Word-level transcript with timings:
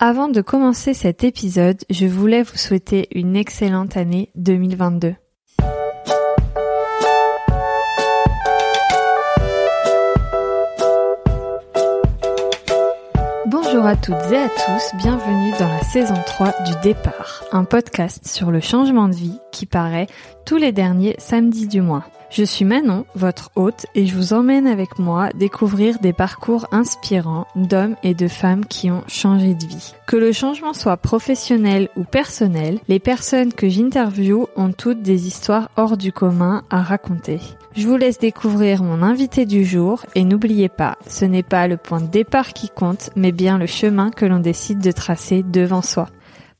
Avant 0.00 0.28
de 0.28 0.40
commencer 0.40 0.94
cet 0.94 1.24
épisode, 1.24 1.82
je 1.90 2.06
voulais 2.06 2.44
vous 2.44 2.56
souhaiter 2.56 3.08
une 3.18 3.34
excellente 3.34 3.96
année 3.96 4.30
2022. 4.36 5.16
Bonjour 13.46 13.84
à 13.84 13.96
toutes 13.96 14.14
et 14.30 14.36
à 14.36 14.48
tous, 14.48 14.96
bienvenue 14.98 15.50
dans 15.58 15.66
la 15.66 15.82
saison 15.82 16.14
3 16.26 16.54
du 16.64 16.72
Départ, 16.84 17.42
un 17.50 17.64
podcast 17.64 18.24
sur 18.24 18.52
le 18.52 18.60
changement 18.60 19.08
de 19.08 19.16
vie 19.16 19.40
qui 19.50 19.66
paraît 19.66 20.06
tous 20.46 20.58
les 20.58 20.70
derniers 20.70 21.16
samedis 21.18 21.66
du 21.66 21.80
mois. 21.80 22.04
Je 22.30 22.44
suis 22.44 22.66
Manon, 22.66 23.06
votre 23.14 23.50
hôte, 23.56 23.86
et 23.94 24.06
je 24.06 24.14
vous 24.14 24.34
emmène 24.34 24.66
avec 24.66 24.98
moi 24.98 25.30
découvrir 25.34 25.98
des 25.98 26.12
parcours 26.12 26.66
inspirants 26.72 27.46
d'hommes 27.56 27.96
et 28.02 28.14
de 28.14 28.28
femmes 28.28 28.66
qui 28.66 28.90
ont 28.90 29.02
changé 29.08 29.54
de 29.54 29.64
vie. 29.64 29.94
Que 30.06 30.16
le 30.16 30.32
changement 30.32 30.74
soit 30.74 30.98
professionnel 30.98 31.88
ou 31.96 32.04
personnel, 32.04 32.80
les 32.86 32.98
personnes 32.98 33.52
que 33.54 33.68
j'interviewe 33.68 34.46
ont 34.56 34.72
toutes 34.72 35.00
des 35.00 35.26
histoires 35.26 35.70
hors 35.76 35.96
du 35.96 36.12
commun 36.12 36.64
à 36.68 36.82
raconter. 36.82 37.40
Je 37.74 37.86
vous 37.86 37.96
laisse 37.96 38.18
découvrir 38.18 38.82
mon 38.82 39.02
invité 39.02 39.46
du 39.46 39.64
jour 39.64 40.04
et 40.14 40.24
n'oubliez 40.24 40.68
pas, 40.68 40.98
ce 41.06 41.24
n'est 41.24 41.42
pas 41.42 41.66
le 41.66 41.76
point 41.78 42.00
de 42.00 42.08
départ 42.08 42.52
qui 42.52 42.68
compte, 42.68 43.10
mais 43.16 43.32
bien 43.32 43.56
le 43.56 43.66
chemin 43.66 44.10
que 44.10 44.26
l'on 44.26 44.40
décide 44.40 44.80
de 44.80 44.92
tracer 44.92 45.42
devant 45.42 45.82
soi. 45.82 46.08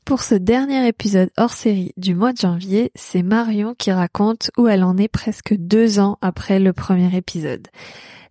Pour 0.09 0.23
ce 0.23 0.33
dernier 0.33 0.87
épisode 0.87 1.29
hors 1.37 1.53
série 1.53 1.93
du 1.95 2.15
mois 2.15 2.33
de 2.33 2.39
janvier, 2.39 2.91
c'est 2.95 3.21
Marion 3.21 3.75
qui 3.77 3.91
raconte 3.91 4.49
où 4.57 4.67
elle 4.67 4.83
en 4.83 4.97
est 4.97 5.07
presque 5.07 5.53
deux 5.53 5.99
ans 5.99 6.17
après 6.19 6.57
le 6.57 6.73
premier 6.73 7.15
épisode. 7.15 7.67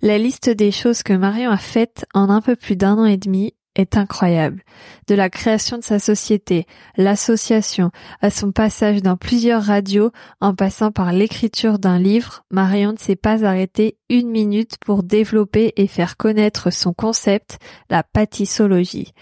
La 0.03 0.19
liste 0.19 0.51
des 0.51 0.73
choses 0.73 1.05
que 1.05 1.13
Marion 1.13 1.53
a 1.53 1.57
faites 1.57 2.05
en 2.15 2.31
un 2.31 2.41
peu 2.41 2.57
plus 2.57 2.75
d'un 2.75 2.99
an 2.99 3.05
et 3.05 3.17
demi 3.17 3.55
est 3.77 3.97
incroyable. 3.97 4.65
De 5.07 5.15
la 5.15 5.31
création 5.31 5.79
de 5.79 5.85
sa 5.85 6.01
société, 6.01 6.67
l'association, 6.97 7.93
à 8.21 8.31
son 8.31 8.51
passage 8.51 9.01
dans 9.01 9.17
plusieurs 9.17 9.63
radios, 9.63 10.11
en 10.41 10.57
passant 10.57 10.91
par 10.91 11.13
l'écriture 11.13 11.79
d'un 11.79 12.01
livre, 12.01 12.45
Marion 12.51 12.91
ne 12.91 12.99
s'est 12.99 13.15
pas 13.15 13.45
arrêtée 13.45 13.97
une 14.11 14.31
minute 14.31 14.79
pour 14.85 15.05
développer 15.05 15.75
et 15.77 15.87
faire 15.87 16.17
connaître 16.17 16.73
son 16.73 16.93
concept, 16.93 17.59
la 17.89 18.03
pâtissologie. 18.03 19.13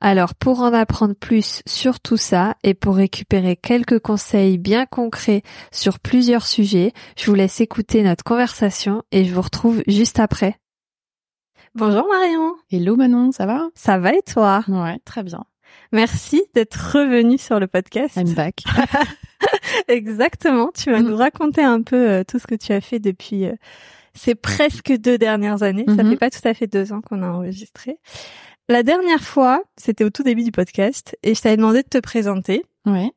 Alors 0.00 0.34
pour 0.36 0.60
en 0.60 0.72
apprendre 0.72 1.14
plus 1.14 1.60
sur 1.66 1.98
tout 1.98 2.16
ça 2.16 2.54
et 2.62 2.74
pour 2.74 2.94
récupérer 2.94 3.56
quelques 3.56 3.98
conseils 3.98 4.56
bien 4.56 4.86
concrets 4.86 5.42
sur 5.72 5.98
plusieurs 5.98 6.46
sujets, 6.46 6.92
je 7.16 7.26
vous 7.26 7.34
laisse 7.34 7.60
écouter 7.60 8.02
notre 8.04 8.22
conversation 8.22 9.02
et 9.10 9.24
je 9.24 9.34
vous 9.34 9.42
retrouve 9.42 9.82
juste 9.88 10.20
après. 10.20 10.56
Bonjour 11.74 12.06
Marion. 12.08 12.54
Hello 12.70 12.94
Manon, 12.94 13.32
ça 13.32 13.46
va? 13.46 13.68
Ça 13.74 13.98
va 13.98 14.14
et 14.14 14.22
toi? 14.22 14.62
Ouais, 14.68 14.98
très 15.04 15.24
bien. 15.24 15.44
Merci 15.92 16.42
d'être 16.54 16.92
revenue 16.94 17.38
sur 17.38 17.58
le 17.58 17.66
podcast. 17.66 18.16
I'm 18.16 18.34
back. 18.34 18.62
Exactement, 19.88 20.70
tu 20.76 20.90
vas 20.90 21.00
nous 21.02 21.16
raconter 21.16 21.62
un 21.62 21.82
peu 21.82 22.08
euh, 22.10 22.24
tout 22.24 22.38
ce 22.38 22.46
que 22.46 22.54
tu 22.54 22.72
as 22.72 22.80
fait 22.80 22.98
depuis 22.98 23.46
euh, 23.46 23.54
ces 24.14 24.34
presque 24.34 24.92
deux 24.92 25.18
dernières 25.18 25.62
années. 25.62 25.84
Ça 25.88 26.02
Mhm. 26.02 26.10
fait 26.10 26.16
pas 26.16 26.30
tout 26.30 26.40
à 26.46 26.54
fait 26.54 26.66
deux 26.66 26.92
ans 26.92 27.00
qu'on 27.00 27.22
a 27.22 27.28
enregistré. 27.28 27.98
La 28.68 28.82
dernière 28.82 29.22
fois, 29.22 29.62
c'était 29.76 30.04
au 30.04 30.10
tout 30.10 30.22
début 30.22 30.44
du 30.44 30.52
podcast, 30.52 31.16
et 31.22 31.34
je 31.34 31.40
t'avais 31.40 31.56
demandé 31.56 31.82
de 31.82 31.88
te 31.88 31.98
présenter. 31.98 32.62
Ouais. 32.86 33.10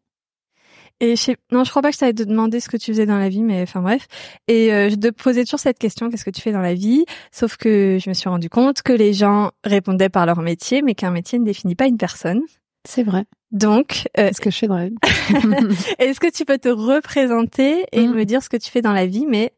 Et 1.02 1.16
je 1.16 1.22
sais, 1.22 1.38
non, 1.52 1.64
je 1.64 1.70
crois 1.72 1.82
pas 1.82 1.90
que 1.90 1.96
je 1.96 2.00
t'avais 2.00 2.14
demandé 2.14 2.60
ce 2.60 2.70
que 2.70 2.78
tu 2.78 2.92
faisais 2.92 3.06
dans 3.08 3.18
la 3.18 3.28
vie, 3.28 3.42
mais 3.42 3.64
enfin 3.64 3.82
bref. 3.82 4.08
Et 4.48 4.72
euh, 4.72 4.90
je 4.90 4.96
te 4.96 5.08
posais 5.10 5.44
toujours 5.44 5.60
cette 5.60 5.80
question, 5.80 6.10
qu'est-ce 6.10 6.24
que 6.24 6.30
tu 6.30 6.42
fais 6.42 6.52
dans 6.52 6.62
la 6.62 6.76
vie? 6.76 7.06
Sauf 7.32 7.58
que 7.58 7.98
je 8.02 8.08
me 8.10 8.14
suis 8.14 8.30
rendu 8.30 8.50
compte 8.50 8.82
que 8.84 8.94
les 8.94 9.12
gens 9.14 9.52
répondaient 9.64 10.10
par 10.10 10.26
leur 10.28 10.42
métier, 10.42 10.82
mais 10.84 10.94
qu'un 10.94 11.10
métier 11.12 11.40
ne 11.40 11.44
définit 11.44 11.76
pas 11.76 11.88
une 11.88 11.98
personne. 11.98 12.42
C'est 12.88 13.04
vrai. 13.04 13.26
Donc, 13.52 14.08
euh, 14.20 14.28
Qu'est-ce 14.28 14.42
que 14.42 14.52
je 14.52 14.58
fais 14.60 14.68
dans 14.68 14.78
la 14.78 14.90
vie? 14.90 14.96
est-ce 16.00 16.20
que 16.20 16.32
tu 16.32 16.46
peux 16.46 16.60
te 16.60 16.70
représenter 16.70 17.84
et 17.92 18.08
Mhm. 18.08 18.14
me 18.16 18.24
dire 18.24 18.42
ce 18.44 18.50
que 18.50 18.58
tu 18.58 18.70
fais 18.72 18.82
dans 18.82 18.94
la 18.94 19.06
vie, 19.08 19.26
mais 19.28 19.52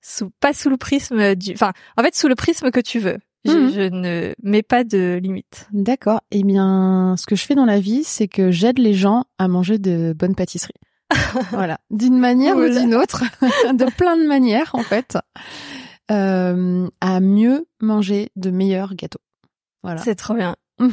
sous, 0.00 0.30
pas 0.40 0.52
sous 0.54 0.70
le 0.70 0.76
prisme 0.76 1.34
du, 1.34 1.52
enfin, 1.52 1.72
en 1.98 2.02
fait, 2.02 2.14
sous 2.14 2.28
le 2.28 2.34
prisme 2.36 2.70
que 2.70 2.80
tu 2.80 2.98
veux? 3.00 3.18
Je, 3.46 3.52
Mhm. 3.52 3.70
je 3.72 3.80
ne 3.82 4.34
mets 4.42 4.62
pas 4.62 4.84
de 4.84 5.18
limite. 5.22 5.68
D'accord. 5.72 6.20
Eh 6.30 6.42
bien, 6.42 7.14
ce 7.18 7.26
que 7.26 7.36
je 7.36 7.44
fais 7.44 7.54
dans 7.54 7.66
la 7.66 7.78
vie, 7.80 8.02
c'est 8.04 8.28
que 8.28 8.50
j'aide 8.50 8.78
les 8.78 8.94
gens 8.94 9.24
à 9.38 9.48
manger 9.48 9.78
de 9.78 10.14
bonnes 10.16 10.34
pâtisseries. 10.34 10.72
voilà. 11.50 11.78
D'une 11.90 12.18
manière 12.18 12.54
Cool. 12.54 12.70
ou 12.70 12.78
d'une 12.80 12.94
autre. 12.94 13.22
de 13.74 13.90
plein 13.96 14.16
de 14.16 14.26
manières, 14.26 14.70
en 14.74 14.82
fait. 14.82 15.18
Euh, 16.10 16.88
à 17.00 17.20
mieux 17.20 17.66
manger 17.80 18.30
de 18.36 18.50
meilleurs 18.50 18.94
gâteaux. 18.94 19.20
Voilà. 19.82 20.00
C'est 20.02 20.14
trop 20.14 20.34
bien. 20.34 20.56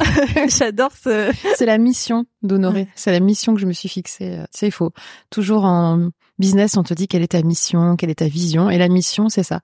J'adore 0.48 0.92
ce. 0.92 1.32
C'est 1.56 1.66
la 1.66 1.78
mission 1.78 2.26
d'honorer. 2.44 2.88
C'est 2.96 3.12
la 3.12 3.20
mission 3.20 3.54
que 3.56 3.60
je 3.62 3.66
me 3.66 3.74
suis 3.74 3.90
fixée. 3.90 4.38
Euh, 4.40 4.46
sais, 4.52 4.68
il 4.68 4.72
faut 4.72 4.92
toujours 5.30 5.66
en 5.66 6.10
business, 6.38 6.78
on 6.78 6.84
te 6.84 6.94
dit 6.94 7.08
quelle 7.08 7.24
est 7.24 7.30
ta 7.32 7.42
mission, 7.42 7.96
quelle 7.96 8.10
est 8.10 8.16
ta 8.16 8.28
vision, 8.28 8.70
et 8.70 8.78
la 8.78 8.90
mission, 8.90 9.30
c'est 9.30 9.44
ça. 9.44 9.62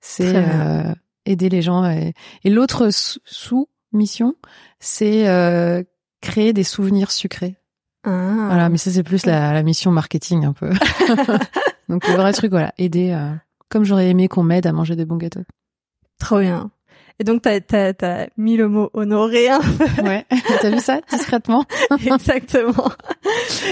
C'est 0.00 0.34
euh, 0.34 0.92
aider 1.26 1.48
les 1.48 1.62
gens. 1.62 1.84
Et, 1.90 2.14
et 2.44 2.50
l'autre 2.50 2.90
sous- 2.90 3.20
sous-mission, 3.24 4.34
c'est 4.80 5.28
euh, 5.28 5.82
créer 6.20 6.52
des 6.52 6.64
souvenirs 6.64 7.10
sucrés. 7.10 7.56
Ah. 8.04 8.46
Voilà, 8.48 8.68
mais 8.68 8.78
ça 8.78 8.90
c'est 8.90 9.02
plus 9.04 9.26
la, 9.26 9.52
la 9.52 9.62
mission 9.62 9.90
marketing 9.92 10.44
un 10.44 10.52
peu. 10.52 10.70
Donc 11.88 12.06
le 12.08 12.14
vrai 12.14 12.32
truc, 12.32 12.50
voilà, 12.50 12.72
aider. 12.78 13.10
euh, 13.10 13.32
comme 13.68 13.84
j'aurais 13.84 14.08
aimé 14.08 14.28
qu'on 14.28 14.42
m'aide 14.42 14.66
à 14.66 14.72
manger 14.72 14.96
des 14.96 15.04
bons 15.04 15.16
gâteaux. 15.16 15.42
Trop 16.18 16.40
bien. 16.40 16.70
Et 17.18 17.24
donc, 17.24 17.42
t'as, 17.42 17.60
t'as, 17.60 17.92
t'as 17.92 18.26
mis 18.36 18.56
le 18.56 18.68
mot 18.68 18.90
honoré, 18.94 19.48
hein 19.48 19.60
Ouais, 20.02 20.24
t'as 20.60 20.70
vu 20.70 20.80
ça 20.80 21.00
discrètement? 21.10 21.64
Exactement. 22.04 22.90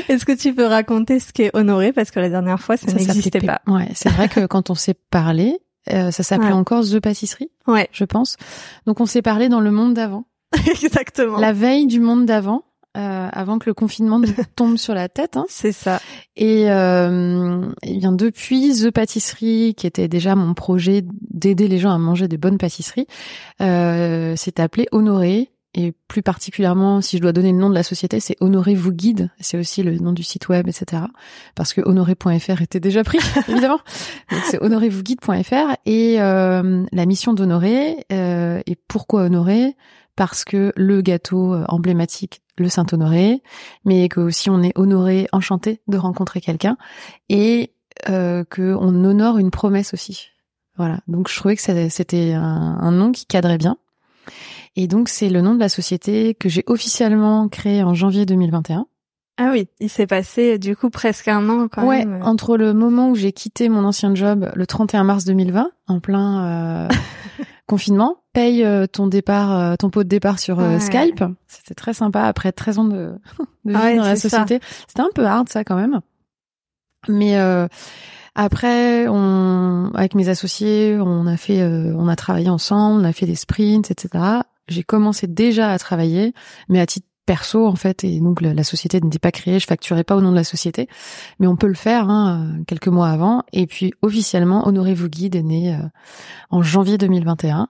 Est-ce 0.09 0.25
que 0.25 0.33
tu 0.37 0.55
peux 0.55 0.66
raconter 0.66 1.19
ce 1.21 1.33
qu'est 1.33 1.50
honoré? 1.55 1.93
Parce 1.93 2.10
que 2.10 2.21
la 2.21 2.28
dernière 2.28 2.60
fois, 2.60 2.77
ça, 2.77 2.87
Ça 2.89 2.94
n'existait 2.94 3.41
pas. 3.41 3.60
Ouais, 3.66 3.89
c'est 3.94 4.10
vrai 4.10 4.28
que 4.28 4.47
quand 4.47 4.71
on 4.71 4.75
s'est 4.75 4.94
parlé, 5.10 5.59
euh, 5.93 6.11
ça 6.11 6.23
s'appelait 6.23 6.49
Ouais. 6.49 6.53
encore 6.53 6.85
The 6.85 7.01
Pâtisserie, 7.01 7.51
Ouais, 7.67 7.89
je 7.93 8.05
pense. 8.05 8.37
Donc 8.87 9.01
on 9.01 9.07
s'est 9.07 9.23
parlé 9.23 9.49
dans 9.49 9.61
le 9.61 9.71
monde 9.71 9.95
d'avant, 9.95 10.25
exactement. 10.67 11.39
la 11.39 11.53
veille 11.53 11.87
du 11.87 12.01
monde 12.01 12.27
d'avant, 12.27 12.65
euh, 12.97 13.29
avant 13.33 13.59
que 13.61 13.71
le 13.71 13.75
confinement 13.75 14.19
nous 14.19 14.29
tombe 14.57 14.77
sur 14.77 14.95
la 14.95 15.09
tête. 15.09 15.37
Hein. 15.37 15.47
C'est 15.49 15.71
ça. 15.73 16.01
Et, 16.37 16.71
euh, 16.71 17.71
et 17.83 17.95
bien 17.99 18.11
depuis 18.13 18.73
The 18.75 18.91
Pâtisserie, 18.91 19.75
qui 19.77 19.87
était 19.87 20.09
déjà 20.09 20.35
mon 20.35 20.55
projet 20.55 21.05
d'aider 21.31 21.69
les 21.69 21.79
gens 21.79 21.93
à 21.93 21.99
manger 21.99 22.27
de 22.29 22.37
bonnes 22.37 22.59
pâtisseries, 22.59 23.07
euh, 23.63 24.35
c'est 24.37 24.59
appelé 24.61 24.87
Honoré. 24.93 25.51
Et 25.75 25.93
plus 26.09 26.23
particulièrement, 26.23 27.01
si 27.01 27.17
je 27.17 27.23
dois 27.23 27.33
donner 27.33 27.53
le 27.53 27.59
nom 27.59 27.71
de 27.71 27.75
la 27.75 27.85
société, 27.85 28.19
c'est 28.19 28.37
Honoré 28.41 28.75
vous 28.75 28.91
guide. 28.93 29.31
C'est 29.39 29.57
aussi 29.57 29.85
le 29.85 29.97
nom 29.99 30.13
du 30.13 30.25
site 30.25 30.49
web, 30.49 30.67
etc. 30.67 31.03
Parce 31.55 31.75
que 31.75 31.81
honoré.fr 31.85 32.61
était 32.61 32.81
déjà 32.81 33.05
pris, 33.05 33.19
évidemment. 33.49 33.79
Donc 34.33 34.41
c'est 34.47 34.61
honorezvousguide.fr. 34.61 35.77
Et 35.87 36.21
euh, 36.21 36.85
la 36.91 37.07
mission 37.07 37.35
d'Honoré, 37.35 38.05
euh, 38.13 38.61
et 38.67 38.77
pourquoi 38.89 39.23
Honoré? 39.23 39.77
Parce 40.17 40.45
que 40.45 40.73
le 40.75 41.03
gâteau 41.03 41.55
euh, 41.55 41.65
emblématique, 41.69 42.43
le 42.59 42.69
Saint-Honoré, 42.69 43.41
mais 43.85 44.09
que 44.09 44.19
aussi 44.19 44.51
on 44.51 44.63
est 44.63 44.77
honoré, 44.77 45.29
enchanté 45.31 45.81
de 45.87 45.97
rencontrer 45.99 46.41
quelqu'un, 46.41 46.77
et 47.29 47.73
euh, 48.09 48.43
que 48.45 48.75
on 48.75 49.05
honore 49.05 49.39
une 49.39 49.53
promesse 49.53 49.95
aussi. 49.95 50.31
Voilà. 50.77 50.99
Donc 51.07 51.29
je 51.29 51.37
trouvais 51.37 51.55
que 51.55 51.63
c'était 51.63 52.33
un, 52.33 52.43
un 52.81 52.91
nom 52.91 53.13
qui 53.13 53.27
cadrait 53.27 53.59
bien. 53.59 53.77
Et 54.77 54.87
donc 54.87 55.09
c'est 55.09 55.29
le 55.29 55.41
nom 55.41 55.55
de 55.55 55.61
la 55.61 55.69
société 55.69 56.35
que 56.35 56.49
j'ai 56.49 56.63
officiellement 56.67 57.49
créée 57.49 57.83
en 57.83 57.95
janvier 57.95 58.27
2021. 58.27 58.87
Ah 59.39 59.51
oui, 59.53 59.69
il 59.81 59.89
s'est 59.89 60.07
passé 60.07 60.59
du 60.59 60.77
coup 60.77 60.91
presque 60.91 61.27
un 61.29 61.49
an 61.49 61.67
quand 61.69 61.87
ouais, 61.87 62.05
même. 62.05 62.23
entre 62.23 62.57
le 62.59 62.75
moment 62.75 63.09
où 63.11 63.15
j'ai 63.15 63.33
quitté 63.33 63.69
mon 63.71 63.85
ancien 63.85 64.15
job 64.15 64.51
le 64.55 64.67
31 64.67 65.03
mars 65.05 65.25
2020, 65.25 65.71
en 65.89 66.01
plein 66.01 66.45
euh, 66.45 66.89
confinement, 67.67 68.19
paye 68.35 68.63
euh, 68.65 68.87
ton 68.87 69.07
départ, 69.07 69.59
euh, 69.59 69.77
ton 69.77 69.89
pot 69.89 70.03
de 70.05 70.09
départ 70.09 70.39
sur 70.39 70.61
euh, 70.61 70.75
Ouais. 70.75 70.81
Skype. 70.81 71.25
C'était 71.47 71.75
très 71.75 71.95
sympa 71.95 72.25
après 72.25 72.53
13 72.53 72.79
ans 72.81 72.85
de, 72.85 73.15
de 73.65 73.73
vie 73.73 73.77
Ouais, 73.77 73.97
dans 73.97 74.05
la 74.05 74.16
société. 74.16 74.61
C'était 74.87 75.01
un 75.03 75.09
peu 75.15 75.25
hard 75.25 75.49
ça 75.49 75.65
quand 75.65 75.77
même. 75.77 76.01
Mais 77.09 77.39
euh, 77.39 77.66
après, 78.34 79.06
on, 79.09 79.91
avec 79.94 80.15
mes 80.15 80.28
associés, 80.28 80.97
on 81.00 81.27
a 81.27 81.36
fait, 81.36 81.60
euh, 81.60 81.94
on 81.97 82.09
a 82.09 82.16
travaillé 82.16 82.48
ensemble, 82.48 83.03
on 83.03 83.04
a 83.04 83.12
fait 83.12 83.27
des 83.27 83.34
sprints, 83.34 83.91
etc. 83.91 84.24
J'ai 84.68 84.82
commencé 84.82 85.27
déjà 85.27 85.71
à 85.71 85.78
travailler, 85.78 86.32
mais 86.68 86.80
à 86.80 86.86
titre 86.86 87.06
perso 87.27 87.66
en 87.66 87.77
fait, 87.77 88.03
et 88.03 88.18
donc 88.18 88.41
la, 88.41 88.54
la 88.54 88.65
société 88.65 89.00
n'était 89.00 89.21
pas 89.21 89.30
créée, 89.30 89.60
je 89.60 89.66
facturais 89.66 90.03
pas 90.03 90.16
au 90.16 90.21
nom 90.21 90.32
de 90.32 90.36
la 90.36 90.42
société, 90.42 90.88
mais 91.38 91.47
on 91.47 91.54
peut 91.54 91.68
le 91.68 91.74
faire 91.74 92.09
hein, 92.10 92.56
euh, 92.59 92.65
quelques 92.66 92.88
mois 92.88 93.09
avant. 93.09 93.44
Et 93.53 93.66
puis 93.66 93.92
officiellement, 94.03 94.66
Honorez 94.66 94.94
vous 94.94 95.09
guide 95.09 95.36
est 95.36 95.42
né 95.42 95.74
euh, 95.74 95.78
en 96.50 96.62
janvier 96.62 96.98
2021. 96.98 97.68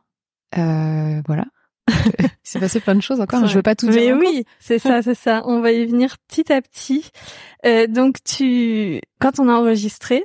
Euh, 0.57 1.23
voilà. 1.27 1.45
Il 2.19 2.29
s'est 2.43 2.61
passé 2.61 2.81
plein 2.81 2.95
de 2.95 3.03
choses 3.03 3.21
encore. 3.21 3.47
Je 3.47 3.55
veux 3.55 3.63
pas 3.63 3.75
tout 3.75 3.89
dire. 3.89 4.17
Mais 4.17 4.27
oui, 4.27 4.45
c'est 4.61 4.79
ça, 4.79 5.03
c'est 5.03 5.15
ça. 5.15 5.43
On 5.45 5.61
va 5.61 5.73
y 5.73 5.85
venir 5.85 6.17
petit 6.29 6.53
à 6.53 6.61
petit. 6.63 7.11
Euh, 7.67 7.87
donc 7.87 8.17
tu, 8.25 9.01
quand 9.21 9.39
on 9.39 9.49
a 9.49 9.53
enregistré, 9.53 10.25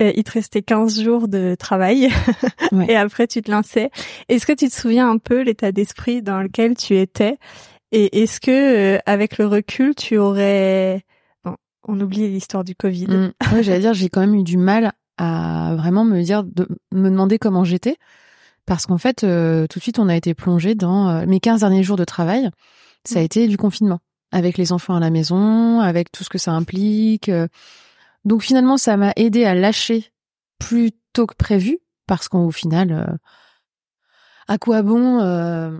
il 0.00 0.24
te 0.24 0.32
restait 0.32 0.62
15 0.62 1.00
jours 1.00 1.28
de 1.28 1.54
travail 1.54 2.08
Ouais. 2.72 2.86
et 2.90 2.96
après 2.96 3.26
tu 3.26 3.42
te 3.42 3.50
lançais. 3.50 3.90
Est-ce 4.28 4.46
que 4.46 4.52
tu 4.52 4.68
te 4.68 4.74
souviens 4.74 5.08
un 5.10 5.18
peu 5.18 5.42
l'état 5.42 5.70
d'esprit 5.72 6.22
dans 6.22 6.40
lequel 6.42 6.76
tu 6.76 6.96
étais? 6.98 7.38
Et 7.92 8.22
est-ce 8.22 8.40
que, 8.40 8.96
euh, 8.96 8.98
avec 9.06 9.38
le 9.38 9.46
recul, 9.46 9.94
tu 9.94 10.18
aurais... 10.18 11.04
Bon, 11.44 11.54
on 11.86 12.00
oublie 12.00 12.28
l'histoire 12.28 12.64
du 12.64 12.74
Covid. 12.74 13.06
Mm. 13.06 13.32
Ouais, 13.52 13.62
j'allais 13.62 13.80
dire, 13.80 13.94
j'ai 13.94 14.08
quand 14.08 14.20
même 14.20 14.34
eu 14.34 14.42
du 14.42 14.56
mal 14.56 14.92
à 15.16 15.74
vraiment 15.78 16.04
me 16.04 16.20
dire, 16.22 16.42
de 16.42 16.66
me 16.92 17.08
demander 17.08 17.38
comment 17.38 17.62
j'étais. 17.62 17.96
Parce 18.66 18.86
qu'en 18.86 18.98
fait, 18.98 19.22
euh, 19.22 19.66
tout 19.68 19.78
de 19.78 19.82
suite, 19.82 19.98
on 20.00 20.08
a 20.08 20.16
été 20.16 20.34
plongé 20.34 20.74
dans 20.74 21.08
euh, 21.08 21.24
mes 21.26 21.38
15 21.38 21.60
derniers 21.60 21.84
jours 21.84 21.96
de 21.98 22.04
travail. 22.04 22.50
Ça 23.04 23.18
a 23.20 23.22
Mm. 23.22 23.26
été 23.26 23.46
du 23.48 23.56
confinement. 23.56 24.00
Avec 24.32 24.58
les 24.58 24.72
enfants 24.72 24.96
à 24.96 25.00
la 25.00 25.10
maison, 25.10 25.78
avec 25.78 26.10
tout 26.10 26.24
ce 26.24 26.30
que 26.30 26.38
ça 26.38 26.50
implique. 26.50 27.28
euh. 27.28 27.46
Donc 28.24 28.42
finalement, 28.42 28.76
ça 28.76 28.96
m'a 28.96 29.12
aidé 29.16 29.44
à 29.44 29.54
lâcher 29.54 30.10
plus 30.58 30.92
tôt 31.12 31.26
que 31.26 31.34
prévu. 31.36 31.78
Parce 32.06 32.28
qu'au 32.28 32.50
final, 32.50 32.92
euh, 32.92 33.16
à 34.46 34.58
quoi 34.58 34.82
bon 34.82 35.20
euh, 35.20 35.70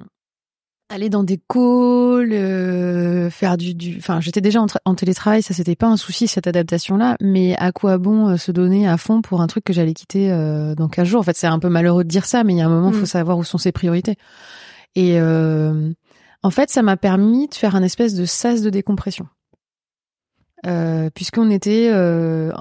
aller 0.88 1.10
dans 1.10 1.22
des 1.24 1.36
calls, 1.36 2.32
euh, 2.32 3.28
faire 3.28 3.56
du, 3.58 3.74
du, 3.74 3.96
enfin, 3.98 4.20
j'étais 4.20 4.40
déjà 4.40 4.60
en, 4.62 4.66
tra- 4.66 4.78
en 4.86 4.94
télétravail, 4.94 5.42
ça 5.42 5.52
c'était 5.52 5.76
pas 5.76 5.86
un 5.88 5.96
souci 5.98 6.26
cette 6.26 6.46
adaptation-là, 6.46 7.16
mais 7.20 7.56
à 7.56 7.72
quoi 7.72 7.98
bon 7.98 8.36
se 8.38 8.52
donner 8.52 8.88
à 8.88 8.96
fond 8.96 9.20
pour 9.20 9.40
un 9.42 9.46
truc 9.48 9.64
que 9.64 9.72
j'allais 9.74 9.92
quitter 9.92 10.32
euh, 10.32 10.74
dans 10.74 10.88
15 10.88 11.06
jours? 11.08 11.20
En 11.20 11.24
fait, 11.24 11.36
c'est 11.36 11.46
un 11.46 11.58
peu 11.58 11.68
malheureux 11.68 12.04
de 12.04 12.08
dire 12.08 12.24
ça, 12.24 12.42
mais 12.42 12.54
il 12.54 12.58
y 12.58 12.62
a 12.62 12.66
un 12.66 12.70
moment, 12.70 12.90
il 12.90 12.96
Mm. 12.96 13.00
faut 13.00 13.06
savoir 13.06 13.36
où 13.36 13.44
sont 13.44 13.58
ses 13.58 13.72
priorités. 13.72 14.16
Et 14.94 15.20
euh, 15.20 15.90
en 16.42 16.50
fait, 16.50 16.70
ça 16.70 16.80
m'a 16.82 16.96
permis 16.96 17.48
de 17.48 17.54
faire 17.54 17.74
un 17.76 17.82
espèce 17.82 18.14
de 18.14 18.24
sas 18.24 18.62
de 18.62 18.70
décompression, 18.70 19.26
puisqu'on 21.14 21.50
était 21.50 21.90
euh, 21.92 22.52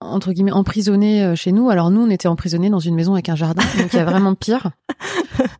entre 0.00 0.32
guillemets 0.32 0.52
emprisonnés 0.52 1.22
euh, 1.24 1.34
chez 1.34 1.52
nous. 1.52 1.70
Alors 1.70 1.90
nous, 1.90 2.00
on 2.00 2.10
était 2.10 2.28
emprisonnés 2.28 2.70
dans 2.70 2.80
une 2.80 2.94
maison 2.94 3.14
avec 3.14 3.28
un 3.28 3.36
jardin, 3.36 3.62
donc 3.78 3.92
il 3.92 3.96
y 3.96 4.00
a 4.00 4.04
vraiment 4.04 4.34
pire. 4.34 4.70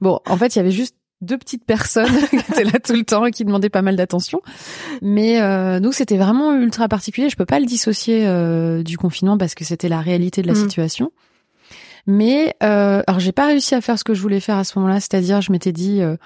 Bon, 0.00 0.20
en 0.28 0.36
fait, 0.36 0.54
il 0.54 0.58
y 0.58 0.60
avait 0.60 0.70
juste 0.70 0.94
deux 1.20 1.38
petites 1.38 1.64
personnes 1.64 2.12
qui 2.30 2.36
étaient 2.36 2.64
là 2.64 2.78
tout 2.84 2.92
le 2.92 3.02
temps 3.02 3.26
et 3.26 3.32
qui 3.32 3.44
demandaient 3.44 3.70
pas 3.70 3.82
mal 3.82 3.96
d'attention. 3.96 4.40
Mais 5.02 5.40
euh, 5.40 5.80
nous, 5.80 5.90
c'était 5.90 6.16
vraiment 6.16 6.52
ultra 6.54 6.86
particulier. 6.88 7.28
Je 7.28 7.36
peux 7.36 7.46
pas 7.46 7.58
le 7.58 7.66
dissocier 7.66 8.26
euh, 8.26 8.82
du 8.82 8.96
confinement 8.96 9.36
parce 9.36 9.54
que 9.54 9.64
c'était 9.64 9.88
la 9.88 10.00
réalité 10.00 10.42
de 10.42 10.46
la 10.46 10.52
Mm. 10.52 10.56
situation. 10.56 11.12
Mais 12.06 12.54
euh, 12.62 13.02
alors, 13.06 13.18
j'ai 13.20 13.32
pas 13.32 13.46
réussi 13.46 13.74
à 13.74 13.80
faire 13.80 13.98
ce 13.98 14.04
que 14.04 14.12
je 14.14 14.20
voulais 14.20 14.40
faire 14.40 14.56
à 14.58 14.64
ce 14.64 14.78
moment-là. 14.78 15.00
C'est-à-dire, 15.00 15.40
je 15.40 15.50
m'étais 15.52 15.72
dit, 15.72 16.02
euh, 16.02 16.16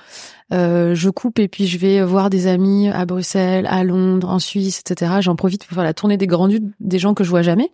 euh, 0.53 0.95
je 0.95 1.09
coupe 1.11 1.39
et 1.39 1.47
puis 1.49 1.67
je 1.67 1.79
vais 1.79 2.03
voir 2.03 2.31
des 2.31 2.47
amis 2.49 2.89
à 2.89 3.05
Bruxelles, 3.07 3.67
à 3.71 3.85
Londres, 3.85 4.29
en 4.29 4.39
Suisse, 4.41 4.81
etc. 4.81 5.13
J'en 5.21 5.37
profite 5.37 5.65
pour 5.67 5.75
faire 5.75 5.85
la 5.85 5.95
tournée 5.95 6.17
des 6.17 6.27
grands 6.27 6.49
ducs, 6.49 6.65
des 6.81 6.99
gens 6.99 7.15
que 7.15 7.23
je 7.23 7.31
vois 7.31 7.43
jamais. 7.43 7.71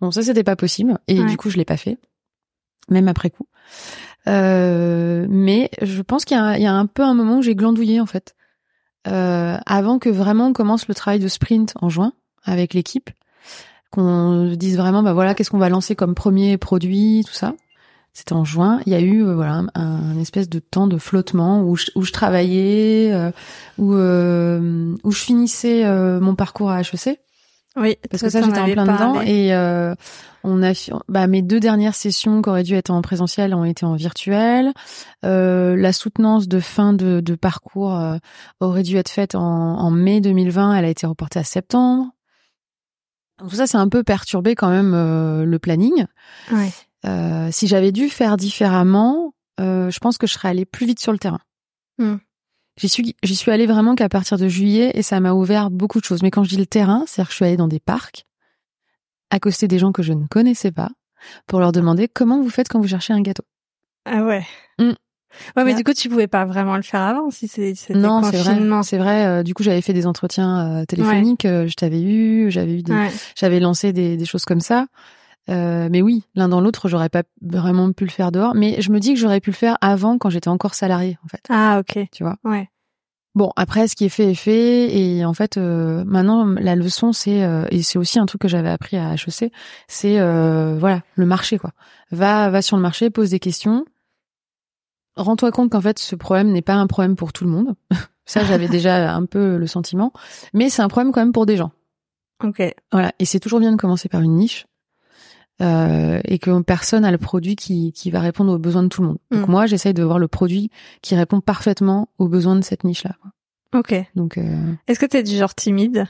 Bon, 0.00 0.10
ça, 0.12 0.22
c'était 0.22 0.44
pas 0.44 0.56
possible. 0.56 0.98
Et 1.08 1.20
Ouais. 1.20 1.26
du 1.28 1.36
coup, 1.36 1.50
je 1.50 1.56
l'ai 1.56 1.64
pas 1.64 1.76
fait, 1.76 1.98
même 2.88 3.08
après 3.08 3.30
coup. 3.30 3.46
Euh, 4.28 5.26
mais 5.28 5.70
je 5.82 6.02
pense 6.02 6.24
qu'il 6.24 6.36
y, 6.36 6.40
a 6.40 6.44
un- 6.44 6.56
il 6.56 6.62
y 6.62 6.66
a 6.66 6.72
un 6.74 6.86
peu 6.86 7.02
un 7.02 7.14
moment 7.14 7.38
où 7.38 7.42
j'ai 7.42 7.54
glandouillé 7.54 8.00
en 8.00 8.06
fait, 8.06 8.34
euh, 9.08 9.56
avant 9.66 9.98
que 9.98 10.08
vraiment 10.10 10.52
commence 10.52 10.88
le 10.88 10.94
travail 10.94 11.18
de 11.20 11.28
sprint 11.28 11.72
en 11.80 11.88
juin 11.88 12.12
avec 12.44 12.74
l'équipe, 12.74 13.10
qu'on 13.90 14.52
dise 14.56 14.76
vraiment 14.76 15.02
bah 15.02 15.12
voilà 15.12 15.34
qu'est-ce 15.34 15.50
qu'on 15.50 15.58
va 15.58 15.68
lancer 15.68 15.94
comme 15.96 16.14
premier 16.14 16.56
produit, 16.58 17.24
tout 17.26 17.32
ça. 17.34 17.54
C'était 18.12 18.32
en 18.32 18.44
juin. 18.44 18.80
Il 18.86 18.92
y 18.92 18.96
a 18.96 19.00
eu 19.00 19.24
euh, 19.24 19.34
voilà 19.36 19.52
un, 19.54 19.68
un 19.74 20.18
espèce 20.18 20.48
de 20.48 20.58
temps 20.58 20.88
de 20.88 20.98
flottement 20.98 21.62
où 21.62 21.76
je, 21.76 21.86
où 21.94 22.02
je 22.02 22.10
travaillais, 22.12 23.12
euh, 23.12 23.30
où 23.78 23.94
euh, 23.94 24.96
où 25.04 25.12
je 25.12 25.18
finissais 25.20 25.84
euh, 25.84 26.18
mon 26.20 26.34
parcours 26.34 26.70
à 26.70 26.80
HEC 26.80 27.20
Oui, 27.76 27.96
parce 28.10 28.22
que 28.22 28.28
ça 28.28 28.42
j'étais 28.42 28.58
en 28.58 28.64
plein 28.72 28.84
dedans. 28.84 29.20
et 29.20 29.54
euh, 29.54 29.94
on 30.42 30.60
a 30.64 30.72
bah 31.08 31.28
mes 31.28 31.42
deux 31.42 31.60
dernières 31.60 31.94
sessions 31.94 32.42
qui 32.42 32.48
auraient 32.48 32.64
dû 32.64 32.74
être 32.74 32.90
en 32.90 33.00
présentiel 33.00 33.54
ont 33.54 33.64
été 33.64 33.86
en 33.86 33.94
virtuel. 33.94 34.72
Euh, 35.24 35.76
la 35.76 35.92
soutenance 35.92 36.48
de 36.48 36.58
fin 36.58 36.92
de, 36.92 37.20
de 37.20 37.34
parcours 37.36 37.96
aurait 38.58 38.82
dû 38.82 38.96
être 38.96 39.10
faite 39.10 39.36
en, 39.36 39.40
en 39.78 39.90
mai 39.92 40.20
2020 40.20 40.74
elle 40.74 40.84
a 40.84 40.88
été 40.88 41.06
reportée 41.06 41.38
à 41.38 41.44
septembre 41.44 42.06
tout 43.48 43.56
ça 43.56 43.66
c'est 43.66 43.78
un 43.78 43.88
peu 43.88 44.02
perturbé 44.02 44.54
quand 44.54 44.70
même 44.70 44.92
euh, 44.94 45.44
le 45.44 45.58
planning 45.58 46.06
Ouais. 46.52 46.70
Euh, 47.06 47.48
si 47.50 47.66
j'avais 47.66 47.92
dû 47.92 48.08
faire 48.08 48.36
différemment 48.36 49.34
euh, 49.58 49.90
je 49.90 49.98
pense 50.00 50.18
que 50.18 50.26
je 50.26 50.34
serais 50.34 50.48
allée 50.48 50.66
plus 50.66 50.86
vite 50.86 51.00
sur 51.00 51.12
le 51.12 51.18
terrain 51.18 51.40
Hmm. 52.00 52.16
J'y 52.78 52.88
suis, 52.88 53.14
j'y 53.22 53.36
suis 53.36 53.50
allée 53.50 53.66
vraiment 53.66 53.94
qu'à 53.94 54.08
partir 54.08 54.38
de 54.38 54.48
juillet 54.48 54.90
et 54.94 55.02
ça 55.02 55.20
m'a 55.20 55.34
ouvert 55.34 55.70
beaucoup 55.70 56.00
de 56.00 56.04
choses. 56.04 56.22
Mais 56.22 56.30
quand 56.30 56.44
je 56.44 56.48
dis 56.48 56.56
le 56.56 56.64
terrain, 56.64 57.04
c'est-à-dire 57.06 57.28
que 57.28 57.32
je 57.32 57.36
suis 57.36 57.44
allée 57.44 57.58
dans 57.58 57.68
des 57.68 57.78
parcs, 57.78 58.24
accoster 59.28 59.68
des 59.68 59.78
gens 59.78 59.92
que 59.92 60.02
je 60.02 60.14
ne 60.14 60.26
connaissais 60.26 60.72
pas, 60.72 60.88
pour 61.46 61.60
leur 61.60 61.72
demander 61.72 62.08
comment 62.08 62.40
vous 62.40 62.48
faites 62.48 62.68
quand 62.68 62.80
vous 62.80 62.88
cherchez 62.88 63.12
un 63.12 63.20
gâteau. 63.20 63.44
Ah 64.06 64.24
ouais. 64.24 64.46
Mm. 64.78 64.92
Ouais, 65.56 65.64
mais 65.64 65.74
du 65.74 65.84
coup, 65.84 65.92
tu 65.94 66.08
pouvais 66.08 66.26
pas 66.26 66.44
vraiment 66.44 66.76
le 66.76 66.82
faire 66.82 67.00
avant 67.02 67.30
si 67.30 67.48
c'est 67.48 67.74
Non, 67.94 68.22
c'est 68.22 68.36
vrai. 68.38 68.50
confinement. 68.54 68.82
C'est 68.82 68.98
vrai. 68.98 69.26
euh, 69.26 69.42
du 69.42 69.54
coup, 69.54 69.62
j'avais 69.62 69.80
fait 69.80 69.92
des 69.92 70.06
entretiens 70.06 70.80
euh, 70.80 70.84
téléphoniques. 70.84 71.44
euh, 71.44 71.66
je 71.68 71.74
t'avais 71.74 72.00
eu, 72.02 72.50
j'avais 72.50 72.78
eu 72.78 72.82
des, 72.82 72.92
Ouais. 72.92 73.10
j'avais 73.36 73.60
lancé 73.60 73.92
des, 73.92 74.16
des 74.16 74.24
choses 74.24 74.44
comme 74.44 74.60
ça. 74.60 74.86
Euh, 75.48 75.88
mais 75.90 76.02
oui, 76.02 76.24
l'un 76.34 76.48
dans 76.48 76.60
l'autre, 76.60 76.88
j'aurais 76.88 77.08
pas 77.08 77.22
vraiment 77.42 77.90
pu 77.92 78.04
le 78.04 78.10
faire 78.10 78.30
dehors. 78.30 78.54
Mais 78.54 78.80
je 78.80 78.90
me 78.92 79.00
dis 79.00 79.14
que 79.14 79.18
j'aurais 79.20 79.40
pu 79.40 79.50
le 79.50 79.56
faire 79.56 79.76
avant, 79.80 80.18
quand 80.18 80.30
j'étais 80.30 80.48
encore 80.48 80.74
salariée, 80.74 81.18
en 81.24 81.28
fait. 81.28 81.42
Ah 81.48 81.80
ok. 81.80 82.06
Tu 82.12 82.22
vois? 82.22 82.36
Ouais. 82.44 82.68
Bon, 83.36 83.52
après, 83.54 83.86
ce 83.86 83.94
qui 83.94 84.04
est 84.04 84.08
fait 84.10 84.32
est 84.32 84.34
fait, 84.34 84.96
et 84.96 85.24
en 85.24 85.34
fait, 85.34 85.56
euh, 85.56 86.02
maintenant, 86.04 86.44
la 86.44 86.74
leçon, 86.74 87.12
c'est 87.12 87.44
euh, 87.44 87.64
et 87.70 87.82
c'est 87.82 87.96
aussi 87.98 88.18
un 88.18 88.26
truc 88.26 88.40
que 88.40 88.48
j'avais 88.48 88.68
appris 88.70 88.96
à 88.96 89.14
HEC, 89.14 89.52
c'est 89.86 90.18
euh, 90.18 90.76
voilà 90.78 91.02
le 91.14 91.26
marché 91.26 91.56
quoi. 91.56 91.70
Va, 92.10 92.50
va 92.50 92.60
sur 92.60 92.76
le 92.76 92.82
marché, 92.82 93.08
pose 93.08 93.30
des 93.30 93.38
questions. 93.38 93.84
Rends-toi 95.16 95.50
compte 95.50 95.70
qu'en 95.72 95.80
fait, 95.80 95.98
ce 95.98 96.14
problème 96.16 96.50
n'est 96.52 96.62
pas 96.62 96.74
un 96.74 96.86
problème 96.86 97.16
pour 97.16 97.32
tout 97.32 97.44
le 97.44 97.50
monde. 97.50 97.74
Ça, 98.26 98.44
j'avais 98.44 98.68
déjà 98.68 99.12
un 99.14 99.26
peu 99.26 99.56
le 99.56 99.66
sentiment, 99.66 100.12
mais 100.54 100.70
c'est 100.70 100.82
un 100.82 100.88
problème 100.88 101.12
quand 101.12 101.20
même 101.20 101.32
pour 101.32 101.46
des 101.46 101.56
gens. 101.56 101.72
Ok. 102.44 102.62
Voilà, 102.92 103.12
et 103.18 103.24
c'est 103.24 103.40
toujours 103.40 103.60
bien 103.60 103.72
de 103.72 103.76
commencer 103.76 104.08
par 104.08 104.20
une 104.22 104.36
niche. 104.36 104.66
Euh, 105.60 106.20
et 106.24 106.38
que 106.38 106.62
personne 106.62 107.04
a 107.04 107.10
le 107.10 107.18
produit 107.18 107.54
qui, 107.54 107.92
qui 107.92 108.10
va 108.10 108.20
répondre 108.20 108.50
aux 108.54 108.58
besoins 108.58 108.82
de 108.82 108.88
tout 108.88 109.02
le 109.02 109.08
monde. 109.08 109.18
Donc 109.30 109.46
Mm. 109.46 109.50
moi, 109.50 109.66
j'essaye 109.66 109.92
de 109.92 110.02
voir 110.02 110.18
le 110.18 110.26
produit 110.26 110.70
qui 111.02 111.14
répond 111.16 111.42
parfaitement 111.42 112.08
aux 112.18 112.28
besoins 112.28 112.56
de 112.56 112.62
cette 112.62 112.82
niche-là. 112.84 113.16
Ok. 113.74 113.94
Donc 114.14 114.38
euh, 114.38 114.72
Est-ce 114.88 114.98
que 114.98 115.04
t'es 115.06 115.22
du 115.22 115.36
genre 115.36 115.54
timide? 115.54 116.06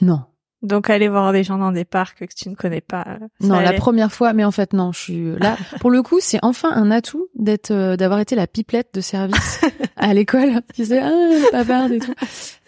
Non, 0.00 0.22
Donc 0.64 0.90
aller 0.90 1.08
voir 1.08 1.32
des 1.32 1.44
gens 1.44 1.58
dans 1.58 1.70
des 1.72 1.84
parcs 1.84 2.18
que 2.18 2.34
tu 2.34 2.48
ne 2.48 2.54
connais 2.54 2.80
pas. 2.80 3.04
euh, 3.06 3.26
Non, 3.40 3.60
la 3.60 3.74
première 3.74 4.10
fois, 4.10 4.32
mais 4.32 4.44
en 4.44 4.50
fait 4.50 4.72
non, 4.72 4.90
je 4.92 4.98
suis 4.98 5.36
là. 5.38 5.56
Pour 5.80 5.90
le 5.90 6.02
coup, 6.02 6.18
c'est 6.20 6.38
enfin 6.42 6.70
un 6.72 6.90
atout 6.90 7.26
d'être, 7.36 7.70
euh, 7.70 7.96
d'avoir 7.96 8.18
été 8.20 8.34
la 8.34 8.46
pipelette 8.46 8.88
de 8.94 9.00
service 9.00 9.60
à 9.96 10.12
l'école. 10.14 10.62
Tu 10.74 10.86
sais, 10.86 10.98
ah, 11.00 11.10
le 11.10 11.50
paparde 11.52 11.92
et 11.92 11.98
tout. 12.00 12.14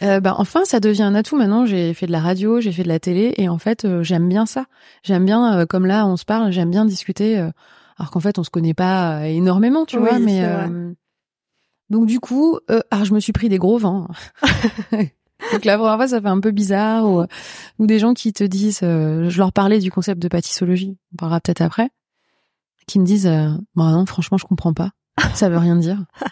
Euh, 0.02 0.20
bah 0.20 0.34
enfin, 0.38 0.64
ça 0.64 0.78
devient 0.78 1.02
un 1.04 1.14
atout. 1.14 1.36
Maintenant, 1.36 1.66
j'ai 1.66 1.94
fait 1.94 2.06
de 2.06 2.12
la 2.12 2.20
radio, 2.20 2.60
j'ai 2.60 2.70
fait 2.72 2.82
de 2.84 2.88
la 2.88 3.00
télé, 3.00 3.32
et 3.38 3.48
en 3.48 3.58
fait, 3.58 3.84
euh, 3.84 4.02
j'aime 4.02 4.28
bien 4.28 4.46
ça. 4.46 4.66
J'aime 5.02 5.24
bien, 5.24 5.64
comme 5.66 5.86
là, 5.86 6.06
on 6.06 6.16
se 6.16 6.24
parle, 6.24 6.52
j'aime 6.52 6.70
bien 6.70 6.84
discuter. 6.84 7.38
alors 7.98 8.10
qu'en 8.10 8.20
fait, 8.20 8.38
on 8.38 8.44
se 8.44 8.50
connaît 8.50 8.74
pas 8.74 9.26
énormément, 9.26 9.86
tu 9.86 9.96
Oui, 9.96 10.02
vois, 10.08 10.18
mais 10.18 10.44
euh, 10.44 10.92
donc 11.88 12.06
du 12.06 12.20
coup, 12.20 12.58
euh, 12.70 12.80
alors 12.90 13.04
je 13.06 13.14
me 13.14 13.20
suis 13.20 13.32
pris 13.32 13.48
des 13.48 13.58
gros 13.58 13.78
vents. 13.78 14.08
Donc 15.52 15.64
la 15.64 15.76
première 15.76 15.96
fois, 15.96 16.08
ça 16.08 16.20
fait 16.20 16.28
un 16.28 16.40
peu 16.40 16.50
bizarre, 16.50 17.04
ou, 17.04 17.24
ou 17.78 17.86
des 17.86 17.98
gens 17.98 18.14
qui 18.14 18.32
te 18.32 18.44
disent, 18.44 18.80
euh, 18.82 19.28
je 19.28 19.38
leur 19.38 19.52
parlais 19.52 19.78
du 19.78 19.90
concept 19.90 20.20
de 20.20 20.28
pâtissologie, 20.28 20.96
on 21.12 21.16
parlera 21.16 21.40
peut-être 21.40 21.60
après, 21.60 21.90
qui 22.86 22.98
me 22.98 23.04
disent, 23.04 23.26
euh, 23.26 23.50
bah 23.74 23.90
non, 23.90 24.06
franchement, 24.06 24.38
je 24.38 24.44
comprends 24.44 24.74
pas, 24.74 24.90
ça 25.34 25.48
veut 25.48 25.58
rien 25.58 25.76
dire. 25.76 26.04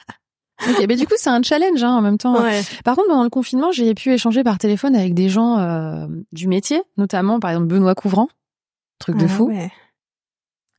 Ok, 0.71 0.85
mais 0.89 0.97
du 0.97 1.05
coup, 1.05 1.15
c'est 1.17 1.31
un 1.31 1.43
challenge 1.43 1.83
hein, 1.83 1.91
en 1.91 2.01
même 2.01 2.17
temps. 2.17 2.41
Ouais. 2.41 2.63
Par 2.85 2.95
contre, 2.95 3.09
pendant 3.09 3.25
le 3.25 3.29
confinement, 3.29 3.73
j'ai 3.73 3.93
pu 3.93 4.13
échanger 4.13 4.45
par 4.45 4.57
téléphone 4.57 4.95
avec 4.95 5.13
des 5.13 5.29
gens 5.29 5.59
euh, 5.59 6.07
du 6.33 6.47
métier, 6.47 6.81
notamment 6.97 7.41
par 7.41 7.51
exemple 7.51 7.67
Benoît 7.67 7.95
Couvrant, 7.95 8.29
truc 8.99 9.17
de 9.17 9.25
Ah 9.25 9.29
fou, 9.29 9.49
ouais. 9.49 9.71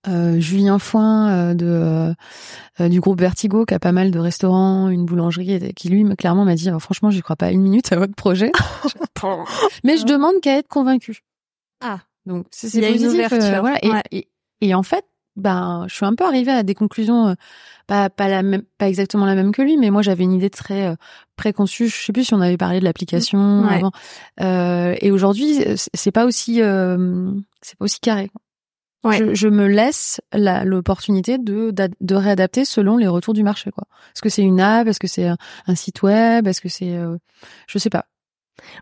Euh, 0.07 0.39
Julien 0.39 0.79
Foin 0.79 1.29
euh, 1.29 1.53
de 1.53 1.65
euh, 1.65 2.13
euh, 2.79 2.89
du 2.89 2.99
groupe 2.99 3.19
Vertigo 3.19 3.65
qui 3.65 3.73
a 3.73 3.79
pas 3.79 3.91
mal 3.91 4.11
de 4.11 4.19
restaurants, 4.19 4.89
une 4.89 5.05
boulangerie, 5.05 5.51
et 5.53 5.73
qui 5.73 5.89
lui 5.89 6.03
me- 6.03 6.15
clairement 6.15 6.45
m'a 6.45 6.55
dit 6.55 6.69
euh, 6.69 6.79
franchement, 6.79 7.09
j'y 7.11 7.21
crois 7.21 7.35
pas 7.35 7.51
une 7.51 7.61
minute 7.61 7.91
à 7.91 7.95
votre 7.97 8.15
projet, 8.15 8.51
mais 9.83 9.97
je 9.97 10.05
demande 10.05 10.39
qu'à 10.41 10.57
être 10.57 10.67
convaincu. 10.67 11.21
Ah. 11.83 11.99
Donc 12.25 12.45
c'est 12.51 12.67
positif, 12.91 13.27
voilà. 13.59 13.77
Et, 13.83 13.89
Ouais. 13.89 14.01
et, 14.11 14.27
et 14.61 14.73
en 14.73 14.83
fait, 14.83 15.05
ben, 15.35 15.85
je 15.89 15.93
suis 15.95 16.05
un 16.05 16.15
peu 16.15 16.23
arrivée 16.25 16.51
à 16.51 16.63
des 16.63 16.73
conclusions, 16.73 17.35
pas 17.87 18.09
pas 18.09 18.27
la 18.29 18.41
même, 18.41 18.63
pas 18.77 18.87
exactement 18.87 19.25
la 19.25 19.35
même 19.35 19.51
que 19.51 19.61
lui, 19.61 19.77
mais 19.77 19.89
moi 19.91 20.01
j'avais 20.01 20.23
une 20.23 20.31
idée 20.33 20.49
très 20.49 20.87
euh, 20.87 20.95
préconçue. 21.35 21.87
Je 21.89 21.95
sais 22.05 22.13
plus 22.13 22.23
si 22.23 22.33
on 22.33 22.41
avait 22.41 22.57
parlé 22.57 22.79
de 22.79 22.85
l'application 22.85 23.63
Ouais. 23.63 23.75
avant. 23.75 23.91
Euh, 24.41 24.95
et 25.01 25.11
aujourd'hui, 25.11 25.59
c'est- 25.93 26.11
pas 26.11 26.25
aussi, 26.25 26.61
euh, 26.61 27.31
c'est 27.61 27.77
pas 27.77 27.85
aussi 27.85 27.99
carré. 27.99 28.29
quoi. 28.29 28.41
Ouais. 29.05 29.17
Je, 29.19 29.33
je 29.35 29.47
me 29.47 29.67
laisse 29.67 30.19
la- 30.33 30.65
l'opportunité 30.65 31.37
de 31.37 31.71
d'ad- 31.71 31.95
de 32.01 32.15
réadapter 32.15 32.65
selon 32.65 32.97
les 32.97 33.07
retours 33.07 33.33
du 33.33 33.43
marché, 33.43 33.71
quoi. 33.71 33.85
Est-ce 34.13 34.21
que 34.21 34.29
c'est 34.29 34.41
une 34.43 34.59
app, 34.59 34.87
est-ce 34.87 34.99
que 34.99 35.07
c'est 35.07 35.27
un, 35.27 35.75
site 35.75 36.01
web, 36.01 36.47
est-ce 36.47 36.59
que 36.59 36.69
c'est, 36.69 36.95
euh, 36.97 37.15
je 37.67 37.77
sais 37.77 37.89
pas. 37.89 38.05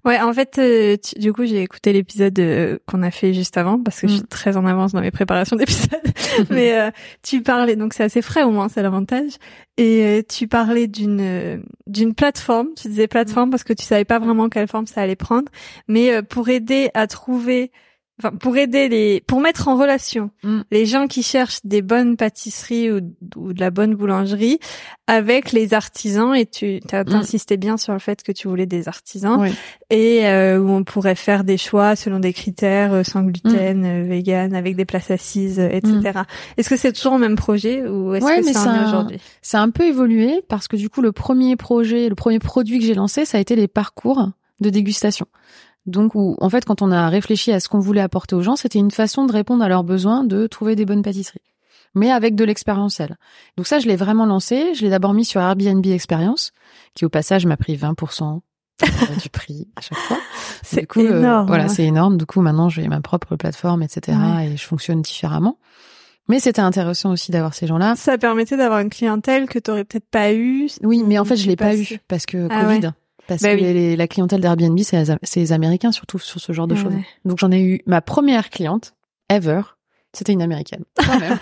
Ouais, 0.05 0.19
en 0.21 0.31
fait, 0.33 0.59
euh, 0.59 0.97
tu- 1.03 1.17
du 1.19 1.33
coup, 1.33 1.45
j'ai 1.45 1.61
écouté 1.61 1.93
l'épisode 1.93 2.37
euh, 2.39 2.77
qu'on 2.87 3.01
a 3.01 3.09
fait 3.09 3.33
juste 3.33 3.57
avant 3.57 3.81
parce 3.81 3.99
que 4.01 4.07
je 4.07 4.13
suis 4.13 4.21
Mm. 4.23 4.27
très 4.27 4.55
en 4.55 4.65
avance 4.67 4.91
dans 4.93 5.01
mes 5.01 5.09
préparations 5.11 5.55
d'épisodes. 5.55 5.89
Mais 6.51 6.77
euh, 6.79 6.91
tu 7.23 7.41
parlais, 7.41 7.75
donc 7.75 7.93
c'est 7.95 8.03
assez 8.03 8.21
frais 8.21 8.43
au 8.43 8.51
moins, 8.51 8.69
c'est 8.69 8.83
l'avantage. 8.83 9.31
Et 9.77 10.03
euh, 10.03 10.21
tu 10.27 10.47
parlais 10.47 10.85
d'une 10.87 11.19
euh, 11.21 11.57
d'une 11.87 12.13
plateforme. 12.13 12.67
Tu 12.79 12.87
disais 12.87 13.07
plateforme 13.07 13.49
parce 13.49 13.63
que 13.63 13.73
tu 13.73 13.83
savais 13.83 14.05
pas 14.05 14.19
vraiment 14.19 14.47
quelle 14.47 14.67
forme 14.67 14.85
ça 14.85 15.01
allait 15.01 15.15
prendre, 15.15 15.51
mais 15.87 16.13
euh, 16.13 16.21
pour 16.21 16.49
aider 16.49 16.91
à 16.93 17.07
trouver, 17.07 17.71
enfin 18.19 18.35
pour 18.35 18.55
aider 18.57 18.89
les, 18.89 19.21
pour 19.25 19.39
mettre 19.41 19.67
en 19.67 19.75
relation 19.77 20.29
Mm. 20.43 20.61
les 20.71 20.85
gens 20.85 21.07
qui 21.07 21.23
cherchent 21.23 21.59
des 21.63 21.81
bonnes 21.81 22.15
pâtisseries 22.17 22.91
ou, 22.91 22.99
ou 23.35 23.53
de 23.53 23.59
la 23.59 23.71
bonne 23.71 23.95
boulangerie 23.95 24.59
avec 25.07 25.51
les 25.51 25.73
artisans. 25.73 26.35
Et 26.35 26.45
tu 26.45 26.79
t'as 26.87 27.03
Mm. 27.03 27.13
insisté 27.15 27.57
bien 27.57 27.77
sur 27.77 27.93
le 27.93 27.99
fait 27.99 28.21
que 28.23 28.31
tu 28.31 28.47
voulais 28.47 28.65
des 28.65 28.87
artisans 28.87 29.39
Oui. 29.41 29.49
et 29.89 30.27
euh, 30.27 30.59
où 30.59 30.69
on 30.69 30.83
pourrait 30.83 31.15
faire 31.15 31.43
des 31.43 31.57
choix 31.57 31.95
selon 31.95 32.19
des 32.19 32.33
critères 32.33 32.93
euh, 32.93 33.03
sans 33.03 33.21
Mm. 33.23 33.31
gluten, 33.31 33.85
euh, 33.85 34.03
vegan, 34.03 34.53
avec 34.53 34.75
des 34.75 34.85
places 34.85 35.09
assises, 35.11 35.59
etc. 35.59 36.21
Est-ce 36.57 36.69
que 36.69 36.77
c'est 36.77 36.93
toujours 36.93 37.13
le 37.13 37.19
même 37.19 37.35
projet 37.35 37.87
ou 37.87 38.13
est-ce 38.13 38.25
Ouais, 38.25 38.39
que 38.41 38.45
mais 38.45 38.53
c'est 38.53 38.59
ça- 38.59 38.71
un 38.71 38.87
aujourd'hui? 38.89 39.17
Ça 39.41 39.59
a 39.59 39.63
un 39.63 39.69
peu 39.71 39.85
évolué 39.85 40.43
parce 40.47 40.67
que 40.67 40.75
du 40.75 40.89
coup, 40.89 41.01
le 41.01 41.11
premier 41.11 41.55
projet, 41.55 42.09
le 42.09 42.15
premier 42.15 42.39
produit 42.39 42.79
que 42.79 42.85
j'ai 42.85 42.93
lancé, 42.95 43.25
ça 43.25 43.37
a 43.37 43.41
été 43.41 43.55
les 43.55 43.67
parcours 43.67 44.29
de 44.59 44.69
dégustation. 44.69 45.25
Donc, 45.85 46.15
où, 46.15 46.37
en 46.39 46.49
fait, 46.49 46.63
quand 46.65 46.81
on 46.81 46.91
a 46.91 47.09
réfléchi 47.09 47.51
à 47.51 47.59
ce 47.59 47.67
qu'on 47.67 47.79
voulait 47.79 48.01
apporter 48.01 48.35
aux 48.35 48.41
gens, 48.41 48.55
c'était 48.55 48.79
une 48.79 48.91
façon 48.91 49.25
de 49.25 49.33
répondre 49.33 49.63
à 49.63 49.67
leurs 49.67 49.83
besoins 49.83 50.23
de 50.23 50.47
trouver 50.47 50.75
des 50.75 50.85
bonnes 50.85 51.01
pâtisseries. 51.01 51.41
Mais 51.95 52.11
avec 52.11 52.35
de 52.35 52.43
l'expérientiel. 52.45 53.17
Donc 53.57 53.67
ça, 53.67 53.79
je 53.79 53.87
l'ai 53.87 53.95
vraiment 53.95 54.25
lancé. 54.25 54.73
Je 54.73 54.81
l'ai 54.81 54.89
d'abord 54.89 55.13
mis 55.13 55.25
sur 55.25 55.41
Airbnb 55.41 55.85
Experience, 55.85 56.51
qui 56.95 57.05
au 57.05 57.09
passage 57.09 57.45
m'a 57.45 57.57
pris 57.57 57.75
20% 57.75 58.39
du 59.21 59.29
prix 59.29 59.67
à 59.75 59.81
chaque 59.81 59.97
fois. 59.99 60.17
C'est 60.63 60.87
coup, 60.87 61.01
euh, 61.01 61.19
énorme. 61.19 61.45
voilà, 61.47 61.67
c'est 61.67 61.83
énorme. 61.83 62.17
Du 62.17 62.25
coup, 62.25 62.41
maintenant, 62.41 62.69
j'ai 62.69 62.87
ma 62.87 62.99
propre 63.01 63.35
plateforme, 63.35 63.83
etc. 63.83 64.17
Ouais. 64.37 64.47
Et 64.53 64.57
je 64.57 64.65
fonctionne 64.65 65.01
différemment. 65.03 65.59
Mais 66.29 66.39
c'était 66.39 66.61
intéressant 66.61 67.11
aussi 67.11 67.31
d'avoir 67.31 67.53
ces 67.53 67.67
gens-là. 67.67 67.95
Ça 67.97 68.17
permettait 68.17 68.55
d'avoir 68.57 68.79
une 68.79 68.89
clientèle 68.89 69.47
que 69.47 69.59
t'aurais 69.59 69.83
peut-être 69.83 70.09
pas 70.09 70.33
eu. 70.33 70.69
Oui, 70.81 71.03
mais 71.05 71.19
en 71.19 71.25
fait, 71.25 71.35
je 71.35 71.47
l'ai 71.47 71.57
pas 71.57 71.75
eu 71.75 71.99
parce 72.07 72.25
que 72.25 72.47
Ah 72.49 72.63
Covid. 72.63 72.79
ouais. 72.87 72.91
Parce 73.27 73.41
Bah 73.41 73.55
que 73.55 73.61
oui. 73.61 73.73
les- 73.73 73.95
la 73.95 74.07
clientèle 74.07 74.41
d'Airbnb, 74.41 74.77
c'est 74.79 75.03
les, 75.35 75.51
Américains 75.53 75.91
surtout 75.91 76.19
sur 76.19 76.39
ce 76.41 76.51
genre 76.53 76.67
de 76.67 76.75
Ouais, 76.75 76.81
choses. 76.81 76.93
ouais. 76.93 77.05
Donc 77.25 77.37
j'en 77.39 77.51
ai 77.51 77.61
eu 77.61 77.81
ma 77.85 78.01
première 78.01 78.49
cliente 78.49 78.93
ever, 79.29 79.61
c'était 80.13 80.33
une 80.33 80.41
Américaine. 80.41 80.83
Quand 80.97 81.19
même. 81.19 81.39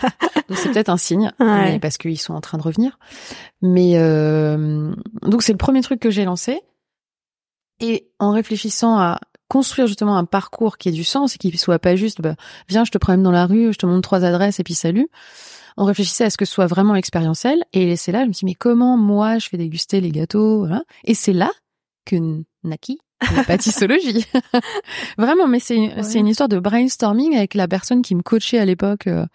donc 0.48 0.58
c'est 0.58 0.72
peut-être 0.72 0.90
un 0.90 0.98
signe, 0.98 1.32
Ouais. 1.40 1.72
mais 1.74 1.80
parce 1.80 1.98
qu'ils 1.98 2.20
sont 2.20 2.34
en 2.34 2.42
train 2.42 2.58
de 2.58 2.64
revenir. 2.64 3.00
Mais 3.62 3.94
euh, 3.96 4.94
donc 5.24 5.42
c'est 5.44 5.52
le 5.54 5.58
premier 5.58 5.82
truc 5.82 6.00
que 6.00 6.10
j'ai 6.12 6.24
lancé. 6.26 6.62
Et 7.80 8.10
en 8.20 8.32
réfléchissant 8.32 8.98
à 9.00 9.20
construire 9.48 9.88
justement 9.88 10.16
un 10.16 10.26
parcours 10.26 10.78
qui 10.78 10.90
ait 10.90 10.94
du 10.94 11.04
sens 11.04 11.36
et 11.36 11.38
qui 11.38 11.58
soit 11.58 11.80
pas 11.80 11.96
juste, 11.96 12.22
bah, 12.22 12.36
viens, 12.70 12.86
je 12.86 12.92
te 12.92 12.98
promène 12.98 13.24
dans 13.24 13.32
la 13.32 13.46
rue, 13.48 13.74
je 13.74 13.78
te 13.78 13.86
montre 13.86 14.02
trois 14.02 14.24
adresses 14.24 14.60
et 14.60 14.64
puis 14.64 14.76
salut. 14.76 15.10
On 15.78 15.86
réfléchissait 15.86 16.26
à 16.26 16.30
ce 16.30 16.38
que 16.38 16.46
ce 16.46 16.54
soit 16.54 16.68
vraiment 16.68 16.96
expérientiel. 16.96 17.64
Et 17.74 17.96
c'est 17.96 18.12
là, 18.12 18.22
je 18.24 18.28
me 18.28 18.34
suis 18.34 18.46
dit, 18.46 18.52
mais 18.52 18.56
comment 18.56 18.98
moi 18.98 19.40
je 19.40 19.50
fais 19.50 19.58
déguster 19.58 20.00
les 20.00 20.12
gâteaux 20.12 20.60
voilà. 20.60 20.84
Et 21.06 21.16
c'est 21.16 21.34
là 21.34 21.50
que 22.06 22.16
Naki, 22.64 23.00
la 23.36 23.44
pâtissologie. 23.44 24.26
vraiment, 25.18 25.48
mais 25.48 25.60
c'est 25.60 25.92
c'est 26.02 26.20
une 26.20 26.28
histoire 26.28 26.50
de 26.50 26.60
brainstorming 26.60 27.36
avec 27.36 27.54
la 27.54 27.68
personne 27.68 28.02
qui 28.02 28.16
me 28.16 28.22
coachait 28.22 28.60
à 28.60 28.66
l'époque. 28.66 29.08
euh, 29.08 29.26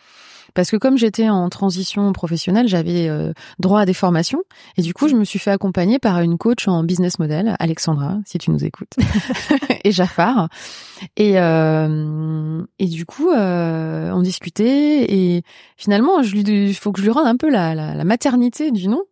parce 0.56 0.70
que 0.70 0.76
comme 0.78 0.96
j'étais 0.96 1.28
en 1.28 1.50
transition 1.50 2.11
professionnelle, 2.14 2.66
j'avais 2.66 3.08
euh, 3.08 3.32
droit 3.58 3.82
à 3.82 3.85
des 3.85 3.92
formations. 3.92 4.42
Et 4.78 4.82
du 4.82 4.94
coup, 4.94 5.06
je 5.06 5.14
me 5.14 5.23
suis 5.23 5.38
fait 5.38 5.50
accompagner 5.50 5.99
par 5.99 6.18
une 6.23 6.38
coach 6.38 6.66
en 6.66 6.82
business 6.82 7.18
model, 7.18 7.54
Alexandra, 7.61 8.18
si 8.25 8.38
tu 8.38 8.50
nous 8.50 8.64
écoutes, 8.64 8.94
et 9.85 9.92
Jafar. 9.92 10.49
Et, 11.18 11.38
euh, 11.38 12.62
et 12.78 12.87
du 12.87 13.04
coup, 13.04 13.30
euh, 13.30 14.11
on 14.12 14.23
discutait. 14.23 15.04
Et 15.12 15.42
finalement, 15.76 16.23
je 16.23 16.32
lui, 16.32 16.40
il 16.40 16.75
faut 16.75 16.90
que 16.90 17.00
je 17.00 17.04
lui 17.04 17.12
rende 17.12 17.26
un 17.26 17.37
peu 17.37 17.50
la, 17.50 17.75
la, 17.75 17.94
la 17.94 18.04
maternité 18.04 18.70
du 18.70 18.88
nom, 18.88 19.02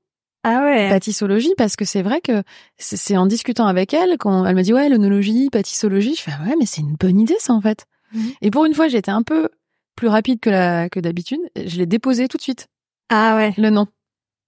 Ah 0.44 0.62
ouais. 0.62 0.90
pâtissologie, 0.90 1.54
parce 1.56 1.74
que 1.74 1.84
c'est 1.84 2.02
vrai 2.02 2.20
que 2.20 2.42
c'est 2.78 3.16
en 3.16 3.26
discutant 3.26 3.66
avec 3.66 3.94
elle 3.94 4.18
quand 4.18 4.44
elle 4.46 4.54
m'a 4.54 4.62
dit 4.62 4.72
ouais, 4.74 4.88
l'onologie, 4.88 5.48
pâtissologie. 5.50 6.14
Je 6.14 6.22
fais 6.22 6.32
ouais, 6.46 6.54
mais 6.58 6.66
c'est 6.66 6.82
une 6.82 6.94
bonne 6.94 7.18
idée 7.18 7.36
ça 7.40 7.54
en 7.54 7.60
fait. 7.60 7.86
Mhm. 8.12 8.32
Et 8.42 8.50
pour 8.50 8.64
une 8.66 8.74
fois, 8.74 8.88
j'étais 8.88 9.10
un 9.10 9.22
peu 9.22 9.48
plus 9.96 10.08
rapide 10.08 10.40
que 10.40 10.50
la 10.50 10.88
que 10.90 11.00
d'habitude. 11.00 11.40
Je 11.56 11.78
l'ai 11.78 11.86
déposé 11.86 12.28
tout 12.28 12.36
de 12.36 12.42
suite 12.42 12.68
Ah 13.08 13.36
ouais. 13.36 13.54
le 13.56 13.70
nom. 13.70 13.86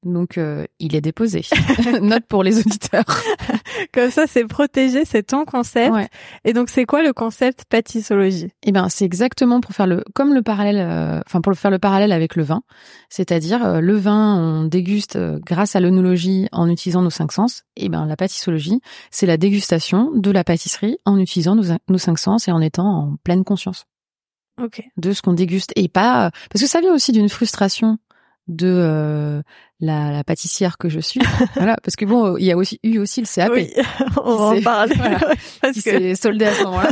Donc 0.05 0.39
euh, 0.39 0.65
il 0.79 0.95
est 0.95 1.01
déposé. 1.01 1.43
Note 2.01 2.25
pour 2.29 2.43
les 2.43 2.59
auditeurs. 2.59 3.05
Comme 3.93 4.11
ça, 4.11 4.27
c'est 4.27 4.45
protégé, 4.45 5.05
c'est 5.05 5.23
ton 5.23 5.45
concept. 5.45 5.93
Ouais. 5.93 6.09
Et 6.45 6.53
donc, 6.53 6.71
c'est 6.71 6.85
quoi 6.85 7.03
le 7.03 7.13
concept 7.13 7.65
pâtissologie? 7.69 8.49
Eh 8.63 8.73
ben 8.73 8.89
c'est 8.89 9.05
exactement 9.05 9.61
pour 9.61 9.73
faire 9.75 9.87
le 9.87 10.05
comme 10.15 10.35
le 10.35 10.43
parallèle, 10.43 10.79
euh, 10.79 11.21
enfin 11.27 11.41
pour 11.41 11.55
faire 11.55 11.71
le 11.71 11.79
parallèle 11.79 12.13
avec 12.13 12.37
le 12.37 12.43
vin, 12.43 12.63
c'est-à-dire 13.09 13.65
euh, 13.65 13.81
le 13.81 13.97
vin 13.97 14.37
on 14.37 14.65
déguste 14.65 15.17
euh, 15.17 15.39
grâce 15.45 15.77
à 15.77 15.81
l'œnologie 15.81 16.49
en 16.53 16.69
utilisant 16.69 17.03
nos 17.03 17.11
cinq 17.11 17.33
sens. 17.33 17.65
Eh 17.77 17.89
ben 17.89 18.07
la 18.07 18.17
pâtissologie 18.17 18.81
c'est 19.11 19.27
la 19.27 19.37
dégustation 19.37 20.11
de 20.15 20.31
la 20.31 20.45
pâtisserie 20.45 20.99
en 21.05 21.19
utilisant 21.19 21.55
nos, 21.55 21.77
nos 21.89 21.99
cinq 21.99 22.19
sens 22.19 22.49
et 22.49 22.53
en 22.53 22.61
étant 22.61 22.87
en 22.87 23.17
pleine 23.23 23.45
conscience 23.45 23.87
Ok. 24.61 24.83
de 24.97 25.13
ce 25.13 25.21
qu'on 25.21 25.35
déguste 25.35 25.73
et 25.77 25.89
pas 25.89 26.31
parce 26.51 26.63
que 26.63 26.69
ça 26.69 26.81
vient 26.81 26.95
aussi 26.95 27.13
d'une 27.13 27.29
frustration 27.29 27.99
de 28.49 28.69
euh, 28.69 29.43
la, 29.81 30.11
la 30.13 30.25
pâtissière 30.25 30.79
que 30.79 30.89
je 30.89 31.01
suis. 31.01 31.21
voilà 31.57 31.77
parce 31.83 31.97
que 31.97 32.05
bon 32.05 32.37
il 32.39 32.45
y 32.45 32.53
a 32.53 32.57
aussi 32.57 32.79
eu 32.83 32.99
aussi 32.99 33.21
le 33.21 33.27
CAP. 33.27 33.53
Oui, 33.53 33.71
on 34.25 34.37
va 34.37 34.45
en 34.59 34.63
parler. 34.63 34.95
voilà. 34.99 35.19
Parce 35.61 35.75
qui 35.75 35.83
que 35.83 36.15
soldé 36.15 36.45
à 36.47 36.55
ce 36.55 36.63
moment-là, 36.65 36.91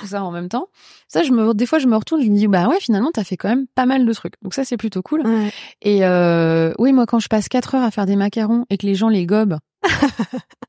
tout 0.00 0.06
ça 0.06 0.22
en 0.22 0.30
même 0.30 0.48
temps. 0.48 0.68
Ça, 1.08 1.22
je 1.22 1.30
me, 1.30 1.54
des 1.54 1.66
fois, 1.66 1.78
je 1.78 1.86
me 1.86 1.94
retourne, 1.96 2.20
je 2.20 2.28
me 2.28 2.36
dis, 2.36 2.48
bah 2.48 2.66
ouais, 2.66 2.80
finalement, 2.80 3.10
t'as 3.14 3.22
fait 3.22 3.36
quand 3.36 3.48
même 3.48 3.66
pas 3.76 3.86
mal 3.86 4.04
de 4.04 4.12
trucs. 4.12 4.34
Donc 4.42 4.54
ça, 4.54 4.64
c'est 4.64 4.76
plutôt 4.76 5.02
cool. 5.02 5.24
Ouais. 5.24 5.52
Et 5.80 6.04
euh, 6.04 6.72
oui, 6.80 6.92
moi, 6.92 7.06
quand 7.06 7.20
je 7.20 7.28
passe 7.28 7.48
quatre 7.48 7.76
heures 7.76 7.84
à 7.84 7.92
faire 7.92 8.06
des 8.06 8.16
macarons 8.16 8.66
et 8.70 8.76
que 8.76 8.86
les 8.86 8.96
gens 8.96 9.08
les 9.08 9.24
gobent 9.24 9.58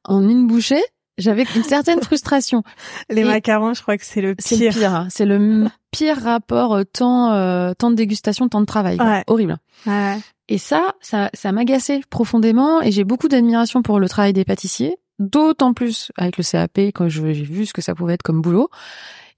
en 0.05 0.21
une 0.27 0.45
bouchée, 0.47 0.83
j'avais 1.17 1.43
une 1.55 1.63
certaine 1.63 2.01
frustration. 2.01 2.61
les 3.09 3.21
Et- 3.21 3.25
macarons, 3.25 3.73
je 3.73 3.81
crois 3.81 3.97
que 3.97 4.05
c'est 4.05 4.21
le 4.21 4.35
C'est 4.37 4.55
le 4.57 4.61
pire. 4.61 4.73
pire. 4.73 4.93
hein. 4.93 5.07
C'est 5.09 5.25
le 5.25 5.65
pire 5.91 6.21
rapport 6.21 6.75
euh, 6.75 6.83
temps, 6.83 7.33
euh, 7.33 7.73
temps 7.73 7.89
de 7.89 7.95
dégustation, 7.95 8.47
temps 8.47 8.61
de 8.61 8.65
travail. 8.67 8.97
Ouais. 8.99 9.23
Horrible. 9.27 9.57
Ouais. 9.87 10.17
Et 10.49 10.57
ça, 10.57 10.95
ça, 11.01 11.29
ça 11.33 11.51
m'agaçait 11.51 12.01
profondément 12.09 12.81
et 12.81 12.91
j'ai 12.91 13.03
beaucoup 13.03 13.27
d'admiration 13.27 13.81
pour 13.81 13.99
le 13.99 14.07
travail 14.07 14.33
des 14.33 14.45
pâtissiers, 14.45 14.97
d'autant 15.19 15.73
plus 15.73 16.11
avec 16.17 16.37
le 16.37 16.43
CAP 16.43 16.79
quand 16.93 17.09
j'ai 17.09 17.33
vu 17.33 17.65
ce 17.65 17.73
que 17.73 17.81
ça 17.81 17.95
pouvait 17.95 18.13
être 18.13 18.23
comme 18.23 18.41
boulot. 18.41 18.69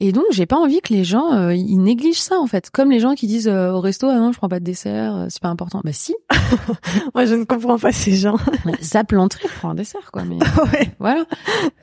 Et 0.02 0.14
donc, 0.14 0.24
j'ai 0.32 0.46
pas 0.46 0.56
envie 0.56 0.80
que 0.80 0.94
les 0.94 1.04
gens 1.04 1.34
euh, 1.34 1.54
ils 1.54 1.78
négligent 1.78 2.22
ça 2.22 2.40
en 2.40 2.48
fait, 2.48 2.70
comme 2.70 2.90
les 2.90 3.02
gens 3.02 3.16
qui 3.16 3.28
disent 3.28 3.50
euh, 3.50 3.72
au 3.72 3.82
resto 3.82 4.08
ah 4.08 4.16
non, 4.16 4.32
je 4.32 4.38
prends 4.38 4.48
pas 4.48 4.60
de 4.60 4.64
dessert, 4.64 5.16
euh, 5.16 5.26
c'est 5.30 5.42
pas 5.42 5.50
important. 5.50 5.82
Bah 5.84 5.92
si, 5.92 6.16
Moi, 7.16 7.26
je 7.26 7.36
ne 7.36 7.44
comprends 7.44 7.78
pas 7.78 7.92
ces 7.92 8.16
gens. 8.16 8.38
zappe 8.82 9.12
l'entrée, 9.12 9.50
prends 9.58 9.72
un 9.72 9.76
dessert 9.76 10.12
quoi. 10.14 10.24
Mais 10.24 10.38
ouais. 10.74 10.92
voilà. 11.00 11.26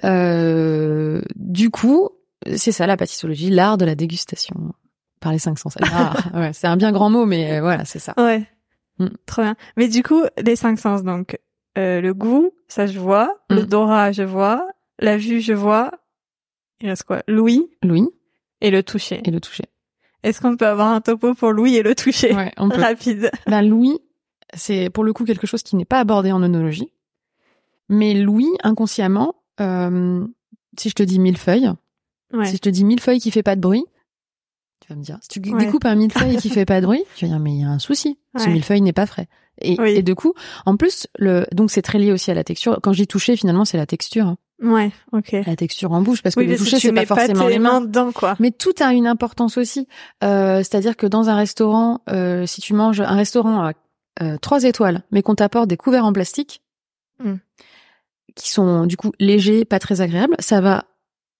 Euh, 0.04 1.21
du 1.35 1.68
coup, 1.68 2.09
c'est 2.56 2.73
ça 2.73 2.87
la 2.87 2.97
pâtissologie, 2.97 3.50
l'art 3.50 3.76
de 3.76 3.85
la 3.85 3.95
dégustation 3.95 4.73
par 5.21 5.33
les 5.33 5.38
cinq 5.38 5.59
sens. 5.59 5.75
L'art, 5.78 6.30
ouais, 6.35 6.52
c'est 6.54 6.68
un 6.68 6.76
bien 6.78 6.92
grand 6.92 7.11
mot, 7.11 7.26
mais 7.26 7.61
voilà, 7.61 7.85
c'est 7.85 7.99
ça. 7.99 8.14
Ouais. 8.16 8.47
Mm. 8.99 9.07
Trop 9.26 9.43
bien. 9.43 9.57
Mais 9.76 9.88
du 9.88 10.03
coup, 10.03 10.23
les 10.43 10.57
cinq 10.57 10.79
sens, 10.79 11.03
donc, 11.05 11.38
euh, 11.79 12.00
le 12.00 12.15
goût, 12.15 12.53
ça 12.69 12.87
je 12.87 12.99
vois. 12.99 13.35
Le 13.50 13.62
Mm. 13.62 13.67
Dora, 13.67 14.12
je 14.12 14.23
vois. 14.23 14.67
La 14.99 15.17
vue, 15.17 15.41
je 15.41 15.53
vois. 15.53 15.91
Il 16.81 16.88
reste 16.88 17.05
quoi? 17.05 17.23
L'ouïe 17.29 17.69
Louis 17.83 18.09
et 18.61 18.71
le 18.71 18.83
toucher. 18.83 19.21
et 19.25 19.31
le 19.31 19.41
toucher. 19.41 19.65
Est-ce 20.23 20.41
qu'on 20.41 20.57
peut 20.57 20.67
avoir 20.67 20.88
un 20.88 21.00
topo 21.00 21.35
pour 21.35 21.53
l'ouïe 21.53 21.76
et 21.76 21.83
le 21.83 21.95
toucher? 21.95 22.35
Ouais, 22.35 22.53
on 22.57 22.69
peut. 22.69 22.81
Rapide. 22.81 23.31
Ben 23.47 23.62
Louis, 23.62 23.99
c'est 24.55 24.91
pour 24.91 25.05
le 25.05 25.12
coup 25.12 25.25
quelque 25.25 25.47
chose 25.47 25.62
qui 25.62 25.76
n'est 25.76 25.85
pas 25.85 26.00
abordé 26.00 26.33
en 26.33 26.43
onologie. 26.43 26.91
Mais 27.88 28.15
Louis, 28.15 28.49
inconsciemment, 28.65 29.37
euh, 29.61 30.26
si 30.79 30.88
je 30.88 30.95
te 30.95 31.03
dis 31.03 31.19
millefeuille, 31.19 31.71
Ouais. 32.33 32.47
si 32.47 32.57
je 32.57 32.61
te 32.61 32.69
dis 32.69 32.83
millefeuille 32.85 33.21
qui 33.21 33.31
fait 33.31 33.43
pas 33.45 33.55
de 33.57 33.61
bruit, 33.61 33.85
tu 34.87 34.93
vas 34.93 34.99
me 34.99 35.02
dire, 35.05 35.19
si 35.21 35.40
tu 35.40 35.50
Ouais. 35.52 35.64
découpes 35.64 35.85
un 35.85 35.95
millefeuille 35.97 36.37
qui 36.37 36.49
fait 36.49 36.64
pas 36.64 36.81
de 36.81 36.87
bruit, 36.87 37.02
tu 37.16 37.25
vas 37.25 37.33
dire 37.33 37.40
mais 37.40 37.52
il 37.52 37.61
y 37.61 37.64
a 37.64 37.69
un 37.69 37.78
souci, 37.78 38.19
ce 38.37 38.49
millefeuille 38.49 38.81
n'est 38.83 38.93
pas 38.93 39.07
frais. 39.07 39.28
Et, 39.62 39.76
Oui. 39.81 39.90
et 39.93 40.02
du 40.02 40.14
coup, 40.14 40.35
en 40.66 40.76
plus, 40.76 41.07
le 41.19 41.47
donc 41.52 41.71
c'est 41.71 41.81
très 41.83 41.99
lié 41.99 42.12
aussi 42.12 42.31
à 42.31 42.35
la 42.35 42.45
texture. 42.45 42.78
Quand 42.83 42.93
je 42.93 42.99
dis 43.02 43.07
toucher, 43.07 43.37
finalement, 43.37 43.64
c'est 43.64 43.78
la 43.78 43.87
texture, 43.87 44.26
hein. 44.26 44.37
Ouais. 44.62 44.90
Ok. 45.12 45.33
la 45.33 45.55
texture 45.57 45.93
en 45.93 46.00
bouche, 46.00 46.23
parce 46.23 46.35
que 46.35 46.40
Oui, 46.40 46.47
le 46.47 46.57
toucher 46.57 46.78
c'est 46.78 46.90
pas 46.93 47.05
pas 47.05 47.14
forcément 47.16 47.45
tes 47.47 47.50
les 47.50 47.59
mains. 47.59 47.73
mains 47.73 47.81
dedans, 47.83 48.11
quoi. 48.12 48.37
Mais 48.38 48.50
tout 48.50 48.73
a 48.81 48.93
une 48.95 49.07
importance 49.07 49.59
aussi. 49.59 49.87
Euh, 50.25 50.59
C'est-à-dire 50.59 50.97
que 50.97 51.07
dans 51.07 51.28
un 51.28 51.37
restaurant, 51.37 52.00
euh, 52.11 52.47
si 52.47 52.61
tu 52.62 52.73
manges 52.73 53.00
un 53.02 53.16
restaurant 53.16 53.62
à 53.66 53.73
euh, 54.23 54.38
trois 54.38 54.64
étoiles, 54.64 55.02
mais 55.11 55.21
qu'on 55.23 55.35
t'apporte 55.35 55.69
des 55.69 55.76
couverts 55.76 56.05
en 56.07 56.12
plastique, 56.12 56.62
Mm. 57.23 57.35
qui 58.35 58.50
sont 58.50 58.87
du 58.87 58.97
coup 58.99 59.12
légers, 59.19 59.64
pas 59.64 59.78
très 59.78 60.00
agréables, 60.02 60.37
ça 60.38 60.61
va, 60.61 60.85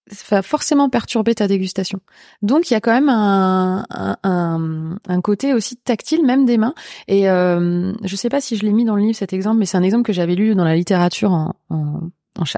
ça 0.09 0.37
va 0.37 0.41
forcément 0.41 0.89
perturber 0.89 1.35
ta 1.35 1.47
dégustation. 1.47 1.99
Donc 2.41 2.69
il 2.69 2.73
y 2.73 2.77
a 2.77 2.81
quand 2.81 2.93
même 2.93 3.09
un, 3.09 3.85
un, 3.89 4.17
un, 4.23 4.97
un 5.07 5.21
côté 5.21 5.53
aussi 5.53 5.77
tactile, 5.77 6.25
même 6.25 6.45
des 6.45 6.57
mains. 6.57 6.73
Et 7.07 7.29
euh, 7.29 7.93
je 8.03 8.15
sais 8.15 8.29
pas 8.29 8.41
si 8.41 8.55
je 8.55 8.63
l'ai 8.63 8.73
mis 8.73 8.85
dans 8.85 8.95
le 8.95 9.01
livre 9.01 9.17
cet 9.17 9.33
exemple, 9.33 9.57
mais 9.57 9.65
c'est 9.65 9.77
un 9.77 9.83
exemple 9.83 10.03
que 10.03 10.13
j'avais 10.13 10.35
lu 10.35 10.55
dans 10.55 10.65
la 10.65 10.75
littérature 10.75 11.31
en, 11.31 11.55
en 11.69 12.09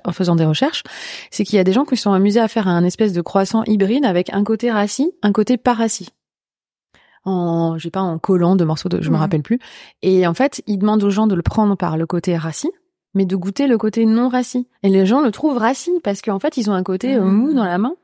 en, 0.04 0.12
faisant 0.12 0.36
des 0.36 0.46
recherches, 0.46 0.84
c'est 1.32 1.44
qu'il 1.44 1.58
y 1.58 1.60
a 1.60 1.64
des 1.64 1.74
gens 1.74 1.86
qui 1.86 1.96
se 1.96 2.04
sont 2.04 2.12
amusés 2.12 2.40
à 2.40 2.48
faire 2.48 2.68
un 2.68 2.84
espèce 2.84 3.14
de 3.14 3.22
croissant 3.22 3.64
hybride 3.66 4.06
avec 4.06 4.34
un 4.34 4.44
côté 4.44 4.72
rassis, 4.72 5.12
un 5.22 5.32
côté 5.32 5.58
pas 5.58 5.74
rassis. 5.74 6.10
En, 7.26 7.78
je 7.78 7.84
sais 7.84 7.92
pas, 7.92 8.02
en 8.02 8.18
collant 8.18 8.56
de 8.56 8.64
morceaux 8.64 8.90
de, 8.90 9.02
je 9.02 9.12
me 9.12 9.18
rappelle 9.18 9.42
plus. 9.42 9.60
Et 10.02 10.26
en 10.26 10.34
fait, 10.34 10.62
ils 10.68 10.78
demandent 10.78 11.04
aux 11.04 11.10
gens 11.10 11.28
de 11.28 11.36
le 11.36 11.42
prendre 11.42 11.76
par 11.76 11.98
le 11.98 12.06
côté 12.06 12.38
rassis, 12.38 12.72
mais 13.14 13.26
de 13.26 13.36
goûter 13.36 13.68
le 13.68 13.78
côté 13.78 14.06
non 14.06 14.30
rassis. 14.30 14.68
Et 14.84 14.90
les 14.90 15.06
gens 15.06 15.22
le 15.22 15.32
trouvent 15.32 15.58
rassis 15.58 16.00
parce 16.04 16.22
qu'en 16.22 16.40
fait, 16.40 16.58
ils 16.58 16.70
ont 16.70 16.74
un 16.74 16.84
côté 16.84 17.16
euh, 17.16 17.24
mou 17.24 17.54
dans 17.54 17.66
la 17.66 17.78
main. 17.78 17.96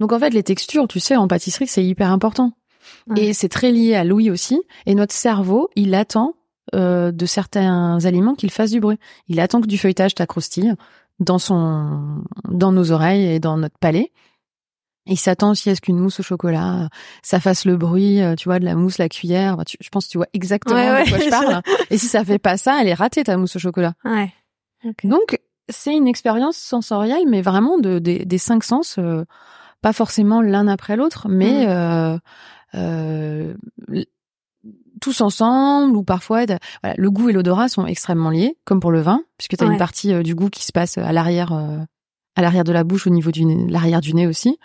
Donc 0.00 0.12
en 0.12 0.18
fait, 0.18 0.30
les 0.30 0.42
textures, 0.42 0.88
tu 0.88 1.00
sais, 1.00 1.16
en 1.16 1.28
pâtisserie, 1.28 1.66
c'est 1.66 1.84
hyper 1.84 2.10
important. 2.10 2.52
Et 3.16 3.32
c'est 3.32 3.48
très 3.48 3.70
lié 3.70 3.94
à 3.94 4.04
l'ouïe 4.04 4.30
aussi. 4.30 4.60
Et 4.86 4.94
notre 4.94 5.14
cerveau, 5.14 5.70
il 5.76 5.94
attend 5.94 6.34
euh, 6.74 7.12
de 7.12 7.26
certains 7.26 8.04
aliments 8.04 8.34
qu'ils 8.34 8.50
fassent 8.50 8.72
du 8.72 8.80
bruit. 8.80 8.98
Il 9.28 9.40
attend 9.40 9.60
que 9.60 9.66
du 9.66 9.78
feuilletage 9.78 10.14
t'accroustille 10.14 10.74
dans 11.20 11.38
son, 11.38 12.22
dans 12.48 12.72
nos 12.72 12.92
oreilles 12.92 13.24
et 13.26 13.40
dans 13.40 13.56
notre 13.56 13.78
palais. 13.78 14.12
Il 15.06 15.18
s'attend 15.18 15.50
aussi 15.50 15.70
à 15.70 15.74
ce 15.74 15.80
qu'une 15.80 15.98
mousse 15.98 16.20
au 16.20 16.22
chocolat, 16.22 16.88
ça 17.22 17.40
fasse 17.40 17.64
le 17.64 17.76
bruit, 17.76 18.22
euh, 18.22 18.34
tu 18.34 18.48
vois, 18.48 18.58
de 18.58 18.64
la 18.64 18.74
mousse, 18.74 18.98
la 18.98 19.08
cuillère. 19.08 19.56
Bah, 19.56 19.64
je 19.66 19.88
pense 19.90 20.06
que 20.06 20.12
tu 20.12 20.18
vois 20.18 20.28
exactement 20.32 20.76
de 20.76 21.08
quoi 21.08 21.18
je 21.18 21.30
parle. 21.30 21.62
et 21.90 21.98
si 21.98 22.06
ça 22.06 22.24
fait 22.24 22.38
pas 22.38 22.56
ça, 22.56 22.80
elle 22.80 22.88
est 22.88 22.94
ratée 22.94 23.24
ta 23.24 23.36
mousse 23.36 23.56
au 23.56 23.58
chocolat. 23.58 23.94
Ouais. 24.04 24.32
Donc 25.02 25.38
c'est 25.68 25.94
une 25.94 26.08
expérience 26.08 26.56
sensorielle, 26.56 27.24
mais 27.28 27.42
vraiment 27.42 27.78
de, 27.78 27.98
des 27.98 28.38
cinq 28.38 28.64
sens, 28.64 28.96
euh, 28.98 29.24
pas 29.80 29.92
forcément 29.92 30.42
l'un 30.42 30.68
après 30.68 30.96
l'autre, 30.96 31.26
mais 31.28 31.66
mmh. 31.66 32.20
euh, 32.74 33.54
tous 35.00 35.20
ensemble 35.20 35.96
ou 35.96 36.02
parfois 36.02 36.44
voilà, 36.82 36.94
le 36.96 37.10
goût 37.10 37.28
et 37.28 37.32
l'odorat 37.32 37.68
sont 37.68 37.86
extrêmement 37.86 38.30
liés 38.30 38.56
comme 38.64 38.80
pour 38.80 38.90
le 38.90 39.00
vin 39.00 39.22
puisque 39.36 39.56
tu 39.56 39.64
as 39.64 39.66
une 39.66 39.76
partie 39.76 40.12
euh, 40.12 40.22
du 40.22 40.34
goût 40.34 40.48
qui 40.48 40.64
se 40.64 40.72
passe 40.72 40.98
à 40.98 41.12
l'arrière 41.12 41.52
euh, 41.52 41.78
à 42.36 42.42
l'arrière 42.42 42.64
de 42.64 42.72
la 42.72 42.84
bouche 42.84 43.06
au 43.06 43.10
niveau 43.10 43.30
du 43.30 43.44
l'arrière 43.68 44.00
du 44.00 44.14
nez 44.14 44.26
aussi 44.26 44.58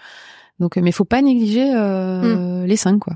donc 0.60 0.78
euh, 0.78 0.82
mais 0.82 0.92
faut 0.92 1.06
pas 1.06 1.22
négliger 1.22 1.72
hmm. 1.74 2.66
les 2.66 2.78
cinq 2.78 3.00
quoi 3.00 3.16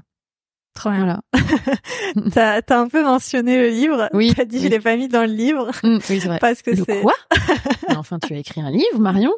Trop 0.74 0.89
bien. 0.89 1.00
Voilà. 1.00 1.22
t'as 2.33 2.62
as 2.67 2.79
un 2.79 2.88
peu 2.88 3.03
mentionné 3.03 3.57
le 3.57 3.69
livre. 3.69 4.10
Oui. 4.13 4.33
T'as 4.36 4.45
dit 4.45 4.60
je 4.60 4.67
l'ai 4.67 4.79
pas 4.79 4.95
mis 4.95 5.07
dans 5.07 5.22
le 5.22 5.33
livre. 5.33 5.72
Hmm, 5.83 5.98
oui, 6.10 6.19
c'est 6.19 6.27
vrai. 6.27 6.39
Parce 6.39 6.62
que 6.62 6.75
c'est. 6.75 7.01
Quoi? 7.01 7.13
Enfin, 7.95 8.17
tu 8.19 8.33
as 8.33 8.38
écrit 8.38 8.62
un 8.62 8.72
livre, 8.72 9.00
Marion 9.00 9.31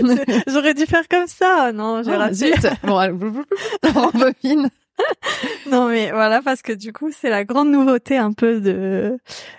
J'aurais 0.46 0.74
dû 0.74 0.86
faire 0.86 1.08
comme 1.08 1.26
ça. 1.26 1.72
Non, 1.72 2.02
j'ai 2.02 2.12
oh, 2.14 2.18
raté. 2.18 2.34
Zut. 2.34 2.66
Bon, 2.84 3.00
on 3.00 4.18
bobine. 4.18 4.70
non 5.70 5.88
mais 5.88 6.10
voilà 6.10 6.42
parce 6.42 6.62
que 6.62 6.72
du 6.72 6.92
coup 6.92 7.10
c'est 7.12 7.30
la 7.30 7.44
grande 7.44 7.70
nouveauté 7.70 8.16
un 8.16 8.32
peu 8.32 8.60
de 8.60 9.18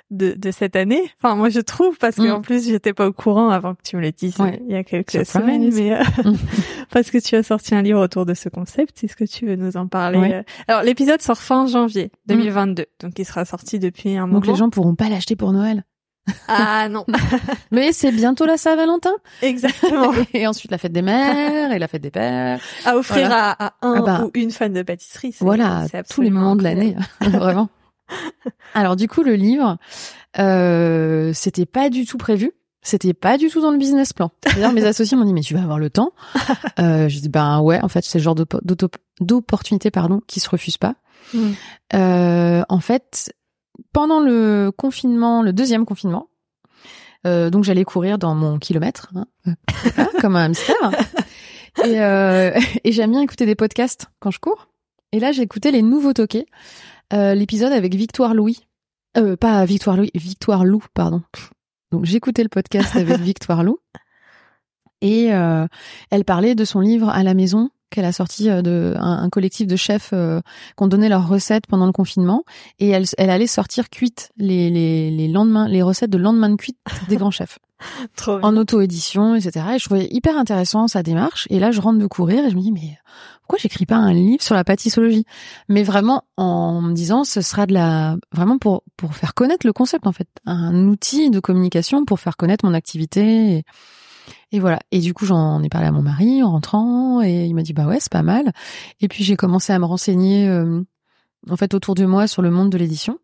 de, 0.10 0.34
de 0.38 0.52
cette 0.52 0.76
année. 0.76 1.02
Enfin 1.22 1.36
moi 1.36 1.50
je 1.50 1.60
trouve 1.60 1.98
parce 1.98 2.18
que 2.18 2.28
mm. 2.28 2.32
en 2.32 2.42
plus 2.42 2.68
j'étais 2.68 2.94
pas 2.94 3.08
au 3.08 3.14
courant 3.14 3.50
avant 3.50 3.76
que 3.76 3.82
tu 3.84 3.96
me 3.96 4.02
l'aies 4.02 4.12
dit 4.12 4.34
il 4.68 4.72
y 4.72 4.76
a 4.76 4.84
quelques 4.84 5.26
semaines 5.26 5.70
mais 5.74 5.94
euh, 5.94 6.04
mm. 6.24 6.38
parce 6.92 7.12
que 7.12 7.18
tu 7.18 7.36
as 7.36 7.44
sorti 7.44 7.76
un 7.76 7.82
livre 7.82 8.04
autour 8.04 8.26
de 8.26 8.34
ce 8.34 8.50
concept. 8.50 9.04
Est-ce 9.04 9.16
que 9.16 9.26
tu 9.26 9.46
veux 9.46 9.56
nous 9.56 9.78
en 9.78 9.88
parler 9.88 10.34
euh? 10.34 10.44
Alors 10.68 10.84
l'épisode 10.84 11.22
sort 11.22 11.38
fin 11.38 11.66
janvier 11.66 12.12
2022 12.28 12.84
mm. 12.84 12.86
donc 13.02 13.20
il 13.20 13.26
sera 13.26 13.46
sorti 13.46 13.80
depuis 13.80 14.18
un 14.18 14.28
moment. 14.28 14.40
Donc 14.40 14.48
les 14.48 14.56
gens 14.56 14.70
pourront 14.70 14.96
pas 14.96 15.10
l'acheter 15.10 15.36
pour 15.36 15.54
Noël. 15.54 15.84
Ah 16.48 16.90
non. 16.90 17.06
Mais 17.72 17.92
c'est 17.94 18.12
bientôt 18.12 18.46
la 18.46 18.58
Saint-Valentin. 18.58 19.14
Exactement. 19.42 20.12
Et 20.34 20.48
ensuite 20.48 20.72
la 20.72 20.78
fête 20.78 20.92
des 20.92 21.02
mères 21.02 21.72
et 21.72 21.80
la 21.80 21.88
fête 21.88 22.02
des 22.02 22.12
pères. 22.12 22.60
À 22.86 22.98
offrir 22.98 23.30
à, 23.32 23.74
un 23.82 23.96
ah 23.98 24.02
bah. 24.02 24.24
ou 24.24 24.32
une 24.34 24.52
fan 24.52 24.74
de 24.74 24.82
pâtisserie. 24.84 25.36
Voilà, 25.40 25.86
tous 26.10 26.22
les 26.22 26.30
moments 26.30 26.56
de 26.56 26.64
l'année, 26.64 26.96
vraiment. 27.22 27.70
Alors 28.74 28.96
du 28.96 29.08
coup 29.08 29.24
le 29.24 29.36
livre, 29.36 29.78
euh, 30.40 31.32
c'était 31.34 31.66
pas 31.66 31.90
du 31.90 32.06
tout 32.06 32.18
prévu. 32.18 32.52
C'était 32.84 33.14
pas 33.14 33.38
du 33.38 33.50
tout 33.50 33.62
dans 33.62 33.70
le 33.70 33.78
business 33.78 34.12
plan. 34.12 34.32
D'ailleurs, 34.44 34.74
mes 34.74 34.84
associés 34.86 35.16
m'ont 35.16 35.26
dit 35.26 35.34
mais 35.34 35.42
tu 35.42 35.54
vas 35.54 35.62
avoir 35.62 35.78
le 35.78 35.92
temps. 35.92 36.14
Euh, 36.80 37.10
je 37.10 37.20
dis 37.20 37.30
ben 37.30 37.60
ouais, 37.62 37.80
en 37.84 37.88
fait 37.88 38.04
c'est 38.04 38.18
le 38.18 38.24
genre 38.24 38.36
d'opportunité 39.20 39.92
pardon 39.92 40.22
qui 40.26 40.40
se 40.40 40.50
refuse 40.50 40.78
pas. 40.78 40.96
Mm. 41.34 41.52
Euh, 41.94 42.64
en 42.70 42.80
fait, 42.80 43.34
pendant 43.94 44.20
le 44.20 44.72
confinement, 44.76 45.42
le 45.42 45.54
deuxième 45.54 45.86
confinement, 45.86 46.30
euh, 47.28 47.50
donc 47.50 47.64
j'allais 47.64 47.84
courir 47.84 48.18
dans 48.18 48.34
mon 48.36 48.60
kilomètre, 48.60 49.12
hein, 49.16 49.26
comme 50.22 50.36
un 50.36 50.46
hamster. 50.46 50.76
Et, 51.86 52.02
euh, 52.02 52.52
et 52.84 52.92
j'aime 52.92 53.12
bien 53.12 53.22
écouter 53.22 53.46
des 53.46 53.56
podcasts 53.56 54.08
quand 54.20 54.32
je 54.32 54.40
cours. 54.40 54.70
Et 55.12 55.20
là, 55.20 55.32
j'ai 55.32 55.42
écouté 55.42 55.72
les 55.72 55.82
nouveaux 55.82 56.14
toqués, 56.14 56.46
euh, 57.14 57.36
l'épisode 57.36 57.74
avec 57.74 57.96
Victoire 57.96 58.34
Louis. 58.34 58.68
Euh, 59.18 59.36
pas 59.36 59.66
Victoire 59.66 59.98
Louis, 59.98 60.12
Victoire 60.16 60.64
Lou, 60.64 60.82
pardon. 60.94 61.22
Donc 61.92 62.06
j'écoutais 62.06 62.44
le 62.44 62.50
podcast 62.50 62.96
avec 62.96 63.18
Victoire 63.20 63.64
Lou. 63.64 63.80
Et 65.02 65.34
euh, 65.34 65.68
elle 66.12 66.24
parlait 66.24 66.56
de 66.56 66.64
son 66.64 66.80
livre 66.80 67.10
à 67.10 67.24
la 67.24 67.34
maison 67.34 67.72
qu'elle 67.92 68.06
a 68.06 68.12
sorti 68.12 68.50
euh, 68.50 68.62
de 68.62 68.96
un, 68.98 69.30
collectif 69.30 69.68
de 69.68 69.76
chefs 69.76 70.10
euh, 70.14 70.42
qui 70.78 70.84
ont 70.84 70.88
donné 70.88 71.10
leurs 71.10 71.28
recettes 71.28 71.68
pendant 71.68 71.86
le 71.86 71.92
confinement. 71.92 72.44
Et 72.80 72.90
elle, 72.90 73.06
elle 73.18 73.30
allait 73.30 73.48
sortir 73.48 73.90
cuite 73.90 74.32
les, 74.38 74.70
les, 74.70 75.12
les 75.12 75.28
lendemains 75.28 75.68
les 75.68 75.82
recettes 75.82 76.10
de 76.10 76.18
lendemain 76.18 76.50
de 76.50 76.56
cuite 76.56 76.78
des 77.08 77.18
grands 77.18 77.32
chefs. 77.32 77.60
Trop 78.16 78.40
en 78.44 78.56
auto-édition 78.58 79.34
etc 79.34 79.66
et 79.74 79.80
je 79.80 79.86
trouvais 79.86 80.08
hyper 80.12 80.38
intéressant 80.38 80.88
sa 80.88 81.04
démarche. 81.04 81.48
Et 81.50 81.60
là 81.60 81.72
je 81.72 81.82
rentre 81.82 82.00
de 82.00 82.08
courir 82.08 82.46
et 82.46 82.50
je 82.50 82.56
me 82.56 82.62
dis 82.62 82.72
mais 82.72 82.98
pourquoi 83.42 83.58
j'écris 83.60 83.86
pas 83.86 83.98
un 83.98 84.14
livre 84.14 84.44
sur 84.44 84.56
la 84.56 84.64
pâtissologie? 84.64 85.26
Mais 85.68 85.84
vraiment 85.84 86.24
en 86.38 86.82
me 86.82 86.94
disant 86.94 87.24
ce 87.24 87.42
sera 87.42 87.66
de 87.66 87.74
la 87.74 88.18
vraiment 88.32 88.58
pour 88.58 88.84
pour 88.98 89.16
faire 89.16 89.34
connaître 89.34 89.66
le 89.66 89.74
concept 89.74 90.08
en 90.08 90.12
fait. 90.12 90.28
Un 90.46 90.88
outil 90.88 91.30
de 91.30 91.40
communication 91.40 92.06
pour 92.06 92.20
faire 92.20 92.38
connaître 92.38 92.66
mon 92.66 92.74
activité 92.74 93.58
et, 93.58 93.64
et 94.52 94.60
voilà. 94.60 94.80
Et 94.92 95.00
du 95.00 95.14
coup, 95.14 95.26
j'en 95.26 95.62
ai 95.64 95.70
parlé 95.70 95.88
à 95.88 95.92
mon 95.92 96.02
mari 96.02 96.44
en 96.44 96.52
rentrant 96.52 97.22
et 97.22 97.46
il 97.46 97.56
m'a 97.56 97.64
dit 97.64 97.74
bah 97.74 97.86
ouais, 97.86 98.00
c'est 98.00 98.12
pas 98.12 98.24
mal. 98.24 98.52
Et 99.00 99.08
puis 99.08 99.24
j'ai 99.24 99.36
commencé 99.36 99.74
à 99.74 99.80
me 99.80 99.86
renseigner 99.86 100.48
euh, 100.48 100.82
en 101.50 101.58
fait 101.58 101.74
autour 101.74 101.96
de 101.96 102.06
moi 102.06 102.28
sur 102.28 102.42
le 102.42 102.52
monde 102.52 102.70
de 102.70 102.78
l'édition. 102.78 103.18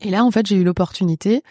Et 0.00 0.10
là, 0.10 0.24
en 0.24 0.30
fait, 0.30 0.46
j'ai 0.46 0.56
eu 0.56 0.64
l'opportunité 0.64 1.42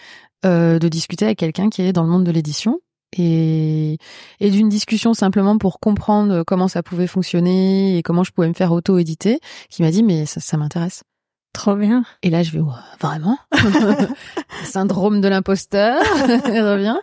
euh, 0.45 0.79
de 0.79 0.87
discuter 0.87 1.25
avec 1.25 1.39
quelqu'un 1.39 1.69
qui 1.69 1.81
est 1.81 1.93
dans 1.93 2.03
le 2.03 2.09
monde 2.09 2.23
de 2.23 2.31
l'édition 2.31 2.79
et, 3.17 3.97
et 4.39 4.51
d'une 4.51 4.69
discussion 4.69 5.13
simplement 5.13 5.57
pour 5.57 5.79
comprendre 5.79 6.43
comment 6.43 6.67
ça 6.67 6.83
pouvait 6.83 7.07
fonctionner 7.07 7.97
et 7.97 8.03
comment 8.03 8.23
je 8.23 8.31
pouvais 8.31 8.47
me 8.47 8.53
faire 8.53 8.71
auto-éditer, 8.71 9.39
qui 9.69 9.81
m'a 9.81 9.91
dit 9.91 10.03
mais 10.03 10.25
ça, 10.25 10.39
ça 10.39 10.57
m'intéresse. 10.57 11.03
Trop 11.53 11.75
bien. 11.75 12.03
Et 12.21 12.29
là, 12.29 12.43
je 12.43 12.51
vais, 12.51 12.61
vraiment? 13.01 13.37
Syndrome 14.63 15.19
de 15.19 15.27
l'imposteur, 15.27 15.99
revient. 16.25 16.97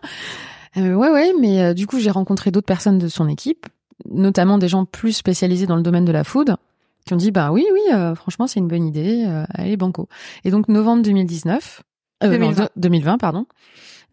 Euh, 0.76 0.94
ouais, 0.94 1.10
ouais, 1.10 1.32
mais 1.40 1.62
euh, 1.62 1.74
du 1.74 1.86
coup, 1.86 1.98
j'ai 1.98 2.10
rencontré 2.10 2.50
d'autres 2.50 2.66
personnes 2.66 2.98
de 2.98 3.08
son 3.08 3.28
équipe, 3.28 3.66
notamment 4.10 4.58
des 4.58 4.68
gens 4.68 4.84
plus 4.84 5.12
spécialisés 5.12 5.66
dans 5.66 5.76
le 5.76 5.82
domaine 5.82 6.04
de 6.04 6.12
la 6.12 6.24
food, 6.24 6.56
qui 7.06 7.14
ont 7.14 7.16
dit 7.16 7.30
bah 7.30 7.50
oui, 7.52 7.66
oui, 7.72 7.80
euh, 7.94 8.14
franchement, 8.14 8.46
c'est 8.46 8.60
une 8.60 8.68
bonne 8.68 8.86
idée, 8.86 9.26
allez 9.50 9.76
banco. 9.76 10.08
Et 10.44 10.50
donc 10.50 10.68
novembre 10.68 11.02
2019, 11.02 11.82
2020. 12.22 12.68
2020, 12.76 13.18
pardon, 13.18 13.46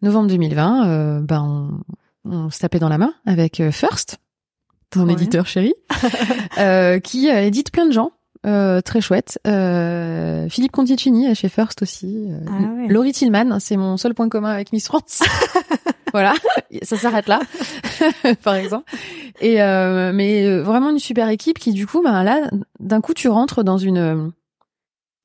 novembre 0.02 0.28
2020, 0.28 1.20
ben 1.22 1.82
on, 2.24 2.30
on 2.30 2.50
se 2.50 2.58
tapait 2.60 2.78
dans 2.78 2.88
la 2.88 2.98
main 2.98 3.12
avec 3.26 3.62
First, 3.70 4.18
mon 4.96 5.08
éditeur 5.08 5.46
chéri, 5.46 5.74
qui 7.02 7.28
édite 7.28 7.72
plein 7.72 7.86
de 7.86 7.92
gens. 7.92 8.12
très 8.42 9.00
chouette. 9.00 9.38
Philippe 9.44 10.72
Conticini 10.72 11.34
chez 11.34 11.48
First 11.48 11.82
aussi. 11.82 12.28
Ah 12.46 12.86
Laurie 12.88 13.12
Tillman, 13.12 13.58
c'est 13.58 13.76
mon 13.76 13.96
seul 13.96 14.14
point 14.14 14.28
commun 14.28 14.50
avec 14.50 14.72
Miss 14.72 14.86
France. 14.86 15.20
voilà, 16.14 16.32
ça 16.82 16.96
s'arrête 16.96 17.26
là, 17.26 17.40
par 18.44 18.54
exemple. 18.54 18.88
Et 19.40 19.60
euh, 19.60 20.12
mais 20.14 20.46
euh, 20.46 20.62
vraiment 20.62 20.90
une 20.90 21.00
super 21.00 21.28
équipe 21.28 21.58
qui 21.58 21.72
du 21.72 21.88
coup, 21.88 22.02
ben 22.04 22.22
là, 22.22 22.48
d'un 22.78 23.00
coup, 23.00 23.14
tu 23.14 23.28
rentres 23.28 23.64
dans 23.64 23.78
une 23.78 24.32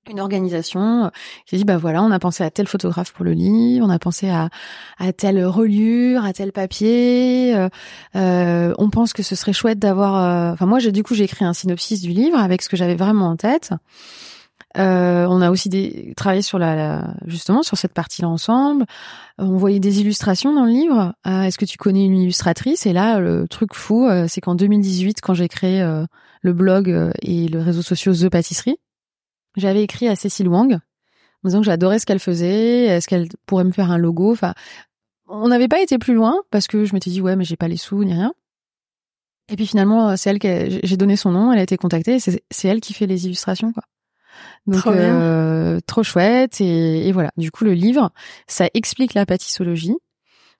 une 0.09 0.19
organisation 0.19 1.11
qui 1.45 1.57
dit 1.57 1.65
bah 1.65 1.77
voilà 1.77 2.01
on 2.01 2.09
a 2.09 2.17
pensé 2.17 2.43
à 2.43 2.49
tel 2.49 2.67
photographe 2.67 3.11
pour 3.11 3.23
le 3.23 3.33
livre 3.33 3.85
on 3.85 3.91
a 3.91 3.99
pensé 3.99 4.27
à 4.27 4.49
à 4.97 5.13
telle 5.13 5.45
reliure 5.45 6.25
à 6.25 6.33
tel 6.33 6.51
papier 6.51 7.53
euh, 7.55 7.69
euh 8.15 8.73
on 8.79 8.89
pense 8.89 9.13
que 9.13 9.21
ce 9.21 9.35
serait 9.35 9.53
chouette 9.53 9.77
d'avoir 9.77 10.53
enfin 10.53 10.65
moi 10.65 10.79
j'ai 10.79 10.91
du 10.91 11.03
coup 11.03 11.13
j'ai 11.13 11.25
écrit 11.25 11.45
un 11.45 11.53
synopsis 11.53 12.01
du 12.01 12.09
livre 12.09 12.39
avec 12.39 12.63
ce 12.63 12.69
que 12.69 12.77
j'avais 12.77 12.95
vraiment 12.95 13.27
en 13.27 13.35
tête 13.35 13.73
euh, 14.77 15.25
on 15.27 15.41
a 15.41 15.49
aussi 15.49 15.67
des, 15.69 16.13
travaillé 16.15 16.41
sur 16.41 16.59
la, 16.59 17.15
justement 17.25 17.63
sur 17.63 17.77
cette 17.77 17.93
partie-là 17.93 18.29
ensemble. 18.29 18.85
Euh, 19.39 19.45
on 19.45 19.57
voyait 19.57 19.79
des 19.79 20.01
illustrations 20.01 20.53
dans 20.53 20.65
le 20.65 20.71
livre. 20.71 21.15
Euh, 21.25 21.43
est-ce 21.43 21.57
que 21.57 21.65
tu 21.65 21.77
connais 21.77 22.05
une 22.05 22.17
illustratrice? 22.17 22.85
Et 22.85 22.93
là, 22.93 23.19
le 23.19 23.47
truc 23.47 23.73
fou, 23.73 24.07
c'est 24.27 24.41
qu'en 24.41 24.55
2018, 24.55 25.21
quand 25.21 25.33
j'ai 25.33 25.47
créé 25.47 25.81
le 26.41 26.53
blog 26.53 27.11
et 27.21 27.47
le 27.47 27.59
réseau 27.59 27.81
social 27.81 28.15
The 28.15 28.29
Pâtisserie, 28.29 28.77
j'avais 29.55 29.83
écrit 29.83 30.07
à 30.07 30.15
Cécile 30.15 30.47
Wang 30.47 30.73
en 30.73 31.47
disant 31.47 31.59
que 31.59 31.65
j'adorais 31.65 31.99
ce 31.99 32.05
qu'elle 32.05 32.19
faisait, 32.19 32.85
est-ce 32.85 33.07
qu'elle 33.07 33.29
pourrait 33.45 33.63
me 33.63 33.71
faire 33.71 33.91
un 33.91 33.97
logo? 33.97 34.31
Enfin, 34.31 34.53
on 35.27 35.47
n'avait 35.47 35.69
pas 35.69 35.81
été 35.81 35.97
plus 35.97 36.13
loin 36.13 36.35
parce 36.51 36.67
que 36.67 36.85
je 36.85 36.93
m'étais 36.93 37.09
dit 37.09 37.21
ouais, 37.21 37.35
mais 37.35 37.45
j'ai 37.45 37.55
pas 37.55 37.67
les 37.67 37.77
sous 37.77 38.03
ni 38.03 38.13
rien. 38.13 38.33
Et 39.51 39.55
puis 39.55 39.65
finalement, 39.65 40.15
c'est 40.15 40.29
elle 40.29 40.37
qui 40.37 40.79
j'ai 40.83 40.97
donné 40.97 41.15
son 41.15 41.31
nom, 41.31 41.51
elle 41.51 41.59
a 41.59 41.63
été 41.63 41.77
contactée, 41.77 42.19
c'est 42.19 42.67
elle 42.67 42.81
qui 42.81 42.93
fait 42.93 43.07
les 43.07 43.25
illustrations 43.25 43.73
quoi. 43.73 43.83
Donc 44.67 44.81
trop, 44.81 44.91
euh, 44.91 45.79
trop 45.85 46.03
chouette 46.03 46.61
et, 46.61 47.07
et, 47.07 47.11
voilà. 47.11 47.31
Du 47.37 47.51
coup, 47.51 47.63
le 47.63 47.73
livre, 47.73 48.11
ça 48.47 48.67
explique 48.73 49.13
la 49.13 49.25
pâtissologie. 49.25 49.95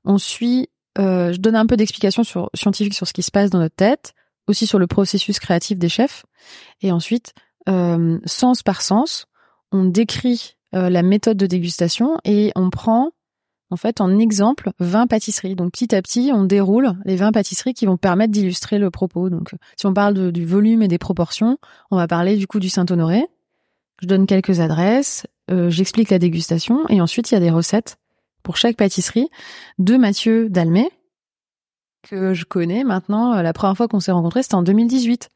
On 0.05 0.17
suit, 0.17 0.69
euh, 0.97 1.34
je 1.34 1.39
donne 1.39 1.55
un 1.55 1.65
peu 1.65 1.77
d'explications 1.77 2.23
sur, 2.23 2.49
scientifiques 2.53 2.93
sur 2.93 3.08
ce 3.08 3.13
qui 3.13 3.23
se 3.23 3.32
passe 3.32 3.49
dans 3.49 3.60
notre 3.60 3.75
tête, 3.75 4.13
aussi 4.47 4.67
sur 4.67 4.79
le 4.79 4.88
processus 4.88 5.39
créatif 5.39 5.77
des 5.77 5.89
chefs. 5.89 6.25
Et 6.82 6.91
ensuite, 6.91 7.34
euh, 7.67 8.19
sens 8.25 8.63
par 8.63 8.82
sens, 8.82 9.25
on 9.71 9.86
décrit 9.86 10.55
euh, 10.75 10.89
la 10.89 11.03
méthode 11.03 11.38
de 11.38 11.45
dégustation 11.45 12.17
et 12.25 12.51
on 12.55 12.69
prend 12.69 13.12
en 13.71 13.75
fait 13.75 14.01
en 14.01 14.17
exemple 14.17 14.71
20 14.79 15.08
pâtisseries. 15.08 15.55
Donc 15.55 15.71
petit 15.73 15.93
à 15.93 16.01
petit, 16.01 16.32
on 16.34 16.43
déroule 16.43 16.93
les 17.05 17.15
20 17.15 17.32
pâtisseries 17.32 17.73
qui 17.73 17.86
vont 17.86 17.97
permettre 17.97 18.32
d'illustrer 18.32 18.79
le 18.79 18.89
propos. 18.89 19.29
Donc 19.29 19.51
si 19.77 19.86
on 19.86 19.93
parle 19.93 20.32
du 20.32 20.45
volume 20.45 20.82
et 20.82 20.88
des 20.88 20.97
proportions, 20.97 21.58
on 21.91 21.97
va 21.97 22.08
parler 22.08 22.36
du 22.36 22.47
coup 22.47 22.60
du 22.60 22.69
Saint-Honoré. 22.69 23.25
Je 24.01 24.07
donne 24.07 24.25
quelques 24.25 24.59
adresses, 24.59 25.27
euh, 25.51 25.69
j'explique 25.69 26.09
la 26.09 26.19
dégustation 26.19 26.88
et 26.89 27.01
ensuite 27.01 27.31
il 27.31 27.33
y 27.33 27.38
a 27.38 27.41
des 27.41 27.49
recettes 27.49 27.97
pour 28.43 28.57
chaque 28.57 28.77
pâtisserie 28.77 29.29
de 29.77 29.97
Mathieu 29.97 30.49
Dalmé 30.49 30.89
que 32.01 32.33
je 32.33 32.45
connais 32.45 32.83
maintenant. 32.83 33.41
La 33.41 33.53
première 33.53 33.75
fois 33.75 33.88
qu'on 33.88 33.99
s'est 33.99 34.12
rencontrés, 34.12 34.43
c'était 34.43 34.55
en 34.55 34.63
2018. 34.63 35.29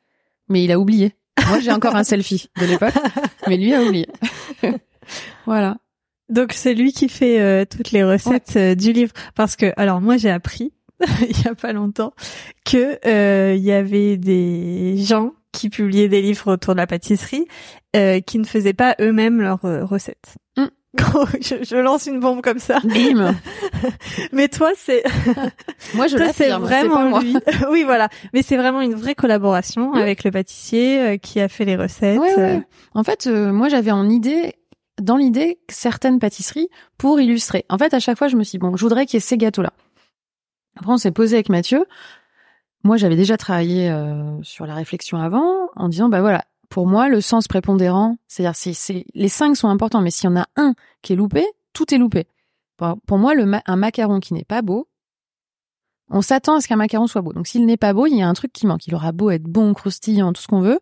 Mais 0.49 0.63
il 0.63 0.71
a 0.71 0.79
oublié. 0.79 1.15
Moi, 1.47 1.59
j'ai 1.59 1.71
encore 1.71 1.95
un 1.95 2.03
selfie 2.03 2.49
de 2.59 2.65
l'époque, 2.65 2.93
mais 3.47 3.57
lui 3.57 3.73
a 3.73 3.81
oublié. 3.81 4.07
voilà. 5.45 5.77
Donc 6.29 6.53
c'est 6.53 6.73
lui 6.73 6.93
qui 6.93 7.09
fait 7.09 7.39
euh, 7.39 7.65
toutes 7.65 7.91
les 7.91 8.03
recettes 8.03 8.53
euh, 8.55 8.75
du 8.75 8.93
livre 8.93 9.11
parce 9.35 9.55
que 9.55 9.73
alors 9.75 9.99
moi 9.99 10.15
j'ai 10.15 10.29
appris 10.29 10.71
il 11.21 11.43
y 11.43 11.47
a 11.47 11.53
pas 11.53 11.73
longtemps 11.73 12.13
que 12.65 12.97
euh, 13.05 13.55
il 13.55 13.61
y 13.61 13.73
avait 13.73 14.15
des 14.15 14.95
gens 14.97 15.33
qui 15.53 15.69
publiaient 15.69 16.09
des 16.09 16.21
livres 16.21 16.51
autour 16.51 16.73
de 16.73 16.79
la 16.79 16.87
pâtisserie 16.87 17.45
qui 18.25 18.39
ne 18.39 18.43
faisaient 18.43 18.73
pas 18.73 18.95
eux-mêmes 18.99 19.39
leurs 19.39 19.61
recettes. 19.61 20.35
Mm. 20.57 20.65
je, 21.41 21.63
je, 21.63 21.75
lance 21.75 22.05
une 22.05 22.19
bombe 22.19 22.41
comme 22.41 22.59
ça. 22.59 22.79
Bim. 22.83 23.35
Mais 24.31 24.47
toi, 24.47 24.71
c'est 24.75 25.03
moi 25.95 26.07
je 26.07 26.17
c'est 26.33 26.49
vraiment 26.49 27.19
lui. 27.19 27.35
oui, 27.69 27.83
voilà. 27.83 28.09
Mais 28.33 28.41
c'est 28.41 28.57
vraiment 28.57 28.81
une 28.81 28.93
vraie 28.93 29.15
collaboration 29.15 29.93
avec 29.93 30.23
le 30.23 30.31
pâtissier 30.31 31.17
qui 31.19 31.39
a 31.39 31.47
fait 31.47 31.65
les 31.65 31.75
recettes. 31.75 32.19
En 32.93 33.03
fait, 33.03 33.27
moi 33.27 33.69
j'avais 33.69 33.91
en 33.91 34.09
idée 34.09 34.53
dans 35.01 35.17
l'idée 35.17 35.59
certaines 35.69 36.19
pâtisseries 36.19 36.69
pour 36.97 37.19
illustrer. 37.19 37.65
En 37.69 37.77
fait, 37.77 37.93
à 37.93 37.99
chaque 37.99 38.17
fois, 38.17 38.27
je 38.27 38.35
me 38.35 38.43
suis 38.43 38.57
dit, 38.57 38.59
bon, 38.59 38.75
je 38.75 38.81
voudrais 38.81 39.05
qu'il 39.05 39.15
y 39.15 39.17
ait 39.17 39.21
ces 39.21 39.37
gâteaux-là. 39.37 39.73
Après, 40.77 40.91
on 40.91 40.97
s'est 40.97 41.11
posé 41.11 41.35
avec 41.35 41.49
Mathieu. 41.49 41.85
Moi, 42.83 42.97
j'avais 42.97 43.15
déjà 43.15 43.37
travaillé 43.37 43.89
euh, 43.89 44.41
sur 44.43 44.65
la 44.65 44.75
réflexion 44.75 45.17
avant, 45.17 45.69
en 45.75 45.87
disant, 45.87 46.09
bah 46.09 46.21
voilà, 46.21 46.43
pour 46.69 46.87
moi, 46.87 47.07
le 47.07 47.21
sens 47.21 47.47
prépondérant, 47.47 48.17
c'est-à-dire, 48.27 48.55
c'est, 48.55 49.05
les 49.13 49.29
cinq 49.29 49.55
sont 49.55 49.69
importants, 49.69 50.01
mais 50.01 50.11
s'il 50.11 50.29
y 50.29 50.33
en 50.33 50.35
a 50.35 50.47
un 50.55 50.73
qui 51.01 51.13
est 51.13 51.15
loupé, 51.15 51.45
tout 51.71 51.93
est 51.93 51.97
loupé. 51.97 52.27
Pour, 52.77 53.17
moi, 53.17 53.33
le 53.35 53.49
un 53.65 53.75
macaron 53.75 54.19
qui 54.19 54.33
n'est 54.33 54.43
pas 54.43 54.61
beau, 54.61 54.89
on 56.09 56.21
s'attend 56.21 56.55
à 56.55 56.61
ce 56.61 56.67
qu'un 56.67 56.75
macaron 56.75 57.07
soit 57.07 57.21
beau. 57.21 57.31
Donc, 57.31 57.47
s'il 57.47 57.65
n'est 57.65 57.77
pas 57.77 57.93
beau, 57.93 58.05
il 58.07 58.17
y 58.17 58.21
a 58.21 58.27
un 58.27 58.33
truc 58.33 58.51
qui 58.51 58.67
manque. 58.67 58.85
Il 58.87 58.95
aura 58.95 59.13
beau 59.13 59.29
être 59.29 59.43
bon, 59.43 59.73
croustillant, 59.73 60.33
tout 60.33 60.41
ce 60.41 60.47
qu'on 60.47 60.61
veut. 60.61 60.79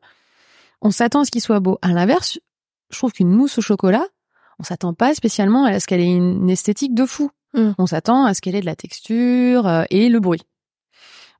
On 0.81 0.89
s'attend 0.89 1.21
à 1.21 1.25
ce 1.25 1.31
qu'il 1.31 1.41
soit 1.41 1.59
beau. 1.59 1.77
À 1.83 1.89
l'inverse, 1.89 2.39
je 2.89 2.97
trouve 2.97 3.11
qu'une 3.11 3.29
mousse 3.29 3.59
au 3.59 3.61
chocolat, 3.61 4.05
on 4.59 4.63
s'attend 4.63 4.93
pas 4.93 5.13
spécialement 5.13 5.65
à 5.65 5.79
ce 5.79 5.87
qu'elle 5.87 6.01
ait 6.01 6.11
une 6.11 6.49
esthétique 6.49 6.95
de 6.95 7.05
fou. 7.05 7.29
Mm. 7.53 7.71
On 7.77 7.85
s'attend 7.85 8.25
à 8.25 8.33
ce 8.33 8.41
qu'elle 8.41 8.55
ait 8.55 8.61
de 8.61 8.65
la 8.65 8.75
texture 8.75 9.67
euh, 9.67 9.83
et 9.89 10.09
le 10.09 10.19
bruit. 10.19 10.41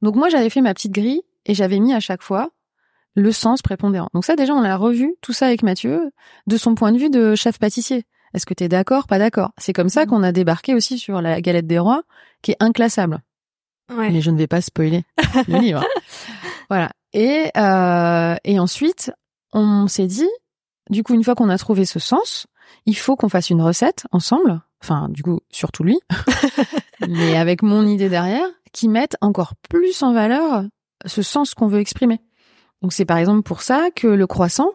Donc 0.01 0.15
moi 0.15 0.29
j'avais 0.29 0.49
fait 0.49 0.61
ma 0.61 0.73
petite 0.73 0.91
grille 0.91 1.21
et 1.45 1.53
j'avais 1.53 1.79
mis 1.79 1.93
à 1.93 1.99
chaque 1.99 2.21
fois 2.21 2.49
le 3.15 3.31
sens 3.31 3.61
prépondérant. 3.61 4.09
Donc 4.13 4.25
ça 4.25 4.35
déjà 4.35 4.53
on 4.53 4.61
l'a 4.61 4.77
revu 4.77 5.15
tout 5.21 5.33
ça 5.33 5.47
avec 5.47 5.63
Mathieu 5.63 6.11
de 6.47 6.57
son 6.57 6.75
point 6.75 6.91
de 6.91 6.97
vue 6.97 7.09
de 7.09 7.35
chef 7.35 7.59
pâtissier. 7.59 8.05
Est-ce 8.33 8.45
que 8.45 8.53
tu 8.53 8.63
es 8.63 8.69
d'accord, 8.69 9.07
pas 9.07 9.19
d'accord? 9.19 9.51
C'est 9.57 9.73
comme 9.73 9.89
ça 9.89 10.05
mm. 10.05 10.07
qu'on 10.07 10.23
a 10.23 10.31
débarqué 10.31 10.73
aussi 10.73 10.97
sur 10.97 11.21
la 11.21 11.41
galette 11.41 11.67
des 11.67 11.79
rois 11.79 12.03
qui 12.41 12.51
est 12.51 12.57
inclassable. 12.59 13.21
Ouais. 13.89 14.09
Mais 14.09 14.21
je 14.21 14.31
ne 14.31 14.37
vais 14.37 14.47
pas 14.47 14.61
spoiler 14.61 15.03
le 15.47 15.57
livre. 15.59 15.83
Voilà. 16.69 16.91
Et 17.13 17.51
euh, 17.57 18.35
et 18.45 18.59
ensuite 18.59 19.11
on 19.51 19.87
s'est 19.87 20.07
dit 20.07 20.29
du 20.91 21.03
coup, 21.03 21.13
une 21.13 21.23
fois 21.23 21.35
qu'on 21.35 21.49
a 21.49 21.57
trouvé 21.57 21.85
ce 21.85 21.99
sens, 21.99 22.47
il 22.85 22.97
faut 22.97 23.15
qu'on 23.15 23.29
fasse 23.29 23.49
une 23.49 23.61
recette 23.61 24.05
ensemble. 24.11 24.61
Enfin, 24.83 25.07
du 25.09 25.23
coup, 25.23 25.39
surtout 25.49 25.83
lui, 25.83 25.99
mais 27.07 27.37
avec 27.37 27.61
mon 27.61 27.85
idée 27.85 28.09
derrière, 28.09 28.47
qui 28.71 28.87
mette 28.87 29.17
encore 29.21 29.53
plus 29.69 30.01
en 30.03 30.13
valeur 30.13 30.63
ce 31.05 31.21
sens 31.21 31.53
qu'on 31.53 31.67
veut 31.67 31.79
exprimer. 31.79 32.19
Donc, 32.81 32.93
c'est 32.93 33.05
par 33.05 33.17
exemple 33.17 33.43
pour 33.43 33.61
ça 33.61 33.89
que 33.95 34.07
le 34.07 34.27
croissant, 34.27 34.71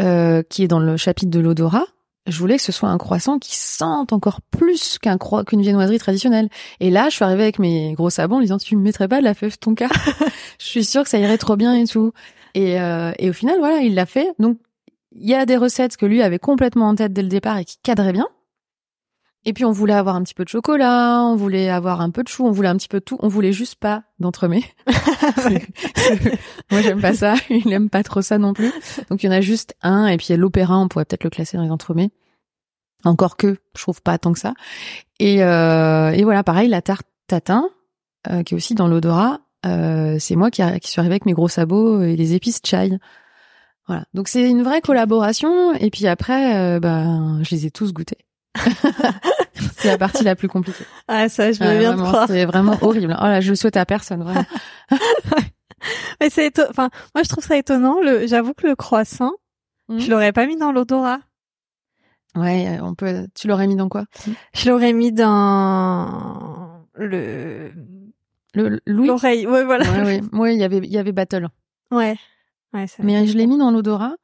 euh, 0.00 0.42
qui 0.42 0.64
est 0.64 0.68
dans 0.68 0.80
le 0.80 0.96
chapitre 0.96 1.30
de 1.30 1.40
l'odorat, 1.40 1.86
je 2.26 2.38
voulais 2.38 2.56
que 2.56 2.62
ce 2.62 2.72
soit 2.72 2.88
un 2.88 2.96
croissant 2.96 3.38
qui 3.38 3.56
sente 3.56 4.12
encore 4.12 4.40
plus 4.40 4.98
qu'un 4.98 5.18
qu'une 5.18 5.60
viennoiserie 5.60 5.98
traditionnelle. 5.98 6.48
Et 6.80 6.90
là, 6.90 7.10
je 7.10 7.16
suis 7.16 7.24
arrivée 7.24 7.42
avec 7.42 7.58
mes 7.58 7.92
gros 7.92 8.08
sabots 8.08 8.36
en 8.36 8.40
disant 8.40 8.56
tu 8.56 8.76
me 8.76 8.82
mettrais 8.82 9.08
pas 9.08 9.18
de 9.18 9.24
la 9.24 9.34
fève 9.34 9.58
tonka 9.58 9.88
Je 10.58 10.64
suis 10.64 10.84
sûre 10.84 11.02
que 11.02 11.10
ça 11.10 11.18
irait 11.18 11.36
trop 11.36 11.56
bien 11.56 11.74
et 11.74 11.86
tout. 11.86 12.12
Et, 12.54 12.80
euh, 12.80 13.12
et 13.18 13.28
au 13.28 13.34
final, 13.34 13.58
voilà, 13.58 13.80
il 13.80 13.94
l'a 13.94 14.06
fait. 14.06 14.32
Donc 14.38 14.58
il 15.12 15.28
y 15.28 15.34
a 15.34 15.44
des 15.44 15.56
recettes 15.56 15.96
que 15.98 16.06
lui 16.06 16.22
avait 16.22 16.38
complètement 16.38 16.88
en 16.88 16.94
tête 16.94 17.12
dès 17.12 17.22
le 17.22 17.28
départ 17.28 17.58
et 17.58 17.64
qui 17.64 17.76
cadraient 17.82 18.12
bien. 18.12 18.28
Et 19.44 19.52
puis 19.52 19.64
on 19.64 19.72
voulait 19.72 19.94
avoir 19.94 20.16
un 20.16 20.22
petit 20.22 20.34
peu 20.34 20.44
de 20.44 20.48
chocolat, 20.48 21.22
on 21.22 21.36
voulait 21.36 21.68
avoir 21.68 22.00
un 22.00 22.10
peu 22.10 22.22
de 22.22 22.28
chou, 22.28 22.46
on 22.46 22.50
voulait 22.50 22.68
un 22.68 22.76
petit 22.76 22.88
peu 22.88 23.00
de 23.00 23.04
tout, 23.04 23.18
on 23.20 23.28
voulait 23.28 23.52
juste 23.52 23.76
pas 23.76 24.04
d'entremets. 24.18 24.64
Moi 26.70 26.80
j'aime 26.82 27.00
pas 27.00 27.14
ça, 27.14 27.34
il 27.50 27.72
aime 27.72 27.90
pas 27.90 28.02
trop 28.02 28.22
ça 28.22 28.38
non 28.38 28.54
plus. 28.54 28.72
Donc 29.10 29.22
il 29.22 29.26
y 29.26 29.28
en 29.28 29.32
a 29.32 29.40
juste 29.40 29.74
un 29.82 30.06
et 30.06 30.16
puis 30.16 30.34
l'opéra, 30.36 30.78
on 30.78 30.88
pourrait 30.88 31.04
peut-être 31.04 31.24
le 31.24 31.30
classer 31.30 31.56
dans 31.56 31.64
les 31.64 31.70
entremets. 31.70 32.10
Encore 33.04 33.36
que 33.36 33.58
je 33.76 33.82
trouve 33.82 34.00
pas 34.00 34.16
tant 34.16 34.32
que 34.32 34.38
ça. 34.38 34.54
Et, 35.20 35.44
euh, 35.44 36.10
et 36.10 36.24
voilà, 36.24 36.42
pareil 36.42 36.68
la 36.68 36.80
tarte 36.80 37.06
tatin 37.26 37.68
euh, 38.30 38.42
qui 38.42 38.54
est 38.54 38.56
aussi 38.56 38.74
dans 38.74 38.88
l'odorat. 38.88 39.40
Euh, 39.66 40.16
c'est 40.18 40.36
moi 40.36 40.50
qui, 40.50 40.62
qui 40.80 40.90
suis 40.90 41.00
arrivée 41.00 41.14
avec 41.14 41.26
mes 41.26 41.32
gros 41.32 41.48
sabots 41.48 42.02
et 42.02 42.16
les 42.16 42.34
épices 42.34 42.60
chai. 42.64 42.98
Voilà. 43.86 44.04
Donc 44.14 44.28
c'est 44.28 44.48
une 44.48 44.62
vraie 44.62 44.80
collaboration. 44.80 45.74
Et 45.74 45.90
puis 45.90 46.06
après, 46.06 46.56
euh, 46.56 46.80
ben, 46.80 47.40
je 47.42 47.54
les 47.54 47.66
ai 47.66 47.70
tous 47.70 47.92
goûtés. 47.92 48.23
c'est 49.76 49.88
la 49.88 49.98
partie 49.98 50.24
la 50.24 50.36
plus 50.36 50.48
compliquée. 50.48 50.84
Ah 51.08 51.28
ça, 51.28 51.52
je 51.52 51.62
veux 51.62 51.78
bien 51.78 51.96
croire. 51.96 52.26
C'est 52.28 52.44
vraiment 52.44 52.76
horrible. 52.80 53.16
Oh 53.20 53.24
là, 53.24 53.40
je 53.40 53.50
le 53.50 53.56
souhaite 53.56 53.76
à 53.76 53.84
personne, 53.84 54.22
vraiment. 54.22 54.44
Mais 56.20 56.30
c'est 56.30 56.58
enfin, 56.60 56.88
moi 57.14 57.22
je 57.22 57.28
trouve 57.28 57.44
ça 57.44 57.56
étonnant. 57.56 58.00
Le, 58.00 58.26
j'avoue 58.26 58.54
que 58.54 58.66
le 58.66 58.74
croissant, 58.74 59.32
mmh. 59.88 59.98
je 59.98 60.10
l'aurais 60.10 60.32
pas 60.32 60.46
mis 60.46 60.56
dans 60.56 60.72
l'odorat. 60.72 61.18
Ouais, 62.36 62.78
on 62.80 62.94
peut. 62.94 63.26
Tu 63.34 63.48
l'aurais 63.48 63.66
mis 63.66 63.76
dans 63.76 63.88
quoi? 63.88 64.04
Je 64.54 64.70
l'aurais 64.70 64.92
mis 64.92 65.12
dans 65.12 66.84
le 66.94 67.70
le 68.54 68.80
l'oreille. 68.86 69.46
Ouais, 69.46 69.64
voilà. 69.64 69.84
Ouais, 70.04 70.20
ouais. 70.32 70.54
il 70.54 70.60
y 70.60 70.64
avait 70.64 70.78
il 70.78 70.92
y 70.92 70.98
avait 70.98 71.12
battle. 71.12 71.48
Ouais 71.90 72.16
mais 73.02 73.26
je 73.26 73.36
l'ai 73.36 73.46
mis 73.46 73.58
dans 73.58 73.70
l'odorat 73.70 74.16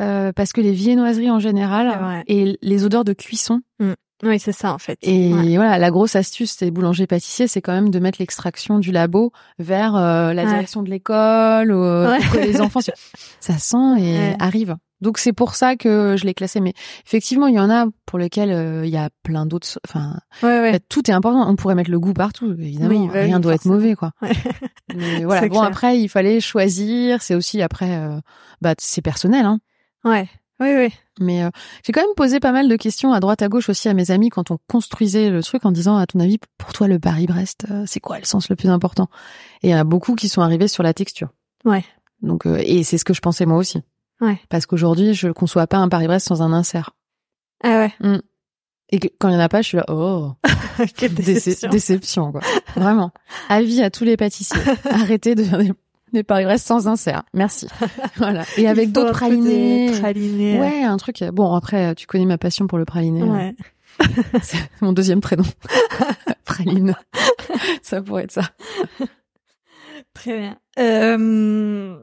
euh, 0.00 0.32
parce 0.32 0.52
que 0.52 0.60
les 0.60 0.72
viennoiseries 0.72 1.30
en 1.30 1.40
général 1.40 2.24
et 2.26 2.58
les 2.62 2.84
odeurs 2.84 3.04
de 3.04 3.12
cuisson. 3.12 3.60
Mm. 3.78 3.92
Oui, 4.24 4.40
c'est 4.40 4.52
ça 4.52 4.72
en 4.72 4.78
fait. 4.78 4.98
Et 5.02 5.56
voilà, 5.56 5.78
la 5.78 5.90
grosse 5.90 6.16
astuce 6.16 6.56
des 6.56 6.72
boulangers-pâtissiers, 6.72 7.46
c'est 7.46 7.62
quand 7.62 7.72
même 7.72 7.90
de 7.90 7.98
mettre 8.00 8.18
l'extraction 8.18 8.80
du 8.80 8.90
labo 8.90 9.32
vers 9.60 9.94
euh, 9.94 10.32
la 10.32 10.44
direction 10.44 10.82
de 10.82 10.90
l'école 10.90 11.70
ou 11.70 11.82
euh, 11.82 12.18
que 12.32 12.38
les 12.38 12.60
enfants. 12.60 12.80
ça 13.40 13.58
sent 13.58 14.00
et 14.00 14.34
arrive. 14.40 14.76
Donc 15.00 15.18
c'est 15.18 15.32
pour 15.32 15.54
ça 15.54 15.76
que 15.76 16.16
je 16.16 16.24
l'ai 16.24 16.34
classé. 16.34 16.60
Mais 16.60 16.72
effectivement, 17.06 17.46
il 17.46 17.54
y 17.54 17.60
en 17.60 17.70
a 17.70 17.86
pour 18.06 18.18
lesquels 18.18 18.50
euh, 18.50 18.84
il 18.84 18.90
y 18.90 18.96
a 18.96 19.10
plein 19.22 19.46
d'autres. 19.46 19.78
Enfin, 19.86 20.18
tout 20.88 21.10
est 21.10 21.14
important. 21.14 21.48
On 21.48 21.56
pourrait 21.56 21.74
mettre 21.74 21.90
le 21.90 22.00
goût 22.00 22.14
partout. 22.14 22.52
Évidemment, 22.58 23.06
bah 23.06 23.22
rien 23.22 23.40
doit 23.40 23.54
être 23.54 23.66
mauvais, 23.66 23.94
quoi. 23.94 24.12
Mais 24.94 25.24
voilà. 25.24 25.48
Bon, 25.48 25.60
après, 25.60 26.00
il 26.00 26.08
fallait 26.08 26.40
choisir. 26.40 27.22
C'est 27.22 27.34
aussi 27.34 27.62
après, 27.62 27.96
euh, 27.96 28.18
bah, 28.60 28.74
c'est 28.78 29.02
personnel, 29.02 29.46
hein. 29.46 29.60
Ouais. 30.04 30.28
Oui, 30.60 30.74
oui. 30.74 30.92
Mais 31.20 31.44
euh, 31.44 31.50
j'ai 31.84 31.92
quand 31.92 32.00
même 32.00 32.14
posé 32.16 32.40
pas 32.40 32.50
mal 32.50 32.68
de 32.68 32.76
questions 32.76 33.12
à 33.12 33.20
droite 33.20 33.42
à 33.42 33.48
gauche 33.48 33.68
aussi 33.68 33.88
à 33.88 33.94
mes 33.94 34.10
amis 34.10 34.28
quand 34.28 34.50
on 34.50 34.58
construisait 34.68 35.30
le 35.30 35.42
truc 35.42 35.64
en 35.64 35.70
disant 35.70 35.96
à 35.96 36.06
ton 36.06 36.18
avis 36.18 36.38
pour 36.56 36.72
toi 36.72 36.88
le 36.88 36.98
Paris-Brest 36.98 37.66
c'est 37.86 38.00
quoi 38.00 38.18
le 38.18 38.24
sens 38.24 38.48
le 38.48 38.56
plus 38.56 38.68
important? 38.68 39.08
Et 39.62 39.68
il 39.68 39.70
y 39.70 39.74
en 39.74 39.78
a 39.78 39.84
beaucoup 39.84 40.16
qui 40.16 40.28
sont 40.28 40.42
arrivés 40.42 40.66
sur 40.66 40.82
la 40.82 40.94
texture. 40.94 41.28
Ouais. 41.64 41.84
Donc 42.22 42.44
et 42.46 42.82
c'est 42.82 42.98
ce 42.98 43.04
que 43.04 43.14
je 43.14 43.20
pensais 43.20 43.46
moi 43.46 43.56
aussi. 43.56 43.82
Ouais. 44.20 44.40
Parce 44.48 44.66
qu'aujourd'hui, 44.66 45.14
je 45.14 45.28
conçois 45.28 45.66
pas 45.66 45.78
un 45.78 45.88
Paris-Brest 45.88 46.26
sans 46.26 46.42
un 46.42 46.52
insert. 46.52 46.90
Ah 47.62 47.78
ouais. 47.78 47.92
Mm. 48.00 48.20
Et 48.90 49.00
quand 49.00 49.28
il 49.28 49.34
y 49.34 49.36
en 49.36 49.40
a 49.40 49.48
pas, 49.48 49.62
je 49.62 49.68
suis 49.68 49.76
là, 49.76 49.84
oh, 49.88 50.32
quelle 50.96 51.14
déception. 51.14 51.68
déception, 51.68 52.32
quoi. 52.32 52.40
Vraiment. 52.74 53.12
Avis 53.48 53.82
à 53.82 53.90
tous 53.90 54.04
les 54.04 54.16
pâtissiers. 54.16 54.60
Arrêtez 54.90 55.34
de 55.34 55.44
faire 55.44 55.58
des, 55.58 55.72
Paris-Brest 56.22 56.66
sans 56.66 56.88
insert. 56.88 57.22
Merci. 57.34 57.68
voilà. 58.16 58.44
Et 58.56 58.68
avec 58.68 58.92
d'autres 58.92 59.12
pralinés. 59.12 59.92
pralinés. 59.98 60.58
Ouais, 60.58 60.82
un 60.82 60.96
truc. 60.96 61.22
Bon, 61.32 61.54
après, 61.54 61.94
tu 61.94 62.06
connais 62.06 62.26
ma 62.26 62.38
passion 62.38 62.66
pour 62.66 62.78
le 62.78 62.84
praliné. 62.84 63.22
Hein. 63.22 63.32
Ouais. 63.32 63.54
C'est 64.42 64.58
mon 64.80 64.92
deuxième 64.92 65.20
prénom. 65.20 65.44
Praline. 66.44 66.94
ça 67.82 68.00
pourrait 68.02 68.24
être 68.24 68.32
ça. 68.32 68.42
Très 70.14 70.38
bien. 70.38 70.58
Euh... 70.78 71.96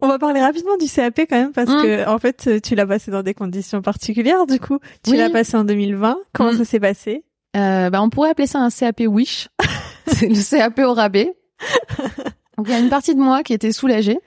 On 0.00 0.08
va 0.08 0.18
parler 0.18 0.40
rapidement 0.40 0.76
du 0.76 0.88
CAP 0.88 1.20
quand 1.30 1.36
même 1.36 1.52
parce 1.52 1.70
mmh. 1.70 1.82
que 1.82 2.08
en 2.08 2.18
fait 2.18 2.60
tu 2.60 2.74
l'as 2.74 2.86
passé 2.86 3.12
dans 3.12 3.22
des 3.22 3.34
conditions 3.34 3.82
particulières 3.82 4.46
du 4.46 4.58
coup. 4.58 4.80
Tu 5.04 5.14
l'as 5.14 5.30
passé 5.30 5.56
en 5.56 5.62
2020. 5.62 6.18
Comment 6.32 6.52
mmh. 6.52 6.58
ça 6.58 6.64
s'est 6.64 6.80
passé? 6.80 7.24
Euh, 7.56 7.88
bah, 7.88 8.02
on 8.02 8.10
pourrait 8.10 8.30
appeler 8.30 8.48
ça 8.48 8.58
un 8.58 8.70
CAP 8.70 9.02
Wish. 9.06 9.48
c'est 10.08 10.28
le 10.28 10.50
CAP 10.50 10.80
au 10.80 10.94
rabais. 10.94 11.32
Donc 12.56 12.68
il 12.68 12.72
y 12.72 12.74
a 12.74 12.78
une 12.78 12.90
partie 12.90 13.14
de 13.14 13.20
moi 13.20 13.42
qui 13.42 13.52
était 13.52 13.72
soulagée, 13.72 14.18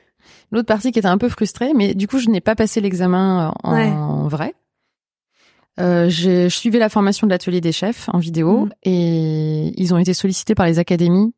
l'autre 0.52 0.68
partie 0.68 0.92
qui 0.92 1.00
était 1.00 1.08
un 1.08 1.18
peu 1.18 1.30
frustrée, 1.30 1.74
mais 1.74 1.94
du 1.94 2.08
coup 2.08 2.20
je 2.20 2.30
n'ai 2.30 2.42
pas 2.42 2.56
passé 2.56 2.82
l'examen 2.82 3.54
en, 3.64 4.28
vrai. 4.28 4.54
Euh, 5.80 6.10
je 6.10 6.48
suivais 6.48 6.80
la 6.80 6.90
formation 6.90 7.28
de 7.28 7.32
l'atelier 7.32 7.60
des 7.60 7.74
chefs 7.74 8.08
en 8.14 8.18
vidéo 8.18 8.66
mm. 8.66 8.70
et 8.84 9.74
ils 9.82 9.94
ont 9.94 9.98
été 9.98 10.14
sollicités 10.14 10.56
par 10.56 10.66
les 10.66 10.80
académies 10.80 11.34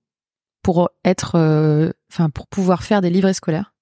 pour 0.62 0.90
être, 1.04 1.36
euh, 1.36 1.92
enfin 2.12 2.30
pour 2.30 2.48
pouvoir 2.48 2.84
faire 2.84 3.02
des 3.02 3.10
livrets 3.10 3.34
scolaires. 3.34 3.74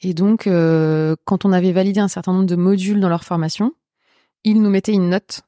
Et 0.00 0.14
donc 0.14 0.46
euh, 0.46 1.14
quand 1.24 1.44
on 1.44 1.52
avait 1.52 1.72
validé 1.72 2.00
un 2.00 2.08
certain 2.08 2.32
nombre 2.32 2.46
de 2.46 2.56
modules 2.56 3.00
dans 3.00 3.08
leur 3.08 3.24
formation, 3.24 3.72
ils 4.44 4.60
nous 4.60 4.70
mettaient 4.70 4.92
une 4.92 5.10
note 5.10 5.42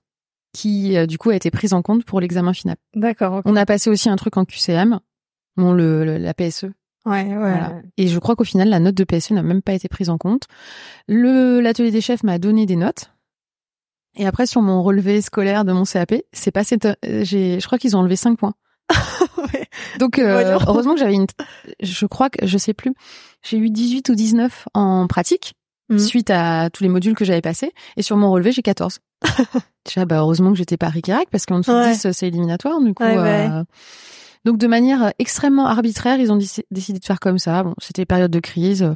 qui 0.52 0.96
euh, 0.96 1.06
du 1.06 1.18
coup 1.18 1.30
a 1.30 1.36
été 1.36 1.50
prise 1.50 1.72
en 1.72 1.82
compte 1.82 2.04
pour 2.04 2.20
l'examen 2.20 2.54
final. 2.54 2.76
D'accord. 2.94 3.42
On 3.44 3.56
a 3.56 3.66
passé 3.66 3.90
aussi 3.90 4.08
un 4.08 4.16
truc 4.16 4.36
en 4.36 4.44
QCM, 4.44 5.00
bon 5.56 5.72
le, 5.72 6.18
la 6.18 6.34
PSE. 6.34 6.66
Ouais, 7.06 7.36
ouais. 7.36 7.60
Et 7.98 8.08
je 8.08 8.18
crois 8.18 8.34
qu'au 8.34 8.44
final 8.44 8.68
la 8.68 8.80
note 8.80 8.94
de 8.94 9.04
PSE 9.04 9.32
n'a 9.32 9.42
même 9.42 9.62
pas 9.62 9.74
été 9.74 9.88
prise 9.88 10.08
en 10.08 10.16
compte. 10.16 10.44
Le 11.06 11.60
l'atelier 11.60 11.90
des 11.90 12.00
chefs 12.00 12.22
m'a 12.22 12.38
donné 12.38 12.64
des 12.64 12.76
notes. 12.76 13.10
Et 14.16 14.26
après 14.26 14.46
sur 14.46 14.62
mon 14.62 14.82
relevé 14.82 15.20
scolaire 15.20 15.64
de 15.64 15.72
mon 15.72 15.84
CAP, 15.84 16.14
c'est 16.32 16.50
passé 16.50 16.78
j'ai 17.02 17.60
je 17.60 17.66
crois 17.66 17.78
qu'ils 17.78 17.96
ont 17.96 18.00
enlevé 18.00 18.16
5 18.16 18.38
points. 18.38 18.54
Donc 19.98 20.18
euh, 20.18 20.58
heureusement 20.66 20.94
que 20.94 21.00
j'avais 21.00 21.14
une 21.14 21.26
je 21.80 22.06
crois 22.06 22.30
que 22.30 22.46
je 22.46 22.58
sais 22.58 22.74
plus, 22.74 22.94
j'ai 23.42 23.58
eu 23.58 23.70
18 23.70 24.08
ou 24.08 24.14
19 24.14 24.68
en 24.72 25.06
pratique 25.06 25.54
mm. 25.90 25.98
suite 25.98 26.30
à 26.30 26.70
tous 26.70 26.82
les 26.82 26.88
modules 26.88 27.14
que 27.14 27.24
j'avais 27.24 27.42
passés 27.42 27.72
et 27.96 28.02
sur 28.02 28.16
mon 28.16 28.30
relevé, 28.30 28.52
j'ai 28.52 28.62
14. 28.62 29.00
Déjà, 29.84 30.04
bah, 30.06 30.18
heureusement 30.18 30.52
que 30.52 30.58
j'étais 30.58 30.76
pas 30.76 30.88
Ric 30.88 31.10
parce 31.30 31.46
qu'en 31.46 31.58
dessous 31.58 31.72
de 31.72 31.92
10, 31.92 32.12
c'est 32.12 32.28
éliminatoire. 32.28 32.80
Du 32.80 32.94
coup, 32.94 33.02
euh, 33.02 33.64
donc 34.44 34.58
de 34.58 34.66
manière 34.66 35.12
extrêmement 35.18 35.66
arbitraire, 35.66 36.18
ils 36.18 36.32
ont 36.32 36.36
décidé 36.36 36.98
de 36.98 37.04
faire 37.04 37.20
comme 37.20 37.38
ça. 37.38 37.62
Bon, 37.62 37.74
c'était 37.78 38.04
période 38.04 38.30
de 38.30 38.40
crise. 38.40 38.94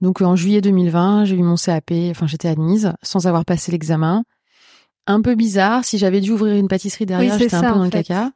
Donc 0.00 0.20
en 0.20 0.36
juillet 0.36 0.60
2020, 0.60 1.24
j'ai 1.24 1.36
eu 1.36 1.42
mon 1.42 1.56
CAP. 1.56 1.92
Enfin, 2.10 2.26
j'étais 2.26 2.48
admise 2.48 2.92
sans 3.02 3.26
avoir 3.26 3.44
passé 3.44 3.72
l'examen. 3.72 4.24
Un 5.06 5.22
peu 5.22 5.34
bizarre. 5.34 5.84
Si 5.84 5.98
j'avais 5.98 6.20
dû 6.20 6.32
ouvrir 6.32 6.56
une 6.56 6.68
pâtisserie 6.68 7.06
derrière, 7.06 7.38
j'étais 7.38 7.54
un 7.54 7.72
peu 7.72 7.78
dans 7.78 7.84
le 7.84 7.90
caca. 7.90 8.30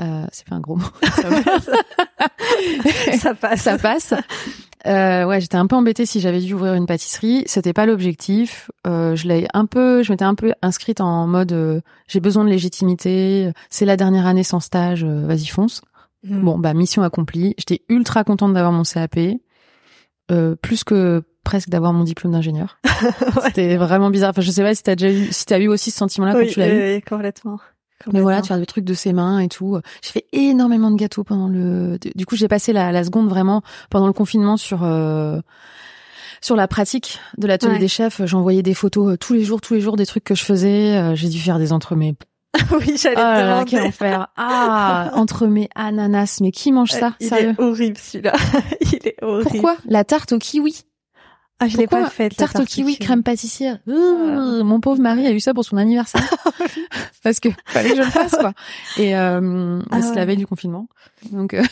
Euh, 0.00 0.26
c'est 0.30 0.46
pas 0.46 0.56
un 0.56 0.60
gros 0.60 0.76
mot. 0.76 0.84
ça 3.18 3.34
passe. 3.34 3.62
Ça 3.62 3.78
passe. 3.78 4.14
Euh, 4.86 5.24
ouais, 5.24 5.40
j'étais 5.40 5.56
un 5.56 5.66
peu 5.66 5.76
embêtée 5.76 6.04
si 6.04 6.20
j'avais 6.20 6.40
dû 6.40 6.54
ouvrir 6.54 6.74
une 6.74 6.86
pâtisserie. 6.86 7.44
C'était 7.46 7.72
pas 7.72 7.86
l'objectif. 7.86 8.70
Euh, 8.86 9.16
je 9.16 9.26
l'ai 9.26 9.46
un 9.54 9.66
peu, 9.66 10.02
je 10.02 10.12
m'étais 10.12 10.24
un 10.24 10.34
peu 10.34 10.52
inscrite 10.62 11.00
en 11.00 11.26
mode 11.26 11.52
euh, 11.52 11.80
j'ai 12.06 12.20
besoin 12.20 12.44
de 12.44 12.50
légitimité. 12.50 13.50
C'est 13.70 13.86
la 13.86 13.96
dernière 13.96 14.26
année 14.26 14.44
sans 14.44 14.60
stage. 14.60 15.04
Euh, 15.04 15.26
vas-y 15.26 15.46
fonce. 15.46 15.80
Mm. 16.24 16.40
Bon 16.40 16.58
bah 16.58 16.74
mission 16.74 17.02
accomplie. 17.02 17.54
J'étais 17.58 17.82
ultra 17.88 18.24
contente 18.24 18.52
d'avoir 18.54 18.72
mon 18.72 18.82
CAP, 18.82 19.18
euh, 20.30 20.56
plus 20.56 20.84
que 20.84 21.22
presque 21.44 21.68
d'avoir 21.68 21.92
mon 21.92 22.04
diplôme 22.04 22.32
d'ingénieur. 22.32 22.78
C'était 23.44 23.76
vraiment 23.76 24.10
bizarre. 24.10 24.30
Enfin, 24.30 24.42
je 24.42 24.50
sais 24.50 24.62
pas 24.62 24.74
si 24.74 24.82
t'as 24.82 24.96
déjà 24.96 25.12
eu, 25.12 25.28
si 25.30 25.44
t'as 25.44 25.58
eu 25.58 25.68
aussi 25.68 25.90
ce 25.90 25.98
sentiment-là 25.98 26.32
quand 26.32 26.46
tu 26.46 26.58
l'as 26.58 26.68
eu. 26.68 26.94
Oui, 26.96 27.02
complètement. 27.02 27.60
Mais 28.12 28.20
voilà, 28.20 28.42
de 28.42 28.46
faire 28.46 28.58
des 28.58 28.66
trucs 28.66 28.84
de 28.84 28.94
ses 28.94 29.12
mains 29.12 29.38
et 29.38 29.48
tout. 29.48 29.78
J'ai 30.02 30.10
fait 30.10 30.26
énormément 30.32 30.90
de 30.90 30.96
gâteaux 30.96 31.24
pendant 31.24 31.48
le. 31.48 31.98
Du 32.14 32.26
coup, 32.26 32.36
j'ai 32.36 32.48
passé 32.48 32.72
la, 32.72 32.92
la, 32.92 33.04
seconde 33.04 33.28
vraiment 33.28 33.62
pendant 33.88 34.06
le 34.06 34.12
confinement 34.12 34.56
sur 34.56 34.82
euh... 34.82 35.40
sur 36.42 36.56
la 36.56 36.68
pratique 36.68 37.20
de 37.38 37.46
l'atelier 37.46 37.78
des 37.78 37.88
chefs. 37.88 38.24
J'envoyais 38.24 38.62
des 38.62 38.74
photos 38.74 39.12
euh, 39.12 39.16
tous 39.16 39.32
les 39.32 39.44
jours, 39.44 39.60
tous 39.60 39.74
les 39.74 39.80
jours 39.80 39.96
des 39.96 40.06
trucs 40.06 40.24
que 40.24 40.34
je 40.34 40.44
faisais. 40.44 40.96
Euh, 40.96 41.14
j'ai 41.14 41.28
dû 41.28 41.38
faire 41.38 41.58
des 41.58 41.72
entremets. 41.72 42.14
oui, 42.72 42.96
j'allais 43.00 43.16
oh 43.16 43.20
te 43.20 43.42
demander. 43.42 43.70
quel 43.70 43.86
enfer. 43.86 44.28
Ah, 44.36 45.10
entremets 45.14 45.68
ananas. 45.74 46.38
Mais 46.40 46.52
qui 46.52 46.72
mange 46.72 46.90
ça 46.90 47.14
Il 47.20 47.32
est 47.32 47.60
horrible 47.60 47.96
celui-là. 47.98 48.32
Il 48.80 49.06
est 49.06 49.16
horrible. 49.22 49.50
Pourquoi? 49.50 49.76
La 49.86 50.04
tarte 50.04 50.32
au 50.32 50.38
kiwi. 50.38 50.84
Ah, 51.60 51.68
je 51.68 51.76
l'ai 51.76 51.86
pas 51.86 52.10
faite. 52.10 52.36
Tarte, 52.36 52.58
au 52.58 52.64
kiwi, 52.64 52.98
crème 52.98 53.22
pâtissière? 53.22 53.78
Mon 53.86 54.80
pauvre 54.80 55.00
mari 55.00 55.26
a 55.26 55.30
eu 55.30 55.38
ça 55.40 55.54
pour 55.54 55.64
son 55.64 55.76
anniversaire. 55.76 56.22
Parce 57.22 57.38
que 57.38 57.48
fallait 57.66 57.90
que 57.90 57.96
je 57.96 58.02
le 58.02 58.10
fasse, 58.10 58.32
quoi. 58.32 58.52
Et 58.98 59.16
euh, 59.16 59.80
ah 59.90 60.02
c'est 60.02 60.16
la 60.16 60.24
veille 60.24 60.36
du 60.36 60.46
confinement. 60.46 60.88
Donc, 61.30 61.54
euh, 61.54 61.62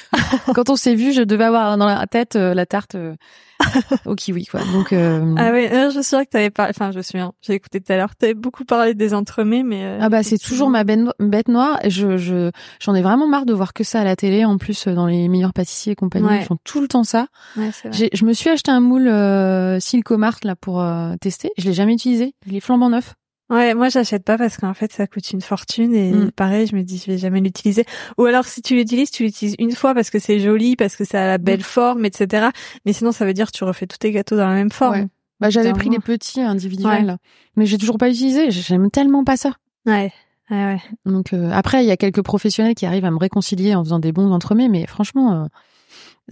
quand 0.55 0.71
on 0.71 0.77
s'est 0.77 0.95
vu, 0.95 1.13
je 1.13 1.23
devais 1.23 1.45
avoir 1.45 1.77
dans 1.77 1.87
la 1.87 2.07
tête 2.07 2.37
euh, 2.37 2.55
la 2.55 2.65
tarte 2.65 2.95
euh, 2.95 3.17
au 4.07 4.15
kiwi, 4.15 4.47
quoi. 4.47 4.61
Donc, 4.73 4.93
euh, 4.93 5.35
ah 5.39 5.51
oui, 5.53 5.69
je 5.71 5.91
suis 5.91 6.05
sûre 6.05 6.21
que 6.21 6.31
t'avais 6.31 6.51
parlé. 6.51 6.73
Enfin, 6.75 6.91
je 6.93 7.01
suis. 7.01 7.19
Hein, 7.19 7.33
j'ai 7.43 7.55
écouté 7.55 7.81
tout 7.81 7.93
à 7.93 7.97
l'heure. 7.97 8.15
T'avais 8.17 8.35
beaucoup 8.35 8.65
parlé 8.65 8.95
des 8.95 9.15
entremets, 9.15 9.63
mais. 9.63 9.99
ah 10.01 10.09
bah, 10.09 10.23
c'est 10.23 10.39
toujours 10.39 10.71
ma 10.71 10.85
bête 10.85 11.49
noire. 11.49 11.79
Je, 11.87 12.17
je, 12.17 12.51
j'en 12.81 12.95
ai 12.95 13.03
vraiment 13.03 13.27
marre 13.27 13.47
de 13.47 13.53
voir 13.53 13.73
que 13.73 13.85
ça 13.85 14.01
à 14.01 14.05
la 14.05 14.17
télé. 14.17 14.45
En 14.45 14.59
plus, 14.59 14.89
dans 14.89 15.07
les 15.07 15.29
meilleurs 15.29 15.53
pâtissiers 15.53 15.93
et 15.93 15.97
compagnie, 15.97 16.29
ils 16.41 16.45
font 16.45 16.59
tout 16.65 16.81
le 16.81 16.89
temps 16.89 17.05
ça. 17.05 17.27
Ouais, 17.57 17.71
je 18.13 18.25
me 18.25 18.33
suis 18.33 18.51
acheté 18.51 18.71
un 18.71 18.81
moule 18.81 19.09
euh, 19.09 19.81
Silcomart 19.81 20.39
là 20.45 20.57
pour 20.57 20.85
tester. 21.21 21.51
Je 21.59 21.65
l'ai 21.65 21.75
jamais 21.75 21.95
utilisé. 21.95 22.35
Il 22.47 22.57
est 22.57 22.61
flambant 22.61 22.91
neuf. 22.91 23.15
Ouais, 23.53 23.75
moi 23.75 23.91
j'achète 23.91 24.25
pas 24.25 24.39
parce 24.39 24.57
qu'en 24.57 24.73
fait 24.73 24.91
ça 24.95 25.07
coûte 25.07 25.31
une 25.31 25.43
fortune 25.43 25.95
et 25.95 26.11
mm. 26.11 26.31
pareil, 26.33 26.67
je 26.67 26.75
me 26.75 26.83
dis 26.83 26.97
je 26.97 27.13
vais 27.13 27.19
jamais 27.19 27.41
l'utiliser. 27.41 27.85
Ou 28.17 28.25
alors 28.25 28.47
si 28.47 28.63
tu 28.63 28.75
l'utilises, 28.75 29.11
tu 29.11 29.25
l'utilises 29.25 29.57
une 29.59 29.73
fois 29.73 29.93
parce 29.93 30.09
que 30.09 30.19
c'est 30.19 30.41
joli, 30.41 30.75
parce 30.75 30.97
que 30.97 31.05
ça 31.05 31.23
a 31.23 31.27
la 31.27 31.37
belle 31.37 31.61
mm. 31.61 31.65
forme, 31.65 32.05
etc. 32.07 32.47
Mais 32.87 32.95
sinon 32.95 33.13
ça 33.13 33.27
veut 33.27 33.35
dire 33.35 33.53
que 33.53 33.57
tu 33.59 33.65
refais 33.65 33.87
tous 33.87 33.99
tes 33.99 34.11
gâteaux 34.11 34.37
dans 34.37 34.49
la 34.49 34.55
même 34.55 34.71
forme. 34.71 34.95
Ouais. 34.95 35.09
Bah 35.39 35.51
j'avais 35.51 35.75
pris 35.75 35.91
les 35.91 35.99
petits 35.99 36.41
individuels, 36.41 37.19
mais 37.57 37.67
j'ai 37.67 37.77
toujours 37.77 37.99
pas 37.99 38.09
utilisé. 38.09 38.51
J'aime 38.51 38.91
tellement 38.91 39.23
pas 39.23 39.37
ça. 39.37 39.53
Ouais. 39.85 40.11
Ouais, 40.51 40.65
ouais. 40.65 40.81
Donc 41.05 41.35
euh, 41.35 41.51
après 41.53 41.85
il 41.85 41.87
y 41.87 41.91
a 41.91 41.99
quelques 41.99 42.23
professionnels 42.23 42.75
qui 42.75 42.87
arrivent 42.87 43.05
à 43.05 43.11
me 43.11 43.19
réconcilier 43.19 43.75
en 43.75 43.85
faisant 43.85 43.99
des 43.99 44.13
bons 44.13 44.33
entremets, 44.33 44.69
mais 44.69 44.87
franchement 44.87 45.33
euh, 45.33 45.47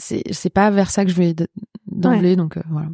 c'est 0.00 0.22
c'est 0.32 0.50
pas 0.50 0.70
vers 0.70 0.90
ça 0.90 1.04
que 1.04 1.10
je 1.10 1.16
vais 1.16 1.34
d'emblée, 1.86 2.36
donc 2.36 2.56
euh, 2.56 2.62
voilà. 2.70 2.88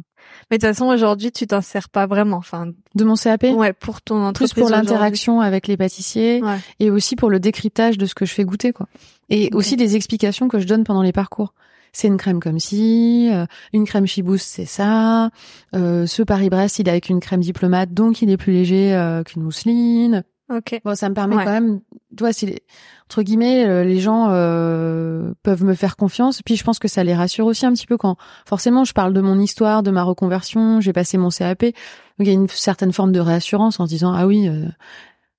Mais 0.51 0.57
de 0.57 0.61
toute 0.61 0.75
façon, 0.75 0.85
aujourd'hui, 0.87 1.31
tu 1.31 1.47
t'en 1.47 1.61
sers 1.61 1.89
pas 1.89 2.05
vraiment. 2.05 2.37
Enfin, 2.37 2.67
de 2.95 3.03
mon 3.03 3.15
CAP. 3.15 3.43
Ouais, 3.43 3.73
pour 3.73 4.01
ton 4.01 4.21
entreprise. 4.23 4.53
Plus 4.53 4.61
pour 4.61 4.69
l'interaction 4.69 5.41
avec 5.41 5.67
les 5.67 5.77
pâtissiers 5.77 6.41
et 6.79 6.89
aussi 6.89 7.15
pour 7.15 7.29
le 7.29 7.39
décryptage 7.39 7.97
de 7.97 8.05
ce 8.05 8.15
que 8.15 8.25
je 8.25 8.33
fais 8.33 8.43
goûter, 8.43 8.73
quoi. 8.73 8.87
Et 9.29 9.49
aussi 9.53 9.75
des 9.75 9.95
explications 9.95 10.47
que 10.47 10.59
je 10.59 10.67
donne 10.67 10.83
pendant 10.83 11.01
les 11.01 11.11
parcours. 11.11 11.53
C'est 11.93 12.07
une 12.07 12.17
crème 12.17 12.39
comme 12.39 12.59
si, 12.59 13.29
euh, 13.31 13.45
une 13.73 13.85
crème 13.85 14.05
Chibousse, 14.05 14.43
c'est 14.43 14.65
ça. 14.65 15.31
Euh, 15.73 16.05
ce 16.05 16.21
Paris-Brest, 16.21 16.79
il 16.79 16.87
est 16.87 16.91
avec 16.91 17.09
une 17.09 17.19
crème 17.19 17.41
diplomate, 17.41 17.91
donc 17.91 18.21
il 18.21 18.29
est 18.29 18.37
plus 18.37 18.53
léger 18.53 18.93
euh, 18.93 19.23
qu'une 19.23 19.41
mousseline. 19.41 20.23
Ok. 20.49 20.79
Bon, 20.85 20.95
ça 20.95 21.09
me 21.09 21.13
permet 21.13 21.35
quand 21.35 21.45
même, 21.45 21.81
toi, 22.15 22.31
si 22.31 22.45
les, 22.45 22.63
entre 23.05 23.21
guillemets, 23.21 23.65
euh, 23.65 23.83
les 23.83 23.99
gens 23.99 24.27
euh, 24.29 25.33
peuvent 25.43 25.63
me 25.63 25.73
faire 25.73 25.97
confiance. 25.97 26.41
Puis 26.41 26.55
je 26.55 26.63
pense 26.63 26.79
que 26.79 26.87
ça 26.87 27.03
les 27.03 27.15
rassure 27.15 27.45
aussi 27.45 27.65
un 27.65 27.73
petit 27.73 27.85
peu 27.85 27.97
quand, 27.97 28.15
forcément, 28.45 28.85
je 28.85 28.93
parle 28.93 29.13
de 29.13 29.19
mon 29.19 29.39
histoire, 29.39 29.83
de 29.83 29.91
ma 29.91 30.03
reconversion, 30.03 30.79
j'ai 30.79 30.93
passé 30.93 31.17
mon 31.17 31.29
CAP. 31.29 31.63
Donc 31.63 31.73
il 32.19 32.27
y 32.27 32.31
a 32.31 32.33
une 32.33 32.47
certaine 32.47 32.93
forme 32.93 33.11
de 33.11 33.19
réassurance 33.19 33.79
en 33.79 33.85
se 33.85 33.89
disant 33.89 34.13
ah 34.13 34.25
oui, 34.25 34.47
euh, 34.47 34.65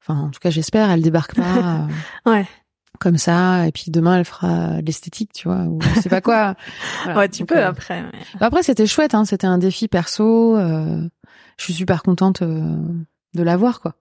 enfin 0.02 0.20
en 0.20 0.30
tout 0.30 0.40
cas 0.40 0.50
j'espère, 0.50 0.90
elle 0.90 1.02
débarque 1.02 1.34
pas. 1.34 1.86
ouais. 2.26 2.46
Comme 3.00 3.16
ça, 3.16 3.66
et 3.66 3.72
puis 3.72 3.84
demain 3.88 4.18
elle 4.18 4.24
fera 4.24 4.80
l'esthétique, 4.80 5.32
tu 5.32 5.48
vois, 5.48 5.62
ou 5.64 5.78
je 5.94 6.00
sais 6.00 6.08
pas 6.08 6.20
quoi. 6.20 6.54
Ouais, 7.06 7.28
tu 7.28 7.46
peux 7.46 7.62
après. 7.62 8.02
Après 8.40 8.62
c'était 8.62 8.86
chouette, 8.86 9.14
hein, 9.14 9.24
c'était 9.24 9.46
un 9.46 9.58
défi 9.58 9.88
perso. 9.88 10.56
je 10.58 11.08
suis 11.64 11.74
super 11.74 12.02
contente 12.02 12.42
de 12.42 13.42
l'avoir, 13.42 13.80
quoi. 13.80 13.94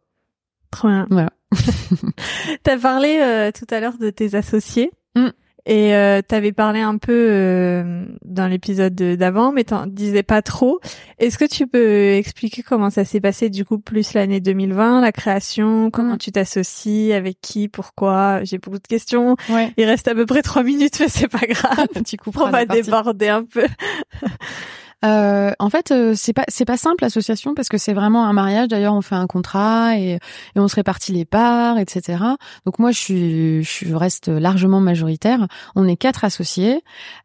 Trop 0.71 0.87
bien. 0.87 1.07
Voilà. 1.09 1.29
T'as 2.63 2.77
parlé 2.77 3.19
euh, 3.21 3.51
tout 3.51 3.73
à 3.73 3.79
l'heure 3.79 3.97
de 3.97 4.09
tes 4.09 4.35
associés. 4.35 4.91
Mm. 5.15 5.29
Et 5.69 5.93
euh, 5.93 6.21
t'avais 6.25 6.53
parlé 6.53 6.79
un 6.79 6.97
peu 6.97 7.27
euh, 7.29 8.05
dans 8.23 8.47
l'épisode 8.47 8.95
d'avant, 8.95 9.51
mais 9.51 9.65
t'en 9.65 9.85
disais 9.85 10.23
pas 10.23 10.41
trop. 10.41 10.79
Est-ce 11.19 11.37
que 11.37 11.43
tu 11.43 11.67
peux 11.67 12.13
expliquer 12.13 12.63
comment 12.63 12.89
ça 12.89 13.03
s'est 13.03 13.19
passé 13.19 13.49
du 13.49 13.65
coup 13.65 13.77
plus 13.77 14.13
l'année 14.13 14.39
2020, 14.39 15.01
la 15.01 15.11
création, 15.11 15.91
comment 15.91 16.13
mm. 16.13 16.19
tu 16.19 16.31
t'associes, 16.31 17.11
avec 17.11 17.41
qui, 17.41 17.67
pourquoi? 17.67 18.45
J'ai 18.45 18.59
beaucoup 18.59 18.79
de 18.79 18.87
questions. 18.87 19.35
Il 19.77 19.83
reste 19.83 20.07
à 20.07 20.15
peu 20.15 20.25
près 20.25 20.41
trois 20.41 20.63
minutes, 20.63 21.01
mais 21.01 21.09
c'est 21.09 21.27
pas 21.27 21.45
grave. 21.45 21.87
tu 22.05 22.15
On 22.37 22.49
va 22.49 22.65
déborder 22.65 23.27
un 23.27 23.43
peu. 23.43 23.67
Euh, 25.05 25.51
en 25.59 25.69
fait, 25.69 25.91
euh, 25.91 26.13
c'est 26.15 26.33
pas 26.33 26.45
c'est 26.47 26.65
pas 26.65 26.77
simple 26.77 27.03
l'association 27.03 27.53
parce 27.53 27.69
que 27.69 27.77
c'est 27.77 27.93
vraiment 27.93 28.25
un 28.25 28.33
mariage. 28.33 28.67
D'ailleurs, 28.67 28.95
on 28.95 29.01
fait 29.01 29.15
un 29.15 29.27
contrat 29.27 29.97
et, 29.97 30.13
et 30.13 30.19
on 30.59 30.67
se 30.67 30.75
répartit 30.75 31.13
les 31.13 31.25
parts, 31.25 31.77
etc. 31.77 32.23
Donc 32.65 32.79
moi, 32.79 32.91
je 32.91 32.97
suis 32.97 33.63
je 33.63 33.93
reste 33.93 34.27
largement 34.27 34.79
majoritaire. 34.79 35.47
On 35.75 35.87
est 35.87 35.97
quatre 35.97 36.23
associés. 36.23 36.83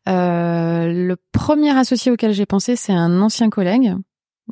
Euh, 0.09 0.87
le 0.93 1.17
premier 1.33 1.71
associé 1.77 2.13
auquel 2.13 2.33
j'ai 2.33 2.47
pensé, 2.47 2.77
c'est 2.77 2.93
un 2.93 3.23
ancien 3.23 3.49
collègue. 3.49 3.95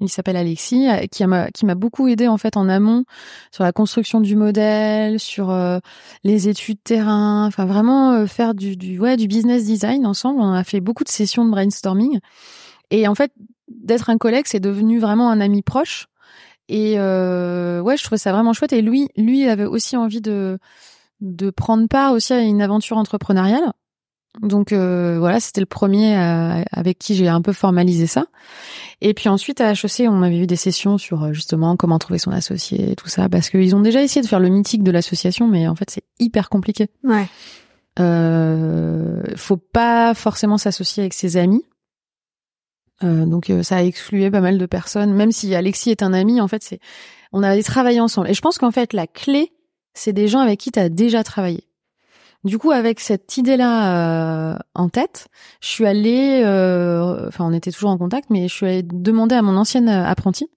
Il 0.00 0.08
s'appelle 0.08 0.36
Alexis, 0.36 0.88
euh, 0.88 1.06
qui 1.10 1.26
m'a 1.26 1.50
qui 1.50 1.66
m'a 1.66 1.74
beaucoup 1.74 2.08
aidé 2.08 2.26
en 2.26 2.38
fait 2.38 2.56
en 2.56 2.70
amont 2.70 3.04
sur 3.52 3.64
la 3.64 3.72
construction 3.72 4.20
du 4.20 4.34
modèle, 4.34 5.20
sur 5.20 5.50
euh, 5.50 5.78
les 6.24 6.48
études 6.48 6.82
terrain, 6.82 7.44
enfin 7.46 7.66
vraiment 7.66 8.26
faire 8.26 8.54
du, 8.54 8.76
du 8.76 8.98
ouais 8.98 9.18
du 9.18 9.26
business 9.26 9.66
design 9.66 10.06
ensemble. 10.06 10.40
On 10.40 10.52
a 10.52 10.64
fait 10.64 10.80
beaucoup 10.80 11.04
de 11.04 11.10
sessions 11.10 11.44
de 11.44 11.50
brainstorming. 11.50 12.20
Et 12.90 13.06
en 13.08 13.14
fait, 13.14 13.32
d'être 13.68 14.10
un 14.10 14.18
collègue, 14.18 14.46
c'est 14.46 14.60
devenu 14.60 14.98
vraiment 14.98 15.30
un 15.30 15.40
ami 15.40 15.62
proche. 15.62 16.08
Et 16.68 16.94
euh, 16.98 17.80
ouais, 17.80 17.96
je 17.96 18.04
trouvais 18.04 18.18
ça 18.18 18.32
vraiment 18.32 18.52
chouette. 18.52 18.72
Et 18.72 18.82
lui, 18.82 19.08
lui, 19.16 19.42
il 19.42 19.48
avait 19.48 19.64
aussi 19.64 19.96
envie 19.96 20.20
de 20.20 20.58
de 21.20 21.50
prendre 21.50 21.86
part 21.86 22.12
aussi 22.12 22.32
à 22.32 22.40
une 22.40 22.62
aventure 22.62 22.96
entrepreneuriale. 22.96 23.72
Donc 24.42 24.72
euh, 24.72 25.18
voilà, 25.18 25.40
c'était 25.40 25.60
le 25.60 25.66
premier 25.66 26.16
euh, 26.16 26.62
avec 26.70 26.98
qui 26.98 27.16
j'ai 27.16 27.28
un 27.28 27.42
peu 27.42 27.52
formalisé 27.52 28.06
ça. 28.06 28.26
Et 29.00 29.12
puis 29.12 29.28
ensuite 29.28 29.60
à 29.60 29.72
HEC, 29.72 30.06
on 30.08 30.22
avait 30.22 30.38
eu 30.38 30.46
des 30.46 30.56
sessions 30.56 30.98
sur 30.98 31.24
euh, 31.24 31.32
justement 31.32 31.76
comment 31.76 31.98
trouver 31.98 32.20
son 32.20 32.30
associé 32.30 32.92
et 32.92 32.96
tout 32.96 33.08
ça, 33.08 33.28
parce 33.28 33.50
qu'ils 33.50 33.74
ont 33.74 33.80
déjà 33.80 34.02
essayé 34.02 34.22
de 34.22 34.28
faire 34.28 34.40
le 34.40 34.48
mythique 34.48 34.84
de 34.84 34.92
l'association, 34.92 35.48
mais 35.48 35.66
en 35.66 35.74
fait 35.74 35.90
c'est 35.90 36.04
hyper 36.20 36.48
compliqué. 36.48 36.88
Ouais. 37.02 37.26
Euh, 37.98 39.20
faut 39.34 39.56
pas 39.56 40.14
forcément 40.14 40.58
s'associer 40.58 41.02
avec 41.02 41.14
ses 41.14 41.36
amis. 41.36 41.64
Euh, 43.02 43.24
donc 43.24 43.50
ça 43.62 43.76
a 43.76 43.82
exclué 43.82 44.30
pas 44.30 44.40
mal 44.40 44.58
de 44.58 44.66
personnes. 44.66 45.12
Même 45.12 45.32
si 45.32 45.54
Alexis 45.54 45.90
est 45.90 46.02
un 46.02 46.12
ami, 46.12 46.40
en 46.40 46.48
fait 46.48 46.62
c'est 46.62 46.80
on 47.32 47.42
a 47.42 47.60
travaillé 47.62 48.00
ensemble. 48.00 48.28
Et 48.30 48.34
je 48.34 48.40
pense 48.40 48.58
qu'en 48.58 48.70
fait 48.70 48.92
la 48.92 49.06
clé, 49.06 49.52
c'est 49.94 50.12
des 50.12 50.28
gens 50.28 50.40
avec 50.40 50.58
qui 50.60 50.72
tu 50.72 50.78
as 50.78 50.88
déjà 50.88 51.22
travaillé. 51.22 51.64
Du 52.42 52.56
coup, 52.56 52.70
avec 52.70 53.00
cette 53.00 53.36
idée-là 53.36 54.54
euh, 54.54 54.58
en 54.74 54.88
tête, 54.88 55.28
je 55.60 55.68
suis 55.68 55.86
allée, 55.86 56.42
euh, 56.42 57.28
enfin, 57.28 57.44
on 57.44 57.52
était 57.52 57.70
toujours 57.70 57.90
en 57.90 57.98
contact, 57.98 58.30
mais 58.30 58.48
je 58.48 58.54
suis 58.54 58.66
allée 58.66 58.82
demander 58.82 59.34
à 59.34 59.42
mon 59.42 59.56
ancienne 59.56 59.90
apprentie, 59.90 60.48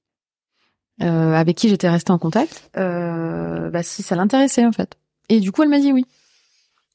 euh, 1.01 1.33
avec 1.33 1.57
qui 1.57 1.67
j'étais 1.67 1.89
restée 1.89 2.13
en 2.13 2.19
contact, 2.19 2.69
bah, 2.73 3.83
si 3.83 4.01
ça 4.01 4.15
l'intéressait 4.15 4.65
en 4.65 4.71
fait. 4.71 4.97
Et 5.27 5.41
du 5.41 5.51
coup, 5.51 5.63
elle 5.63 5.69
m'a 5.69 5.79
dit 5.79 5.91
oui, 5.91 6.05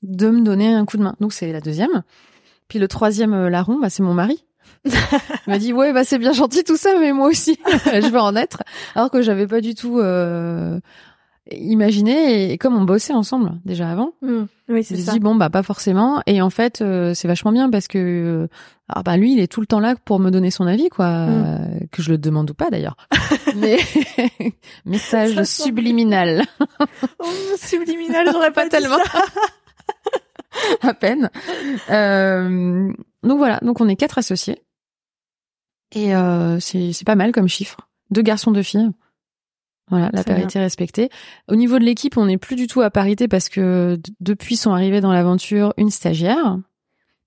de 0.03 0.31
me 0.31 0.41
donner 0.41 0.73
un 0.73 0.87
coup 0.87 0.97
de 0.97 1.03
main. 1.03 1.15
Donc 1.21 1.35
c'est 1.35 1.53
la 1.53 1.61
deuxième. 1.61 2.03
Puis 2.69 2.79
le 2.79 2.89
troisième 2.89 3.49
larron, 3.49 3.79
bah, 3.79 3.91
c'est 3.91 4.03
mon 4.03 4.15
mari. 4.15 4.43
il 5.47 5.51
m'a 5.51 5.59
dit 5.59 5.73
ouais 5.73 5.93
bah 5.93 6.05
c'est 6.05 6.19
bien 6.19 6.33
gentil 6.33 6.65
tout 6.65 6.77
ça 6.77 6.91
mais 6.99 7.13
moi 7.13 7.29
aussi 7.29 7.59
je 7.87 8.11
veux 8.11 8.21
en 8.21 8.37
être. 8.37 8.63
Alors 8.95 9.11
que 9.11 9.23
j'avais 9.23 9.47
pas 9.47 9.61
du 9.61 9.75
tout 9.75 10.01
imaginer 11.51 12.53
et, 12.53 12.59
comme 12.59 12.77
on 12.77 12.85
bossait 12.85 13.13
ensemble 13.13 13.53
déjà 13.65 13.91
avant 13.91 14.13
mmh. 14.23 14.43
oui 14.69 14.85
c'est 14.85 14.97
ça. 14.97 15.13
dit 15.13 15.21
bon 15.21 15.35
bah 15.35 15.51
pas 15.51 15.63
forcément. 15.63 16.23
Et 16.27 16.43
en 16.43 16.51
fait 16.51 16.81
euh, 16.81 17.15
c'est 17.15 17.29
vachement 17.29 17.53
bien 17.53 17.71
parce 17.71 17.89
que 17.89 17.99
euh, 17.99 18.49
alors 18.89 19.05
bah 19.05 19.17
lui 19.17 19.33
il 19.33 19.41
est 19.41 19.51
tout 19.51 19.61
le 19.61 19.67
temps 19.67 19.81
là 19.81 19.95
pour 20.05 20.19
me 20.19 20.31
donner 20.31 20.51
son 20.51 20.67
avis 20.67 20.89
quoi 20.89 21.09
mmh. 21.09 21.29
euh, 21.29 21.87
que 21.91 22.03
je 22.03 22.11
le 22.11 22.19
demande 22.19 22.51
ou 22.51 22.55
pas 22.55 22.71
d'ailleurs. 22.71 22.97
Mais 23.57 23.79
message 24.85 25.43
subliminal. 25.45 26.45
Oh, 27.19 27.27
subliminal 27.57 28.29
j'aurais 28.31 28.53
pas, 28.53 28.69
tellement. 28.69 28.99
à 30.83 30.95
peine. 30.95 31.31
Donc 31.89 33.39
voilà 33.39 33.59
donc 33.63 33.81
on 33.81 33.89
est 33.89 33.97
quatre 33.97 34.19
associés 34.19 34.63
et 35.93 36.13
c'est 36.61 36.93
c'est 36.93 37.07
pas 37.07 37.15
mal 37.15 37.33
comme 37.33 37.49
chiffre 37.49 37.89
deux 38.11 38.23
garçons 38.23 38.51
deux 38.51 38.63
filles 38.63 38.91
voilà, 39.91 40.11
la 40.13 40.25
parité 40.25 40.59
respectée. 40.59 41.09
Au 41.49 41.57
niveau 41.57 41.79
de 41.79 41.85
l'équipe, 41.85 42.17
on 42.17 42.27
n'est 42.27 42.39
plus 42.39 42.57
du 42.57 42.67
tout 42.67 42.83
à 42.83 42.91
parité 42.91 43.27
parce 43.29 43.49
que 43.49 43.99
depuis 44.21 44.57
sont 44.57 44.73
arrivés 44.73 45.01
dans 45.01 45.13
l'aventure 45.13 45.73
une 45.77 45.91
stagiaire 45.91 46.59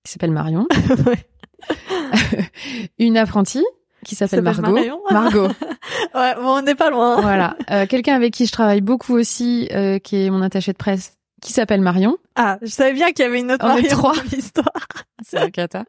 qui 0.04 0.12
s'appelle 0.12 0.30
Marion, 0.30 0.66
une 2.98 3.16
apprentie 3.16 3.64
qui 4.04 4.14
s'appelle 4.14 4.42
Margot. 4.42 4.76
Margot. 5.10 5.48
ouais, 6.14 6.34
bon, 6.36 6.58
on 6.58 6.62
n'est 6.62 6.74
pas 6.74 6.90
loin. 6.90 7.20
Voilà, 7.20 7.56
euh, 7.70 7.86
quelqu'un 7.86 8.14
avec 8.14 8.32
qui 8.32 8.46
je 8.46 8.52
travaille 8.52 8.80
beaucoup 8.80 9.14
aussi, 9.14 9.68
euh, 9.72 9.98
qui 9.98 10.24
est 10.24 10.30
mon 10.30 10.42
attaché 10.42 10.72
de 10.72 10.76
presse, 10.78 11.18
qui 11.40 11.52
s'appelle 11.52 11.80
Marion. 11.80 12.16
Ah, 12.34 12.58
je 12.62 12.70
savais 12.70 12.92
bien 12.92 13.12
qu'il 13.12 13.24
y 13.24 13.28
avait 13.28 13.40
une 13.40 13.52
autre 13.52 13.66
Marion 13.66 13.88
trois. 13.88 14.14
dans 14.14 14.22
l'histoire. 14.32 14.86
C'est 15.24 15.38
un 15.38 15.50
cata. 15.50 15.84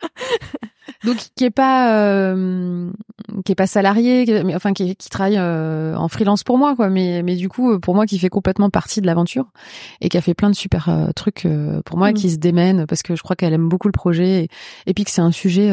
Donc 1.03 1.17
qui 1.35 1.43
est 1.43 1.51
pas 1.51 1.97
euh, 1.97 2.89
qui 3.45 3.51
est 3.51 3.55
pas 3.55 3.67
salarié, 3.67 4.43
mais 4.43 4.55
enfin 4.55 4.73
qui, 4.73 4.95
qui 4.95 5.09
travaille 5.09 5.37
euh, 5.37 5.95
en 5.95 6.07
freelance 6.07 6.43
pour 6.43 6.57
moi 6.57 6.75
quoi, 6.75 6.89
mais 6.89 7.23
mais 7.23 7.35
du 7.35 7.49
coup 7.49 7.79
pour 7.79 7.95
moi 7.95 8.05
qui 8.05 8.17
fait 8.19 8.29
complètement 8.29 8.69
partie 8.69 9.01
de 9.01 9.05
l'aventure 9.05 9.51
et 10.01 10.09
qui 10.09 10.17
a 10.17 10.21
fait 10.21 10.33
plein 10.33 10.49
de 10.49 10.55
super 10.55 10.89
euh, 10.89 11.11
trucs 11.15 11.47
pour 11.85 11.97
moi, 11.97 12.11
mm. 12.11 12.13
qui 12.13 12.31
se 12.31 12.37
démène 12.37 12.85
parce 12.87 13.03
que 13.03 13.15
je 13.15 13.23
crois 13.23 13.35
qu'elle 13.35 13.53
aime 13.53 13.67
beaucoup 13.67 13.87
le 13.87 13.93
projet 13.93 14.43
et, 14.43 14.49
et 14.85 14.93
puis 14.93 15.03
que 15.03 15.11
c'est 15.11 15.21
un 15.21 15.31
sujet 15.31 15.71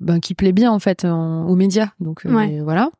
ben, 0.00 0.20
qui 0.20 0.34
plaît 0.34 0.52
bien 0.52 0.70
en 0.70 0.78
fait 0.78 1.04
aux 1.04 1.56
médias. 1.56 1.88
Donc 2.00 2.24
voilà. 2.26 2.90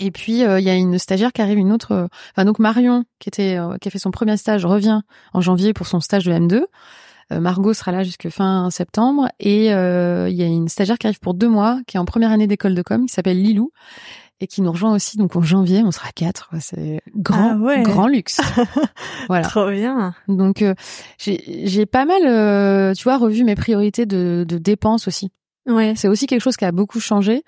Et 0.00 0.10
puis 0.10 0.40
il 0.40 0.60
y 0.64 0.70
a 0.70 0.74
une 0.74 0.98
stagiaire 0.98 1.32
qui 1.32 1.40
arrive, 1.40 1.58
une 1.58 1.72
autre, 1.72 2.08
enfin 2.32 2.44
donc 2.44 2.58
Marion 2.58 3.04
qui 3.18 3.30
était 3.30 3.58
qui 3.80 3.88
a 3.88 3.90
fait 3.90 3.98
son 3.98 4.10
premier 4.10 4.36
stage 4.36 4.66
revient 4.66 5.00
en 5.32 5.40
janvier 5.40 5.72
pour 5.72 5.86
son 5.86 6.00
stage 6.00 6.24
de 6.24 6.32
M2. 6.32 6.64
Euh, 7.32 7.40
Margot 7.40 7.72
sera 7.72 7.92
là 7.92 8.02
jusque 8.02 8.28
fin 8.28 8.70
septembre 8.70 9.28
et 9.40 9.72
euh, 9.72 10.28
il 10.28 10.36
y 10.36 10.42
a 10.42 10.46
une 10.46 10.68
stagiaire 10.68 10.98
qui 10.98 11.06
arrive 11.06 11.20
pour 11.20 11.34
deux 11.34 11.48
mois, 11.48 11.80
qui 11.86 11.96
est 11.96 12.00
en 12.00 12.04
première 12.04 12.30
année 12.30 12.46
d'école 12.46 12.74
de 12.74 12.82
com, 12.82 13.06
qui 13.06 13.12
s'appelle 13.12 13.42
Lilou 13.42 13.70
et 14.40 14.46
qui 14.46 14.62
nous 14.62 14.72
rejoint 14.72 14.94
aussi. 14.94 15.16
Donc 15.16 15.36
en 15.36 15.42
janvier, 15.42 15.82
on 15.84 15.90
sera 15.90 16.10
quatre. 16.14 16.50
C'est 16.60 17.00
grand, 17.16 17.58
ah 17.66 17.82
grand 17.82 18.08
luxe. 18.08 18.40
voilà. 19.28 19.46
Trop 19.46 19.70
bien. 19.70 20.14
Donc 20.28 20.62
euh, 20.62 20.74
j'ai 21.18 21.86
pas 21.86 22.04
mal, 22.04 22.94
tu 22.94 23.04
vois, 23.04 23.16
revu 23.16 23.44
mes 23.44 23.54
priorités 23.54 24.06
de, 24.06 24.44
de 24.46 24.58
dépenses 24.58 25.08
aussi. 25.08 25.30
Ouais. 25.66 25.94
C'est 25.96 26.08
aussi 26.08 26.26
quelque 26.26 26.42
chose 26.42 26.58
qui 26.58 26.66
a 26.66 26.72
beaucoup 26.72 27.00
changé. 27.00 27.42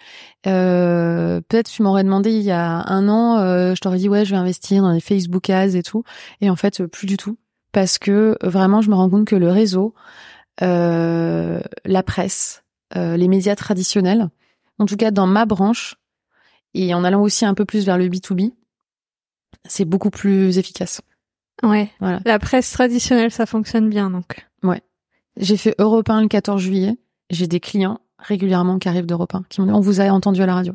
Euh, 0.46 1.42
Peut-être 1.48 1.70
tu 1.70 1.82
m'aurais 1.82 2.02
demandé 2.02 2.30
il 2.30 2.42
y 2.42 2.50
a 2.50 2.82
un 2.90 3.08
an, 3.08 3.38
je 3.74 3.80
t'aurais 3.80 3.98
dit 3.98 4.08
ouais, 4.08 4.24
je 4.24 4.30
vais 4.30 4.38
investir 4.38 4.82
dans 4.82 4.92
les 4.92 5.00
Facebook 5.00 5.50
ads 5.50 5.76
et 5.76 5.82
tout. 5.82 6.02
Et 6.40 6.48
en 6.48 6.56
fait, 6.56 6.86
plus 6.86 7.06
du 7.06 7.18
tout 7.18 7.36
parce 7.76 7.98
que 7.98 8.38
vraiment 8.42 8.80
je 8.80 8.88
me 8.88 8.94
rends 8.94 9.10
compte 9.10 9.26
que 9.26 9.36
le 9.36 9.50
réseau, 9.50 9.92
euh, 10.62 11.60
la 11.84 12.02
presse, 12.02 12.64
euh, 12.96 13.18
les 13.18 13.28
médias 13.28 13.54
traditionnels, 13.54 14.30
en 14.78 14.86
tout 14.86 14.96
cas 14.96 15.10
dans 15.10 15.26
ma 15.26 15.44
branche, 15.44 15.96
et 16.72 16.94
en 16.94 17.04
allant 17.04 17.20
aussi 17.20 17.44
un 17.44 17.52
peu 17.52 17.66
plus 17.66 17.84
vers 17.84 17.98
le 17.98 18.08
B2B, 18.08 18.54
c'est 19.66 19.84
beaucoup 19.84 20.08
plus 20.08 20.56
efficace. 20.56 21.02
Ouais. 21.62 21.90
Voilà. 22.00 22.20
La 22.24 22.38
presse 22.38 22.72
traditionnelle, 22.72 23.30
ça 23.30 23.44
fonctionne 23.44 23.90
bien 23.90 24.08
donc. 24.08 24.48
Ouais. 24.62 24.80
J'ai 25.36 25.58
fait 25.58 25.74
Europe 25.78 26.08
1 26.08 26.22
le 26.22 26.28
14 26.28 26.62
juillet. 26.62 26.96
J'ai 27.28 27.46
des 27.46 27.60
clients 27.60 28.00
régulièrement 28.18 28.78
qui 28.78 28.88
arrivent 28.88 29.04
d'Europe 29.04 29.34
1 29.34 29.42
qui 29.50 29.60
m'ont 29.60 29.66
dit 29.66 29.72
on 29.74 29.80
vous 29.80 30.00
a 30.00 30.04
entendu 30.04 30.40
à 30.40 30.46
la 30.46 30.54
radio. 30.54 30.72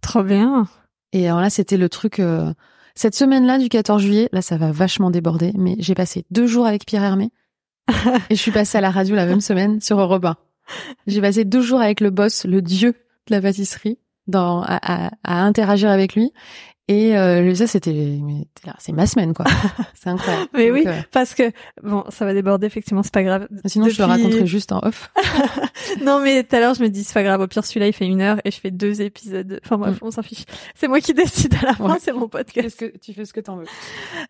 Trop 0.00 0.22
bien. 0.22 0.68
Et 1.12 1.26
alors 1.26 1.40
là, 1.40 1.50
c'était 1.50 1.76
le 1.76 1.88
truc. 1.88 2.20
Euh, 2.20 2.54
cette 2.96 3.14
semaine-là 3.14 3.58
du 3.58 3.68
14 3.68 4.02
juillet, 4.02 4.28
là 4.32 4.42
ça 4.42 4.56
va 4.56 4.72
vachement 4.72 5.10
déborder, 5.10 5.52
mais 5.54 5.76
j'ai 5.78 5.94
passé 5.94 6.24
deux 6.30 6.46
jours 6.46 6.66
avec 6.66 6.86
Pierre 6.86 7.04
Hermé 7.04 7.30
et 8.30 8.34
je 8.34 8.40
suis 8.40 8.50
passée 8.50 8.78
à 8.78 8.80
la 8.80 8.90
radio 8.90 9.14
la 9.14 9.26
même 9.26 9.40
semaine 9.40 9.80
sur 9.80 10.00
Europe 10.00 10.24
1. 10.24 10.36
J'ai 11.06 11.20
passé 11.20 11.44
deux 11.44 11.60
jours 11.60 11.80
avec 11.80 12.00
le 12.00 12.10
boss, 12.10 12.44
le 12.44 12.62
dieu 12.62 12.94
de 13.28 13.34
la 13.34 13.40
pâtisserie, 13.40 13.98
dans, 14.26 14.62
à, 14.66 15.10
à 15.22 15.42
interagir 15.42 15.90
avec 15.90 16.14
lui. 16.14 16.32
Et 16.88 17.16
euh, 17.16 17.52
ça, 17.56 17.66
c'était, 17.66 18.20
c'est 18.78 18.92
ma 18.92 19.06
semaine, 19.06 19.34
quoi. 19.34 19.44
c'est 19.94 20.08
incroyable. 20.08 20.48
Mais 20.54 20.70
oui, 20.70 20.84
euh, 20.86 20.94
parce 21.10 21.34
que 21.34 21.50
bon, 21.82 22.04
ça 22.10 22.24
va 22.24 22.32
déborder 22.32 22.68
effectivement, 22.68 23.02
c'est 23.02 23.12
pas 23.12 23.24
grave. 23.24 23.48
Sinon, 23.64 23.88
je 23.88 23.98
le 23.98 24.04
raconterai 24.04 24.46
juste 24.46 24.70
en 24.70 24.78
off. 24.84 25.10
non, 26.04 26.20
mais 26.20 26.44
tout 26.44 26.54
à 26.54 26.60
l'heure, 26.60 26.74
je 26.74 26.82
me 26.84 26.88
dis 26.88 27.02
c'est 27.02 27.14
pas 27.14 27.24
grave. 27.24 27.40
Au 27.40 27.48
pire, 27.48 27.64
celui-là, 27.64 27.88
il 27.88 27.92
fait 27.92 28.06
une 28.06 28.20
heure 28.20 28.40
et 28.44 28.52
je 28.52 28.60
fais 28.60 28.70
deux 28.70 29.02
épisodes. 29.02 29.60
Enfin 29.64 29.78
bref, 29.78 29.96
mm. 29.96 30.06
on 30.06 30.10
s'en 30.12 30.22
fiche. 30.22 30.44
C'est 30.76 30.86
moi 30.86 31.00
qui 31.00 31.12
décide 31.12 31.54
à 31.60 31.66
la 31.66 31.74
fin. 31.74 31.96
C'est 32.00 32.12
mon 32.12 32.28
podcast. 32.28 32.78
Que, 32.78 32.96
tu 32.98 33.12
fais 33.12 33.24
ce 33.24 33.32
que 33.32 33.40
t'en 33.40 33.56
veux. 33.56 33.66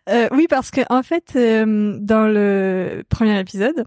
Euh, 0.09 0.27
oui, 0.31 0.47
parce 0.49 0.71
que 0.71 0.81
en 0.89 1.03
fait, 1.03 1.33
euh, 1.35 1.97
dans 2.01 2.27
le 2.27 3.03
premier 3.07 3.39
épisode, 3.39 3.85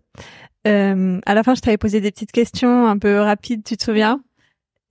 euh, 0.68 1.18
à 1.26 1.34
la 1.34 1.42
fin, 1.42 1.56
je 1.56 1.60
t'avais 1.60 1.78
posé 1.78 2.00
des 2.00 2.12
petites 2.12 2.32
questions 2.32 2.86
un 2.86 2.98
peu 2.98 3.18
rapides. 3.18 3.64
Tu 3.64 3.76
te 3.76 3.82
souviens? 3.82 4.20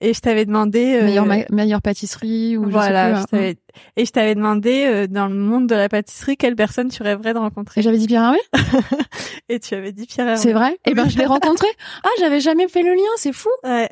Et 0.01 0.13
je 0.13 0.19
t'avais 0.19 0.45
demandé 0.45 0.95
euh, 0.95 1.05
meilleure, 1.05 1.27
meilleure 1.51 1.81
pâtisserie 1.81 2.57
ou 2.57 2.69
voilà 2.69 3.15
je 3.15 3.19
sais 3.21 3.27
plus, 3.27 3.39
hein. 3.39 3.81
et 3.95 4.05
je 4.05 4.11
t'avais 4.11 4.35
demandé 4.35 4.85
euh, 4.85 5.07
dans 5.07 5.27
le 5.27 5.35
monde 5.35 5.67
de 5.67 5.75
la 5.75 5.89
pâtisserie 5.89 6.37
quelle 6.37 6.55
personne 6.55 6.89
tu 6.89 7.03
rêverais 7.03 7.33
de 7.33 7.39
rencontrer. 7.39 7.81
Et 7.81 7.83
j'avais 7.83 7.97
dit 7.97 8.07
Pierre 8.07 8.23
Hermé 8.23 8.39
et 9.49 9.59
tu 9.59 9.75
avais 9.75 9.91
dit 9.91 10.05
Pierre 10.05 10.27
Hermé 10.27 10.41
c'est 10.41 10.53
vrai? 10.53 10.73
Et 10.85 10.91
eh 10.91 10.93
ben 10.93 11.09
je 11.09 11.17
l'ai 11.17 11.25
rencontré. 11.27 11.67
Ah 12.03 12.09
j'avais 12.19 12.39
jamais 12.39 12.67
fait 12.67 12.83
le 12.83 12.93
lien 12.93 13.11
c'est 13.17 13.33
fou. 13.33 13.49
Ouais. 13.63 13.89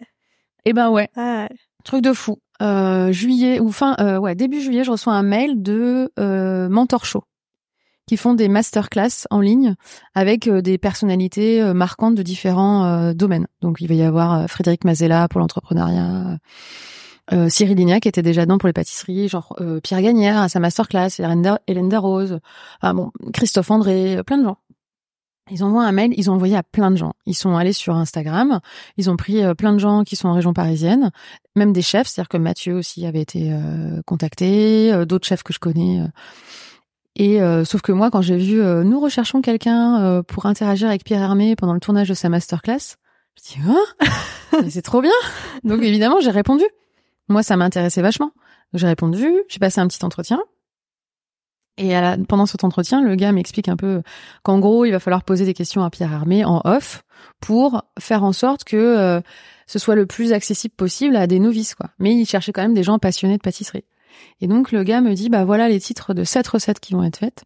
Et 0.65 0.72
eh 0.72 0.74
ben 0.74 0.89
ouais. 0.89 1.10
ouais. 1.15 1.50
Truc 1.84 2.02
de 2.02 2.13
fou. 2.13 2.38
Euh, 2.62 3.12
juillet 3.12 3.60
ou 3.60 3.72
fin 3.72 3.96
euh, 4.00 4.17
ouais 4.17 4.34
début 4.34 4.62
juillet 4.62 4.84
je 4.84 4.89
reçois 4.89 5.13
un 5.13 5.22
mail 5.22 5.62
de 5.62 6.12
euh, 6.17 6.70
Mentor 6.70 7.06
Show 7.06 7.24
qui 8.08 8.17
font 8.17 8.34
des 8.34 8.48
masterclass 8.48 9.28
en 9.30 9.41
ligne 9.41 9.76
avec 10.15 10.48
euh, 10.48 10.62
des 10.62 10.78
personnalités 10.78 11.62
euh, 11.62 11.74
marquantes 11.74 12.15
de 12.15 12.24
différents 12.24 12.86
euh, 12.86 13.13
domaines. 13.13 13.48
Donc 13.62 13.78
il 13.82 13.88
va 13.88 13.93
y 13.93 14.02
avoir 14.02 14.50
Frédéric 14.50 14.86
Mazella 14.86 15.28
pour 15.28 15.41
l'entrepreneuriat, 15.41 16.38
euh, 17.34 17.50
Cyril 17.50 17.76
Lignac 17.76 18.04
qui 18.04 18.08
était 18.10 18.22
déjà 18.22 18.46
dedans 18.46 18.58
pour 18.58 18.67
les 18.67 18.74
pâtisseries, 18.74 19.28
genre 19.28 19.56
Pierre 19.84 20.02
Gagnère 20.02 20.39
à 20.39 20.50
sa 20.50 20.60
masterclass, 20.60 21.10
Hélène 21.19 21.90
Darroze, 21.90 22.40
ah 22.81 22.94
bon, 22.94 23.12
Christophe 23.34 23.69
André, 23.69 24.21
plein 24.25 24.38
de 24.38 24.46
gens. 24.46 24.58
Ils 25.50 25.63
envoient 25.63 25.86
un 25.86 25.94
mail, 25.94 26.13
ils 26.17 26.29
ont 26.29 26.34
envoyé 26.34 26.58
à 26.58 26.63
plein 26.63 26.92
de 26.92 26.98
gens. 26.98 27.13
Ils 27.25 27.34
sont 27.34 27.56
allés 27.56 27.71
sur 27.71 27.96
Instagram, 27.96 28.60
ils 28.98 29.10
ont 29.10 29.15
pris 29.15 29.42
plein 29.56 29.71
de 29.71 29.77
gens 29.77 30.04
qui 30.04 30.17
sont 30.17 30.27
en 30.27 30.34
région 30.34 30.54
parisienne, 30.54 31.12
même 31.56 31.71
des 31.71 31.81
chefs, 31.81 32.08
c'est-à-dire 32.08 32.29
que 32.29 32.38
Mathieu 32.38 32.75
aussi 32.75 33.06
avait 33.06 33.21
été 33.21 33.54
contacté, 34.06 35.06
d'autres 35.06 35.27
chefs 35.27 35.44
que 35.44 35.54
je 35.54 35.60
connais 35.60 36.02
et 37.20 37.42
euh, 37.42 37.65
sauf 37.65 37.82
que 37.82 37.92
moi, 37.92 38.10
quand 38.12 38.22
j'ai 38.22 38.38
vu 38.38 38.62
euh, 38.62 38.84
nous 38.84 39.00
recherchons 39.00 39.42
quelqu'un 39.42 40.02
euh, 40.02 40.24
pour 40.24 40.46
interagir 40.46 40.88
avec 40.88 41.04
Pierre 41.04 41.22
Hermé 41.22 41.56
pendant 41.56 41.74
le 41.74 41.80
tournage 41.80 42.08
de 42.08 42.13
sa 42.13 42.30
masterclass, 42.30 42.96
je 43.36 43.54
dis 43.54 43.60
hein 43.68 44.62
c'est 44.70 44.84
trop 44.84 45.02
bien. 45.02 45.12
Donc 45.63 45.82
évidemment, 45.82 46.20
j'ai 46.22 46.32
répondu. 46.32 46.63
Moi, 47.28 47.44
ça 47.44 47.58
m'intéressait 47.58 48.02
vachement. 48.02 48.32
J'ai 48.74 48.88
répondu, 48.88 49.28
j'ai 49.50 49.60
passé 49.60 49.82
un 49.82 49.88
petit 49.88 50.04
entretien. 50.06 50.40
Et 51.80 51.96
à 51.96 52.02
la- 52.02 52.18
pendant 52.18 52.46
cet 52.46 52.63
entretien, 52.63 53.02
le 53.02 53.15
gars 53.15 53.32
m'explique 53.32 53.68
un 53.70 53.76
peu 53.78 54.02
qu'en 54.44 54.60
gros, 54.60 54.86
il 54.86 54.92
va 54.92 55.00
falloir 55.00 55.24
poser 55.24 55.46
des 55.46 55.54
questions 55.54 55.84
à 55.84 55.90
Pierre 55.90 56.12
Hermé 56.13 56.46
en 56.46 56.62
off 56.65 57.04
pour 57.40 57.84
faire 58.00 58.24
en 58.24 58.34
sorte 58.34 58.63
que 58.63 58.78
euh, 58.78 59.22
ce 59.68 59.80
soit 59.80 59.96
le 59.96 60.06
plus 60.06 60.34
accessible 60.34 60.74
possible 60.76 61.15
à 61.15 61.28
des 61.28 61.40
novices, 61.40 61.76
quoi. 61.76 61.90
Mais 62.00 62.15
il 62.15 62.26
cherchait 62.26 62.52
quand 62.54 62.62
même 62.62 62.74
des 62.74 62.84
gens 62.84 62.98
passionnés 63.00 63.38
de 63.38 63.42
pâtisserie. 63.42 63.86
Et 64.41 64.47
donc 64.47 64.71
le 64.71 64.83
gars 64.83 65.01
me 65.01 65.13
dit, 65.13 65.29
bah 65.29 65.45
voilà 65.45 65.69
les 65.69 65.79
titres 65.79 66.13
de 66.13 66.23
sept 66.23 66.47
recettes 66.47 66.79
qui 66.79 66.93
vont 66.93 67.03
être 67.03 67.17
faites. 67.17 67.43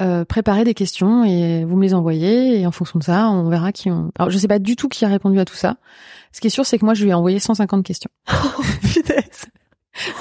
Euh, 0.00 0.24
préparez 0.24 0.64
des 0.64 0.74
questions 0.74 1.24
et 1.24 1.64
vous 1.64 1.76
me 1.76 1.82
les 1.82 1.94
envoyez 1.94 2.60
et 2.60 2.66
en 2.66 2.72
fonction 2.72 2.98
de 2.98 3.04
ça, 3.04 3.30
on 3.30 3.48
verra 3.48 3.70
qui 3.70 3.90
on. 3.90 4.10
Alors 4.18 4.30
je 4.30 4.38
sais 4.38 4.48
pas 4.48 4.58
du 4.58 4.74
tout 4.74 4.88
qui 4.88 5.04
a 5.04 5.08
répondu 5.08 5.38
à 5.38 5.44
tout 5.44 5.54
ça. 5.54 5.76
Ce 6.32 6.40
qui 6.40 6.48
est 6.48 6.50
sûr, 6.50 6.66
c'est 6.66 6.78
que 6.78 6.84
moi 6.84 6.94
je 6.94 7.04
lui 7.04 7.10
ai 7.10 7.14
envoyé 7.14 7.38
150 7.38 7.84
questions. 7.84 8.10
Punaise. 8.82 9.46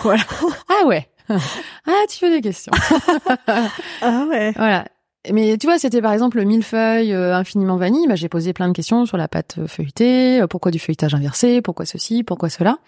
Voilà. 0.03 0.24
ah 0.70 0.86
ouais. 0.86 1.07
Ah 1.88 2.03
tu 2.09 2.26
veux 2.26 2.32
des 2.32 2.41
questions. 2.41 2.74
Ah 4.01 4.26
ouais. 4.30 4.51
Voilà. 4.55 4.86
Mais 5.32 5.57
tu 5.57 5.68
vois, 5.68 5.80
c'était 5.80 6.01
par 6.01 6.11
exemple 6.11 6.38
le 6.38 6.43
millefeuille 6.43 7.14
euh, 7.14 7.36
infiniment 7.36 7.78
vanille. 7.78 8.07
Bah, 8.07 8.16
j'ai 8.16 8.28
posé 8.28 8.51
plein 8.51 8.68
de 8.68 8.74
questions 8.74 9.05
sur 9.05 9.16
la 9.16 9.30
pâte 9.30 9.55
euh, 9.57 9.68
feuilletée, 9.68 10.41
euh, 10.41 10.47
pourquoi 10.47 10.70
du 10.70 10.80
feuilletage 10.80 11.16
inversé, 11.16 11.61
pourquoi 11.61 11.86
ceci, 11.86 12.24
pourquoi 12.24 12.49
cela. 12.49 12.80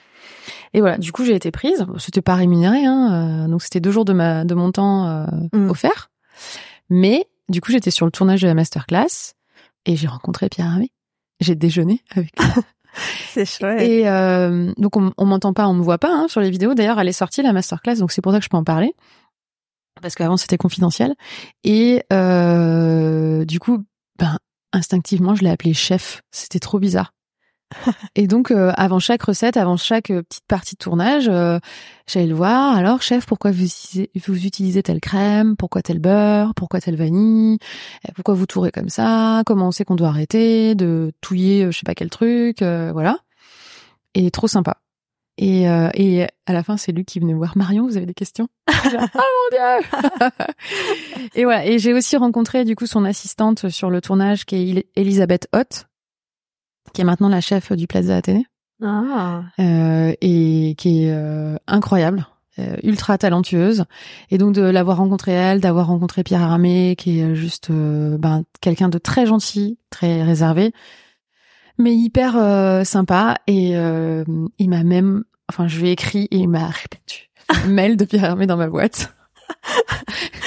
Et 0.73 0.81
voilà, 0.81 0.97
du 0.97 1.11
coup, 1.11 1.23
j'ai 1.25 1.35
été 1.35 1.51
prise. 1.51 1.85
C'était 1.97 2.21
pas 2.21 2.35
rémunéré, 2.35 2.85
hein, 2.85 3.45
euh, 3.45 3.47
donc 3.47 3.61
c'était 3.63 3.79
deux 3.79 3.91
jours 3.91 4.05
de 4.05 4.13
ma 4.13 4.45
de 4.45 4.53
mon 4.55 4.71
temps 4.71 5.07
euh, 5.07 5.25
Mm. 5.53 5.69
offert. 5.69 6.09
Mais 6.89 7.25
du 7.49 7.61
coup, 7.61 7.71
j'étais 7.71 7.91
sur 7.91 8.05
le 8.05 8.11
tournage 8.11 8.41
de 8.41 8.47
la 8.47 8.53
masterclass 8.53 9.33
et 9.85 9.95
j'ai 9.95 10.07
rencontré 10.07 10.49
Pierre 10.49 10.67
Hermé. 10.67 10.91
J'ai 11.39 11.55
déjeuné 11.55 12.01
avec 12.11 12.31
lui. 12.39 12.47
C'est 13.33 13.45
chouette. 13.45 13.81
Et 13.81 14.07
euh, 14.07 14.71
donc 14.77 14.95
on, 14.95 15.11
on 15.17 15.25
m'entend 15.25 15.51
pas, 15.53 15.67
on 15.67 15.73
me 15.73 15.83
voit 15.83 15.97
pas 15.97 16.11
hein, 16.13 16.27
sur 16.29 16.39
les 16.41 16.49
vidéos. 16.49 16.73
D'ailleurs, 16.75 16.99
elle 16.99 17.09
est 17.09 17.11
sortie 17.13 17.41
la 17.41 17.51
masterclass, 17.51 17.97
donc 17.97 18.11
c'est 18.13 18.21
pour 18.21 18.31
ça 18.31 18.39
que 18.39 18.45
je 18.45 18.49
peux 18.49 18.57
en 18.57 18.63
parler 18.63 18.93
parce 20.01 20.15
qu'avant 20.15 20.37
c'était 20.37 20.57
confidentiel. 20.57 21.15
Et 21.63 22.03
euh, 22.13 23.45
du 23.45 23.59
coup, 23.59 23.83
ben 24.19 24.37
instinctivement, 24.73 25.35
je 25.35 25.43
l'ai 25.43 25.49
appelé 25.49 25.73
chef. 25.73 26.21
C'était 26.31 26.59
trop 26.59 26.79
bizarre. 26.79 27.13
Et 28.15 28.27
donc, 28.27 28.51
euh, 28.51 28.71
avant 28.77 28.99
chaque 28.99 29.23
recette, 29.23 29.57
avant 29.57 29.77
chaque 29.77 30.11
euh, 30.11 30.21
petite 30.23 30.45
partie 30.47 30.75
de 30.75 30.79
tournage, 30.79 31.27
euh, 31.27 31.59
j'allais 32.07 32.27
le 32.27 32.35
voir. 32.35 32.75
Alors, 32.75 33.01
chef, 33.01 33.25
pourquoi 33.25 33.51
vous 33.51 33.63
utilisez, 33.63 34.09
vous 34.27 34.45
utilisez 34.45 34.83
telle 34.83 35.01
crème? 35.01 35.55
Pourquoi 35.57 35.81
tel 35.81 35.99
beurre? 35.99 36.53
Pourquoi 36.55 36.79
telle 36.81 36.95
vanille? 36.95 37.57
Euh, 38.07 38.11
Pourquoi 38.15 38.33
vous 38.35 38.45
tourez 38.45 38.71
comme 38.71 38.89
ça? 38.89 39.43
Comment 39.45 39.67
on 39.69 39.71
sait 39.71 39.85
qu'on 39.85 39.95
doit 39.95 40.09
arrêter 40.09 40.75
de 40.75 41.11
touiller, 41.21 41.65
euh, 41.65 41.71
je 41.71 41.79
sais 41.79 41.85
pas 41.85 41.95
quel 41.95 42.09
truc 42.09 42.61
Voilà. 42.61 43.19
Et 44.13 44.31
trop 44.31 44.47
sympa. 44.47 44.77
Et, 45.37 45.63
et 45.63 46.23
à 46.45 46.53
la 46.53 46.63
fin, 46.63 46.77
c'est 46.77 46.93
lui 46.93 47.03
qui 47.03 47.19
venait 47.19 47.33
voir 47.33 47.57
Marion. 47.57 47.85
Vous 47.85 47.97
avez 47.97 48.05
des 48.05 48.13
questions? 48.13 48.47
Oh 48.87 48.99
mon 49.51 49.57
dieu 49.57 50.29
Et 51.35 51.43
voilà. 51.43 51.65
Et 51.65 51.79
j'ai 51.79 51.91
aussi 51.93 52.15
rencontré 52.15 52.63
du 52.63 52.75
coup 52.75 52.85
son 52.85 53.03
assistante 53.03 53.67
sur 53.69 53.89
le 53.89 53.99
tournage, 53.99 54.45
qui 54.45 54.77
est 54.77 54.87
Elisabeth 54.95 55.47
Hott, 55.53 55.87
qui 56.95 57.01
est 57.01 57.05
maintenant 57.05 57.29
la 57.29 57.41
chef 57.41 57.71
du 57.73 57.85
Plaza 57.87 58.15
Athénée, 58.17 58.45
Ah. 58.83 59.43
euh, 59.59 60.13
et 60.21 60.73
qui 60.77 61.03
est 61.05 61.11
euh, 61.11 61.57
incroyable. 61.67 62.25
euh, 62.57 62.77
ultra 62.83 63.17
talentueuse 63.17 63.83
et 64.31 64.37
donc 64.37 64.55
de 64.55 64.61
l'avoir 64.61 64.95
rencontrée 64.97 65.33
elle 65.33 65.59
d'avoir 65.59 65.87
rencontré 65.87 66.23
Pierre 66.23 66.41
Armé 66.41 66.95
qui 66.97 67.19
est 67.19 67.35
juste 67.35 67.69
euh, 67.69 68.17
ben, 68.17 68.43
quelqu'un 68.61 68.87
de 68.87 68.97
très 68.97 69.25
gentil 69.25 69.77
très 69.89 70.23
réservé 70.23 70.71
mais 71.77 71.93
hyper 71.93 72.37
euh, 72.37 72.85
sympa 72.85 73.35
et 73.47 73.75
euh, 73.75 74.23
il 74.57 74.69
m'a 74.69 74.83
même 74.85 75.25
enfin 75.51 75.67
je 75.67 75.81
lui 75.81 75.89
ai 75.89 75.91
écrit 75.91 76.29
et 76.31 76.37
il 76.37 76.47
m'a 76.47 76.67
répondu 76.69 77.29
mail 77.67 77.97
de 77.97 78.05
Pierre 78.05 78.23
Hermé 78.23 78.47
dans 78.47 78.55
ma 78.57 78.67
boîte 78.69 79.13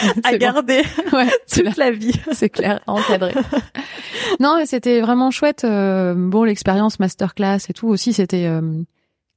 À 0.24 0.32
bon. 0.32 0.38
garder 0.38 0.82
ouais 1.12 1.28
toute 1.52 1.76
la 1.76 1.90
vie. 1.90 2.12
c'est 2.32 2.48
clair, 2.50 2.80
encadré. 2.86 3.32
non, 4.40 4.60
c'était 4.66 5.00
vraiment 5.00 5.30
chouette. 5.30 5.64
euh, 5.64 6.14
bon, 6.16 6.44
l'expérience 6.44 6.98
masterclass 7.00 7.58
et 7.68 7.72
tout 7.72 7.88
aussi, 7.88 8.12
c'était 8.12 8.46
euh, 8.46 8.60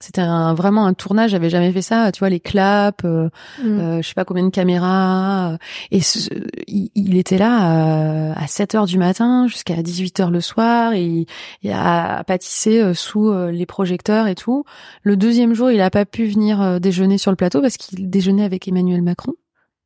c'était 0.04 0.22
un, 0.22 0.56
vraiment 0.56 0.88
un 0.88 0.96
tournage. 0.96 1.30
J'avais 1.30 1.52
jamais 1.52 1.72
fait 1.72 1.84
ça. 1.84 2.12
Tu 2.12 2.20
vois, 2.20 2.30
les 2.30 2.40
claps, 2.40 3.06
euh, 3.06 3.30
Mm. 3.64 3.80
euh, 3.80 4.02
je 4.02 4.08
sais 4.08 4.16
pas 4.16 4.26
combien 4.26 4.44
de 4.44 4.50
caméras. 4.50 5.52
euh, 5.54 5.58
et 5.92 6.02
ce- 6.02 6.30
il, 6.68 6.90
il 6.96 7.16
était 7.18 7.38
là 7.38 8.32
euh, 8.32 8.34
à 8.36 8.48
7 8.48 8.74
heures 8.74 8.88
du 8.88 8.98
matin 8.98 9.46
jusqu'à 9.48 9.76
18 9.84 10.20
heures 10.20 10.32
le 10.32 10.42
soir. 10.42 10.94
Et 10.94 11.28
il, 11.62 11.72
a 11.72 12.24
pâtissé 12.24 12.96
sous 12.96 13.32
les 13.52 13.66
projecteurs 13.68 14.26
et 14.26 14.34
tout. 14.34 14.64
Le 15.04 15.16
deuxième 15.18 15.54
jour, 15.54 15.70
il 15.70 15.82
a 15.82 15.92
pas 15.92 16.06
pu 16.06 16.26
venir 16.26 16.80
déjeuner 16.80 17.20
sur 17.20 17.30
le 17.32 17.38
plateau 17.38 17.62
parce 17.62 17.78
qu'il 17.78 18.10
déjeunait 18.10 18.44
avec 18.44 18.68
Emmanuel 18.68 19.04
Macron. 19.04 19.34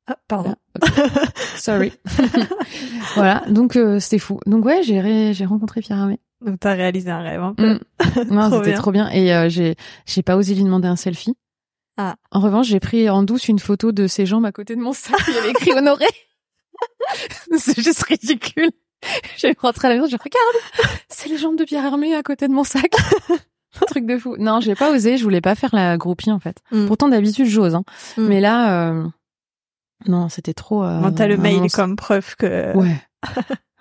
Ah, 0.07 0.17
pardon. 0.27 0.55
Sorry. 1.55 1.93
voilà, 3.15 3.43
donc 3.49 3.75
euh, 3.75 3.99
c'était 3.99 4.19
fou. 4.19 4.39
Donc 4.45 4.65
ouais, 4.65 4.83
j'ai 4.83 4.99
ré- 5.01 5.33
j'ai 5.33 5.45
rencontré 5.45 5.81
Pierre 5.81 5.97
Hermé. 5.99 6.19
Donc 6.41 6.59
t'as 6.59 6.73
réalisé 6.73 7.09
un 7.09 7.21
rêve 7.21 7.41
un 7.41 7.53
peu. 7.53 7.73
Mm. 7.73 7.79
Non, 8.31 8.51
c'était 8.51 8.73
trop 8.73 8.91
bien 8.91 9.09
et 9.09 9.33
euh, 9.33 9.49
j'ai 9.49 9.75
j'ai 10.05 10.21
pas 10.21 10.35
osé 10.35 10.53
lui 10.53 10.63
demander 10.63 10.87
un 10.87 10.95
selfie. 10.95 11.35
Ah. 11.97 12.15
En 12.31 12.39
revanche, 12.41 12.67
j'ai 12.67 12.79
pris 12.79 13.09
en 13.09 13.23
douce 13.23 13.47
une 13.47 13.59
photo 13.59 13.91
de 13.91 14.05
ses 14.07 14.25
jambes 14.25 14.45
à 14.45 14.51
côté 14.51 14.75
de 14.75 14.81
mon 14.81 14.93
sac. 14.93 15.15
Il 15.27 15.33
y 15.33 15.37
avait 15.37 15.49
écrit 15.51 15.71
Honoré. 15.73 16.05
C'est 17.57 17.81
juste 17.81 18.03
ridicule. 18.03 18.69
J'ai 19.37 19.55
rentré 19.57 19.87
à 19.87 19.89
la 19.91 19.95
maison, 20.01 20.07
je 20.07 20.17
regarde, 20.17 20.97
c'est 21.09 21.29
les 21.29 21.37
jambes 21.37 21.57
de 21.57 21.63
Pierre 21.63 21.85
Hermé 21.85 22.15
à 22.15 22.23
côté 22.23 22.47
de 22.47 22.53
mon 22.53 22.63
sac. 22.63 22.91
un 23.29 23.85
truc 23.85 24.05
de 24.07 24.17
fou. 24.17 24.35
Non, 24.39 24.61
j'ai 24.61 24.73
pas 24.73 24.91
osé, 24.91 25.17
je 25.17 25.23
voulais 25.23 25.41
pas 25.41 25.53
faire 25.53 25.69
la 25.75 25.95
groupie 25.97 26.31
en 26.31 26.39
fait. 26.39 26.57
Mm. 26.71 26.87
Pourtant 26.87 27.07
d'habitude 27.09 27.45
j'ose, 27.45 27.75
hein. 27.75 27.83
Mm. 28.17 28.25
mais 28.27 28.41
là, 28.41 28.89
euh, 28.91 29.05
non, 30.07 30.29
c'était 30.29 30.53
trop. 30.53 30.83
Euh, 30.83 30.99
Bon, 31.01 31.11
t'as 31.11 31.27
le 31.27 31.37
mail 31.37 31.71
comme 31.71 31.95
preuve 31.95 32.35
que. 32.35 32.75
Ouais. 32.77 32.95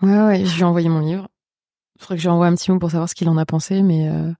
ouais, 0.03 0.21
ouais, 0.27 0.45
je 0.45 0.55
lui 0.55 0.61
ai 0.63 0.65
envoyé 0.65 0.89
mon 0.89 1.01
livre. 1.01 1.29
Il 1.97 2.03
faudrait 2.03 2.17
que 2.17 2.23
je 2.23 2.29
lui 2.29 2.33
envoie 2.33 2.47
un 2.47 2.55
petit 2.55 2.71
mot 2.73 2.79
pour 2.79 2.91
savoir 2.91 3.09
ce 3.09 3.15
qu'il 3.15 3.29
en 3.29 3.37
a 3.37 3.47
pensé, 3.47 3.83
mais 3.83 4.09
euh, 4.09 4.33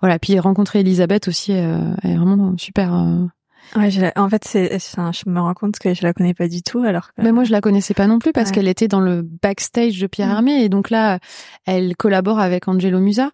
voilà. 0.00 0.18
Puis 0.18 0.38
rencontrer 0.38 0.80
Elisabeth 0.80 1.28
aussi, 1.28 1.52
euh, 1.52 1.78
elle 2.02 2.12
est 2.12 2.16
vraiment 2.16 2.56
super. 2.58 2.94
euh. 2.94 3.26
Ouais, 3.76 3.90
je 3.90 4.00
la- 4.02 4.12
en 4.16 4.28
fait, 4.28 4.44
c'est, 4.44 4.74
enfin, 4.74 5.10
je 5.12 5.28
me 5.30 5.40
rends 5.40 5.54
compte 5.54 5.78
que 5.78 5.94
je 5.94 6.02
la 6.02 6.12
connais 6.12 6.34
pas 6.34 6.48
du 6.48 6.62
tout, 6.62 6.80
alors 6.80 7.08
que. 7.14 7.22
Mais 7.22 7.32
moi, 7.32 7.44
je 7.44 7.52
la 7.52 7.60
connaissais 7.60 7.94
pas 7.94 8.06
non 8.06 8.18
plus 8.18 8.32
parce 8.32 8.50
Ouais. 8.50 8.54
qu'elle 8.56 8.68
était 8.68 8.88
dans 8.88 9.00
le 9.00 9.22
backstage 9.22 9.98
de 10.00 10.06
Pierre. 10.06 10.30
Hermé 10.30 10.62
et 10.64 10.68
donc 10.68 10.90
là, 10.90 11.18
elle 11.64 11.96
collabore 11.96 12.38
avec 12.40 12.68
Angelo 12.68 12.98
Musa. 13.00 13.30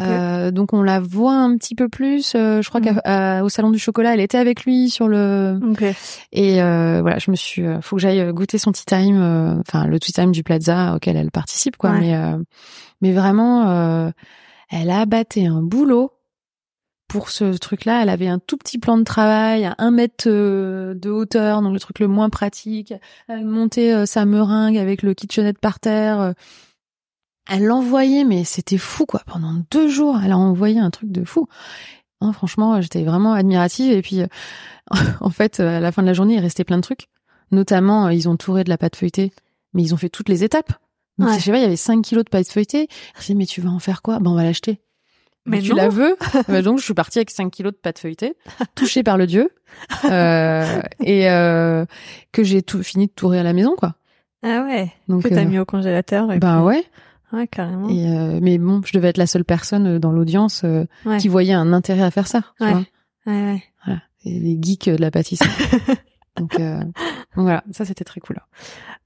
Euh, 0.00 0.50
donc 0.50 0.72
on 0.72 0.82
la 0.82 0.98
voit 0.98 1.34
un 1.34 1.56
petit 1.58 1.74
peu 1.74 1.88
plus. 1.90 2.32
euh, 2.34 2.62
je 2.62 2.68
crois 2.70 2.80
Mm. 2.80 3.40
qu'au 3.42 3.48
salon 3.50 3.70
du 3.70 3.78
chocolat, 3.78 4.14
elle 4.14 4.20
était 4.20 4.38
avec 4.38 4.64
lui 4.64 4.88
sur 4.88 5.08
le. 5.08 5.60
Ok. 5.70 5.84
Et 6.32 6.62
euh, 6.62 7.00
voilà, 7.02 7.18
je 7.18 7.30
me 7.30 7.36
suis. 7.36 7.62
euh, 7.66 7.80
faut 7.82 7.96
que 7.96 8.02
j'aille 8.02 8.32
goûter 8.32 8.56
son 8.58 8.72
tea 8.72 8.84
time, 8.86 9.20
euh, 9.20 9.60
enfin 9.60 9.86
le 9.86 10.00
tea 10.00 10.12
time 10.12 10.32
du 10.32 10.42
Plaza 10.42 10.94
auquel 10.96 11.16
elle 11.16 11.30
participe, 11.30 11.76
quoi. 11.76 11.90
Ouais. 11.90 12.00
Mais 12.00 12.16
euh, 12.16 12.38
mais 13.02 13.12
vraiment, 13.12 13.68
euh, 13.68 14.10
elle 14.70 14.88
a 14.90 15.00
abatté 15.00 15.46
un 15.46 15.60
boulot 15.62 16.12
pour 17.06 17.28
ce 17.28 17.56
truc-là. 17.56 18.02
Elle 18.02 18.08
avait 18.08 18.28
un 18.28 18.38
tout 18.38 18.56
petit 18.56 18.78
plan 18.78 18.96
de 18.96 19.04
travail 19.04 19.66
à 19.66 19.74
un 19.78 19.90
mètre 19.90 20.24
euh, 20.28 20.94
de 20.94 21.10
hauteur, 21.10 21.60
donc 21.60 21.74
le 21.74 21.78
truc 21.78 21.98
le 21.98 22.08
moins 22.08 22.30
pratique. 22.30 22.94
Elle 23.28 23.44
montait 23.44 23.92
euh, 23.92 24.06
sa 24.06 24.24
meringue 24.24 24.78
avec 24.78 25.02
le 25.02 25.12
kitchenette 25.12 25.58
par 25.58 25.78
terre. 25.78 26.32
Elle 27.50 27.64
l'envoyait, 27.64 28.24
mais 28.24 28.44
c'était 28.44 28.78
fou, 28.78 29.04
quoi. 29.06 29.20
Pendant 29.26 29.54
deux 29.70 29.88
jours, 29.88 30.18
elle 30.24 30.32
a 30.32 30.38
envoyé 30.38 30.78
un 30.80 30.90
truc 30.90 31.10
de 31.12 31.24
fou. 31.24 31.46
Franchement, 32.32 32.80
j'étais 32.80 33.04
vraiment 33.04 33.34
admirative. 33.34 33.92
Et 33.92 34.00
puis, 34.00 34.22
euh, 34.22 34.26
en 35.20 35.28
fait, 35.30 35.60
à 35.60 35.78
la 35.80 35.92
fin 35.92 36.00
de 36.02 36.06
la 36.06 36.14
journée, 36.14 36.34
il 36.34 36.40
restait 36.40 36.64
plein 36.64 36.76
de 36.78 36.82
trucs. 36.82 37.08
Notamment, 37.50 38.06
euh, 38.06 38.12
ils 38.14 38.28
ont 38.30 38.36
touré 38.36 38.64
de 38.64 38.70
la 38.70 38.78
pâte 38.78 38.96
feuilletée, 38.96 39.30
mais 39.74 39.82
ils 39.82 39.92
ont 39.92 39.98
fait 39.98 40.08
toutes 40.08 40.30
les 40.30 40.42
étapes. 40.42 40.72
Donc, 41.18 41.28
Ouais. 41.28 41.38
je 41.38 41.44
sais 41.44 41.50
pas, 41.50 41.58
il 41.58 41.62
y 41.62 41.66
avait 41.66 41.76
5 41.76 42.00
kilos 42.02 42.24
de 42.24 42.30
pâte 42.30 42.48
feuilletée. 42.48 42.88
Je 43.20 43.26
dis, 43.26 43.34
mais 43.34 43.44
tu 43.44 43.60
vas 43.60 43.68
en 43.68 43.78
faire 43.78 44.00
quoi? 44.00 44.18
Ben, 44.20 44.30
on 44.30 44.34
va 44.34 44.42
l'acheter. 44.42 44.80
Mais 45.44 45.60
tu 45.60 45.70
non. 45.72 45.76
la 45.76 45.88
veux? 45.90 46.16
Bah, 46.48 46.62
Donc, 46.62 46.78
je 46.78 46.84
suis 46.84 46.94
partie 46.94 47.18
avec 47.18 47.30
5 47.30 47.50
kilos 47.50 47.74
de 47.74 47.78
pâte 47.78 47.98
feuilletée, 47.98 48.34
touchée 48.74 49.02
par 49.02 49.18
le 49.18 49.26
dieu, 49.26 49.50
euh, 50.06 50.80
et 51.00 51.28
euh, 51.30 51.84
que 52.32 52.42
j'ai 52.42 52.62
tout 52.62 52.82
fini 52.82 53.06
de 53.08 53.12
tourer 53.12 53.38
à 53.38 53.42
la 53.42 53.52
maison, 53.52 53.76
quoi. 53.76 53.96
Ah 54.42 54.62
ouais. 54.64 54.90
Donc, 55.08 55.24
que 55.24 55.28
t'as 55.28 55.42
euh, 55.42 55.44
mis 55.44 55.58
au 55.58 55.66
congélateur. 55.66 56.32
Et 56.32 56.38
bah 56.38 56.54
puis- 56.56 56.64
ouais. 56.64 56.84
Ouais, 57.34 57.46
carrément. 57.48 57.88
Et 57.88 58.08
euh, 58.08 58.38
mais 58.40 58.58
bon, 58.58 58.80
je 58.84 58.92
devais 58.92 59.08
être 59.08 59.16
la 59.18 59.26
seule 59.26 59.44
personne 59.44 59.86
euh, 59.86 59.98
dans 59.98 60.12
l'audience 60.12 60.62
euh, 60.64 60.84
Ouais. 61.04 61.18
qui 61.18 61.28
voyait 61.28 61.52
un 61.54 61.72
intérêt 61.72 62.02
à 62.02 62.10
faire 62.10 62.26
ça. 62.26 62.42
Tu 62.58 62.64
Ouais. 62.64 62.72
vois 62.72 62.84
Ouais, 63.26 63.62
ouais. 63.86 63.96
Et 64.24 64.38
les 64.38 64.58
geeks 64.60 64.88
de 64.90 65.00
la 65.00 65.10
pâtisserie. 65.10 65.48
donc, 66.36 66.58
euh, 66.60 66.78
donc 66.80 66.92
voilà, 67.44 67.64
ça 67.72 67.84
c'était 67.84 68.04
très 68.04 68.20
cool. 68.20 68.38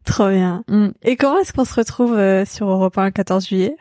Trop 0.05 0.29
bien. 0.31 0.65
Mm. 0.69 0.89
Et 1.03 1.17
comment 1.17 1.39
est-ce 1.39 1.53
qu'on 1.53 1.65
se 1.65 1.75
retrouve 1.75 2.15
euh, 2.15 2.45
sur 2.45 2.69
Europe 2.69 2.97
1 2.99 3.07
le 3.07 3.11
14 3.11 3.47
juillet? 3.47 3.77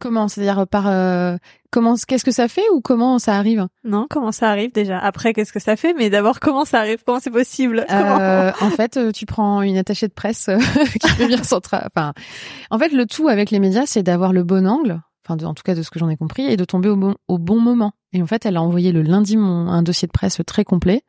Comment? 0.00 0.28
C'est-à-dire 0.28 0.66
par 0.66 0.86
euh, 0.88 1.36
comment 1.70 1.94
Qu'est-ce 2.06 2.24
que 2.24 2.30
ça 2.30 2.48
fait 2.48 2.64
ou 2.72 2.80
comment 2.80 3.18
ça 3.18 3.34
arrive? 3.36 3.66
Non, 3.84 4.06
comment 4.08 4.32
ça 4.32 4.48
arrive 4.50 4.72
déjà? 4.72 4.98
Après, 4.98 5.32
qu'est-ce 5.32 5.52
que 5.52 5.58
ça 5.60 5.76
fait? 5.76 5.92
Mais 5.94 6.08
d'abord, 6.10 6.38
comment 6.40 6.64
ça 6.64 6.78
arrive? 6.78 6.98
Comment 7.04 7.20
c'est 7.20 7.30
possible? 7.30 7.84
Euh, 7.90 8.52
En 8.60 8.70
fait, 8.70 8.96
euh, 8.96 9.10
tu 9.12 9.26
prends 9.26 9.62
une 9.62 9.76
attachée 9.76 10.08
de 10.08 10.12
presse 10.12 10.48
euh, 10.48 10.58
qui 11.00 11.08
fait 11.08 11.26
bien 11.26 11.42
son 11.42 11.58
tra- 11.58 11.86
Enfin, 11.94 12.12
en 12.70 12.78
fait, 12.78 12.90
le 12.92 13.06
tout 13.06 13.28
avec 13.28 13.50
les 13.50 13.58
médias, 13.58 13.86
c'est 13.86 14.02
d'avoir 14.02 14.32
le 14.32 14.44
bon 14.44 14.66
angle. 14.68 15.00
Enfin, 15.26 15.36
de- 15.36 15.44
en 15.44 15.52
tout 15.54 15.62
cas 15.64 15.74
de 15.74 15.82
ce 15.82 15.90
que 15.90 15.98
j'en 15.98 16.08
ai 16.08 16.16
compris, 16.16 16.44
et 16.46 16.56
de 16.56 16.64
tomber 16.64 16.88
au 16.88 16.96
bon 16.96 17.14
au 17.26 17.38
bon 17.38 17.60
moment. 17.60 17.92
Et 18.12 18.22
en 18.22 18.26
fait, 18.26 18.46
elle 18.46 18.56
a 18.56 18.62
envoyé 18.62 18.92
le 18.92 19.02
lundi 19.02 19.36
mon, 19.36 19.68
un 19.68 19.82
dossier 19.82 20.06
de 20.06 20.12
presse 20.12 20.40
très 20.46 20.64
complet. 20.64 21.02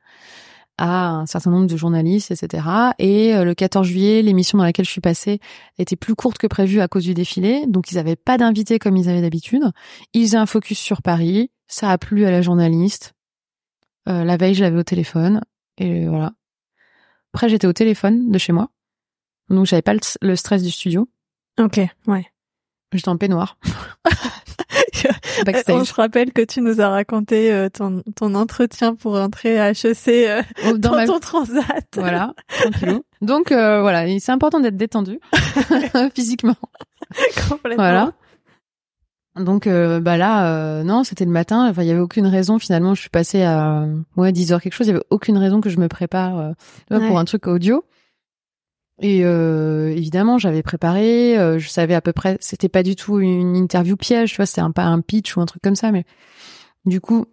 À 0.80 1.10
un 1.10 1.26
certain 1.26 1.52
nombre 1.52 1.68
de 1.68 1.76
journalistes, 1.76 2.32
etc. 2.32 2.66
Et 3.00 3.36
euh, 3.36 3.44
le 3.44 3.54
14 3.54 3.86
juillet, 3.86 4.22
l'émission 4.22 4.58
dans 4.58 4.64
laquelle 4.64 4.86
je 4.86 4.92
suis 4.92 5.02
passée 5.02 5.40
était 5.78 5.98
plus 5.98 6.16
courte 6.16 6.38
que 6.38 6.48
prévu 6.48 6.80
à 6.80 6.88
cause 6.88 7.04
du 7.04 7.14
défilé, 7.14 7.66
donc 7.68 7.92
ils 7.92 7.96
n'avaient 7.96 8.16
pas 8.16 8.38
d'invités 8.38 8.80
comme 8.80 8.96
ils 8.96 9.10
avaient 9.10 9.22
d'habitude. 9.22 9.64
Ils 10.14 10.24
faisaient 10.24 10.38
un 10.38 10.46
focus 10.46 10.80
sur 10.80 11.02
Paris, 11.02 11.52
ça 11.68 11.92
a 11.92 11.98
plu 11.98 12.26
à 12.26 12.32
la 12.32 12.42
journaliste. 12.42 13.14
Euh, 14.08 14.24
la 14.24 14.38
veille, 14.38 14.54
je 14.54 14.64
l'avais 14.64 14.80
au 14.80 14.84
téléphone, 14.84 15.42
et 15.78 16.08
voilà. 16.08 16.32
Après, 17.34 17.50
j'étais 17.50 17.68
au 17.68 17.74
téléphone 17.74 18.32
de 18.32 18.38
chez 18.38 18.54
moi, 18.54 18.70
donc 19.50 19.66
j'avais 19.66 19.82
pas 19.82 19.94
le 20.22 20.36
stress 20.38 20.64
du 20.64 20.72
studio. 20.72 21.10
Ok, 21.60 21.82
ouais. 22.08 22.26
J'étais 22.94 23.10
en 23.10 23.18
peignoir. 23.18 23.58
On 25.70 25.86
se 25.86 25.94
rappelle 25.94 26.32
que 26.32 26.42
tu 26.42 26.62
nous 26.62 26.82
as 26.82 26.90
raconté 26.90 27.52
euh, 27.52 27.70
ton, 27.70 28.04
ton 28.16 28.36
entretien 28.36 28.96
pour 28.96 29.16
entrer 29.16 29.60
à 29.60 29.72
HEC 29.72 30.08
euh, 30.08 30.42
oh, 30.68 30.78
dans, 30.78 31.06
ton 31.06 31.20
transat. 31.20 31.88
Voilà, 31.96 32.34
tranquillou. 32.60 33.04
Donc 33.22 33.52
euh, 33.52 33.82
voilà, 33.82 34.06
c'est 34.20 34.32
important 34.32 34.60
d'être 34.60 34.78
détendu 34.78 35.20
physiquement. 36.16 36.56
Complètement. 37.50 37.84
Voilà. 37.84 38.14
Donc 39.36 39.68
bah 39.68 40.18
là 40.18 40.84
non, 40.84 41.04
c'était 41.04 41.24
le 41.24 41.32
matin, 41.32 41.70
enfin 41.70 41.84
il 41.84 41.88
y 41.88 41.92
avait 41.92 42.00
aucune 42.02 42.28
raison 42.28 42.60
finalement, 42.60 42.94
je 42.94 43.02
suis 43.02 43.10
passée 43.10 43.44
à 43.44 43.86
ouais 44.18 44.34
10 44.34 44.52
heures 44.52 44.62
quelque 44.62 44.74
chose, 44.74 44.88
il 44.88 44.90
y 44.90 44.94
avait 44.94 45.06
aucune 45.12 45.38
raison 45.38 45.62
que 45.62 45.70
je 45.70 45.80
me 45.80 45.88
prépare 45.88 46.54
pour 46.90 47.18
un 47.18 47.26
truc 47.26 47.48
audio. 47.48 47.86
Et 49.02 49.24
euh, 49.24 49.92
évidemment, 49.92 50.38
j'avais 50.38 50.62
préparé, 50.62 51.38
euh, 51.38 51.58
je 51.58 51.70
savais 51.70 51.96
à 51.96 52.02
peu 52.02 52.12
près, 52.12 52.38
c'était 52.42 52.70
pas 52.70 52.84
du 52.84 52.96
tout 52.96 53.20
une 53.20 53.56
interview 53.56 53.96
piège, 53.96 54.32
tu 54.32 54.38
vois, 54.38 54.46
c'était 54.46 54.62
un 54.62 54.72
pas 54.72 54.84
un 54.84 55.00
pitch 55.00 55.38
ou 55.38 55.42
un 55.42 55.46
truc 55.46 55.62
comme 55.62 55.76
ça, 55.76 55.92
mais 55.92 56.04
du 56.86 57.00
coup, 57.00 57.26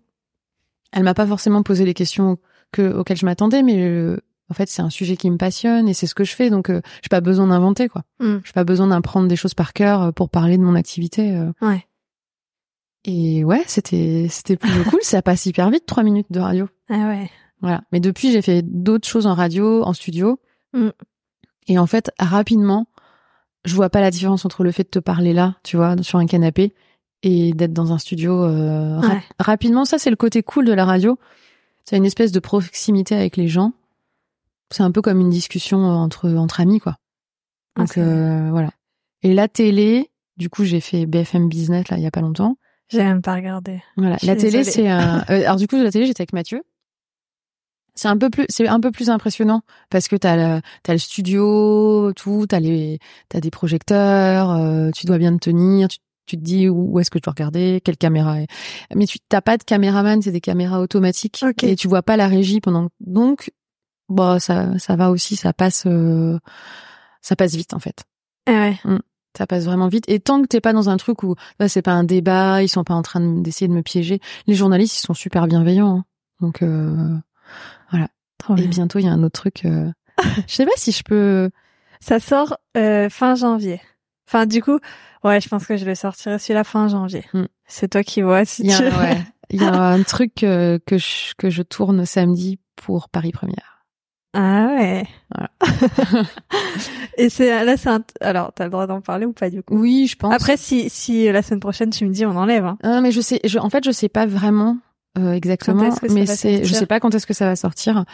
elle 0.92 1.02
m'a 1.02 1.14
pas 1.14 1.26
forcément 1.26 1.62
posé 1.62 1.84
les 1.84 1.94
questions 1.94 2.38
que 2.72 2.92
auxquelles 2.92 3.16
je 3.16 3.26
m'attendais, 3.26 3.62
mais 3.62 3.84
euh, 3.84 4.16
en 4.48 4.54
fait, 4.54 4.68
c'est 4.68 4.82
un 4.82 4.90
sujet 4.90 5.16
qui 5.16 5.28
me 5.28 5.38
passionne 5.38 5.88
et 5.88 5.94
c'est 5.94 6.06
ce 6.06 6.14
que 6.14 6.22
je 6.22 6.34
fais, 6.36 6.50
donc 6.50 6.70
euh, 6.70 6.80
j'ai 7.02 7.08
pas 7.10 7.20
besoin 7.20 7.48
d'inventer 7.48 7.88
quoi. 7.88 8.02
Mm. 8.20 8.36
J'ai 8.44 8.52
pas 8.52 8.64
besoin 8.64 8.86
d'apprendre 8.86 9.26
des 9.26 9.36
choses 9.36 9.54
par 9.54 9.72
cœur 9.72 10.12
pour 10.14 10.30
parler 10.30 10.58
de 10.58 10.62
mon 10.62 10.76
activité. 10.76 11.36
Ouais. 11.60 11.84
Et 13.04 13.44
ouais, 13.44 13.62
c'était 13.66 14.28
c'était 14.30 14.56
plutôt 14.56 14.84
cool, 14.90 15.00
ça 15.02 15.20
passe 15.20 15.46
hyper 15.46 15.70
vite, 15.70 15.86
trois 15.86 16.04
minutes 16.04 16.30
de 16.30 16.38
radio. 16.38 16.68
Ah 16.88 17.08
ouais. 17.08 17.30
Voilà. 17.60 17.82
Mais 17.90 18.00
depuis, 18.00 18.30
j'ai 18.30 18.42
fait 18.42 18.62
d'autres 18.62 19.08
choses 19.08 19.26
en 19.26 19.34
radio, 19.34 19.82
en 19.82 19.92
studio. 19.92 20.38
Mm. 20.72 20.90
Et 21.66 21.78
en 21.78 21.86
fait, 21.86 22.10
rapidement, 22.18 22.86
je 23.64 23.74
vois 23.74 23.90
pas 23.90 24.00
la 24.00 24.10
différence 24.10 24.44
entre 24.44 24.64
le 24.64 24.72
fait 24.72 24.84
de 24.84 24.88
te 24.88 24.98
parler 24.98 25.32
là, 25.32 25.56
tu 25.62 25.76
vois, 25.76 25.96
sur 26.02 26.18
un 26.18 26.26
canapé, 26.26 26.74
et 27.22 27.52
d'être 27.52 27.72
dans 27.72 27.92
un 27.92 27.98
studio. 27.98 28.44
Euh, 28.44 29.00
rapidement, 29.38 29.84
ça 29.84 29.98
c'est 29.98 30.10
le 30.10 30.16
côté 30.16 30.42
cool 30.42 30.64
de 30.64 30.72
la 30.72 30.84
radio. 30.84 31.18
C'est 31.84 31.96
une 31.96 32.04
espèce 32.04 32.32
de 32.32 32.40
proximité 32.40 33.14
avec 33.14 33.36
les 33.36 33.48
gens. 33.48 33.72
C'est 34.70 34.82
un 34.82 34.90
peu 34.90 35.02
comme 35.02 35.20
une 35.20 35.30
discussion 35.30 35.78
entre 35.78 36.32
entre 36.34 36.60
amis, 36.60 36.80
quoi. 36.80 36.96
Ah, 37.76 37.80
Donc 37.80 37.98
euh, 37.98 38.48
voilà. 38.50 38.70
Et 39.22 39.34
la 39.34 39.48
télé, 39.48 40.10
du 40.36 40.50
coup, 40.50 40.64
j'ai 40.64 40.80
fait 40.80 41.06
BFM 41.06 41.48
Business 41.48 41.88
là 41.88 41.96
il 41.96 42.02
y 42.02 42.06
a 42.06 42.10
pas 42.10 42.20
longtemps. 42.20 42.56
J'ai 42.88 43.02
même 43.02 43.22
pas 43.22 43.34
regardé. 43.34 43.82
Voilà. 43.96 44.16
La 44.22 44.36
télé, 44.36 44.62
c'est 44.64 44.88
un. 44.88 45.24
Euh, 45.30 45.40
alors 45.40 45.56
du 45.56 45.66
coup, 45.66 45.76
la 45.76 45.90
télé, 45.90 46.06
j'étais 46.06 46.22
avec 46.22 46.32
Mathieu 46.32 46.62
c'est 47.96 48.08
un 48.08 48.16
peu 48.16 48.30
plus 48.30 48.44
c'est 48.48 48.68
un 48.68 48.78
peu 48.78 48.90
plus 48.90 49.10
impressionnant 49.10 49.62
parce 49.90 50.06
que 50.06 50.16
t'as 50.16 50.36
le 50.36 50.60
t'as 50.82 50.92
le 50.92 50.98
studio 50.98 52.12
tout 52.14 52.46
t'as 52.48 52.60
les 52.60 52.98
t'as 53.28 53.40
des 53.40 53.50
projecteurs 53.50 54.50
euh, 54.50 54.90
tu 54.94 55.06
dois 55.06 55.18
bien 55.18 55.32
te 55.36 55.50
tenir 55.50 55.88
tu, 55.88 55.98
tu 56.26 56.36
te 56.36 56.42
dis 56.42 56.68
où, 56.68 56.98
est-ce 57.00 57.10
que 57.10 57.18
je 57.18 57.22
dois 57.22 57.32
regarder 57.32 57.80
quelle 57.82 57.96
caméra 57.96 58.40
est... 58.40 58.46
mais 58.94 59.06
tu 59.06 59.18
t'as 59.18 59.40
pas 59.40 59.56
de 59.56 59.64
caméraman 59.64 60.20
c'est 60.22 60.32
des 60.32 60.40
caméras 60.40 60.80
automatiques 60.80 61.44
et 61.62 61.74
tu 61.74 61.88
vois 61.88 62.02
pas 62.02 62.16
la 62.16 62.28
régie 62.28 62.60
pendant 62.60 62.88
donc 63.00 63.50
bon 64.08 64.38
ça 64.38 64.78
ça 64.78 64.94
va 64.96 65.10
aussi 65.10 65.34
ça 65.34 65.52
passe 65.52 65.84
euh, 65.86 66.38
ça 67.22 67.34
passe 67.34 67.54
vite 67.54 67.74
en 67.74 67.80
fait 67.80 68.04
ah 68.46 68.52
ouais. 68.52 68.78
Mmh. 68.84 68.98
ça 69.36 69.46
passe 69.46 69.64
vraiment 69.64 69.88
vite 69.88 70.04
et 70.08 70.20
tant 70.20 70.42
que 70.42 70.46
t'es 70.46 70.60
pas 70.60 70.74
dans 70.74 70.90
un 70.90 70.98
truc 70.98 71.22
où 71.22 71.34
là 71.58 71.68
c'est 71.68 71.82
pas 71.82 71.92
un 71.92 72.04
débat 72.04 72.62
ils 72.62 72.68
sont 72.68 72.84
pas 72.84 72.94
en 72.94 73.02
train 73.02 73.20
d'essayer 73.20 73.68
de 73.68 73.72
me 73.72 73.82
piéger 73.82 74.20
les 74.46 74.54
journalistes 74.54 74.98
ils 74.98 75.06
sont 75.06 75.14
super 75.14 75.46
bienveillants 75.46 75.98
hein. 75.98 76.04
donc 76.40 76.62
euh, 76.62 77.16
voilà. 78.46 78.62
et 78.62 78.66
bientôt, 78.66 78.98
il 78.98 79.06
y 79.06 79.08
a 79.08 79.12
un 79.12 79.22
autre 79.22 79.40
truc. 79.40 79.64
Euh... 79.64 79.90
je 80.46 80.54
sais 80.54 80.66
pas 80.66 80.72
si 80.76 80.92
je 80.92 81.02
peux. 81.02 81.50
Ça 82.00 82.20
sort 82.20 82.56
euh, 82.76 83.08
fin 83.08 83.34
janvier. 83.34 83.80
Enfin, 84.28 84.46
du 84.46 84.62
coup, 84.62 84.78
ouais, 85.24 85.40
je 85.40 85.48
pense 85.48 85.66
que 85.66 85.76
je 85.76 85.84
vais 85.84 85.94
sortir 85.94 86.40
celui-là 86.40 86.64
fin 86.64 86.88
janvier. 86.88 87.24
Hmm. 87.32 87.46
C'est 87.66 87.88
toi 87.88 88.02
qui 88.02 88.22
vois 88.22 88.44
si 88.44 88.62
il 88.62 88.70
y 88.70 88.74
a, 88.74 88.78
tu... 88.78 88.96
ouais. 88.96 89.22
Il 89.50 89.62
y 89.62 89.64
a 89.64 89.72
un 89.72 90.02
truc 90.02 90.42
euh, 90.42 90.78
que 90.84 90.98
je, 90.98 91.34
que 91.38 91.50
je 91.50 91.62
tourne 91.62 92.04
samedi 92.04 92.58
pour 92.74 93.08
Paris 93.08 93.32
Première. 93.32 93.84
Ah 94.34 94.66
ouais. 94.76 95.06
Voilà. 95.34 95.50
Et 97.16 97.30
c'est 97.30 97.64
là, 97.64 97.76
c'est 97.76 97.88
un... 97.88 98.02
alors 98.20 98.52
t'as 98.52 98.64
le 98.64 98.70
droit 98.70 98.86
d'en 98.86 99.00
parler 99.00 99.24
ou 99.24 99.32
pas 99.32 99.48
du 99.48 99.62
coup? 99.62 99.78
Oui, 99.78 100.06
je 100.08 100.16
pense. 100.16 100.34
Après, 100.34 100.56
si 100.56 100.90
si 100.90 101.30
la 101.32 101.42
semaine 101.42 101.60
prochaine 101.60 101.90
tu 101.90 102.04
me 102.04 102.12
dis 102.12 102.26
on 102.26 102.36
enlève. 102.36 102.66
Hein. 102.66 102.76
Ah, 102.82 103.00
mais 103.00 103.12
je 103.12 103.20
sais, 103.20 103.40
je, 103.44 103.58
en 103.58 103.70
fait, 103.70 103.84
je 103.84 103.92
sais 103.92 104.10
pas 104.10 104.26
vraiment 104.26 104.76
euh, 105.16 105.32
exactement. 105.32 105.90
mais 106.10 106.26
c'est, 106.26 106.64
je 106.64 106.72
sais 106.74 106.86
pas 106.86 107.00
quand 107.00 107.14
est-ce 107.14 107.26
que 107.26 107.34
ça 107.34 107.46
va 107.46 107.56
sortir. 107.56 108.04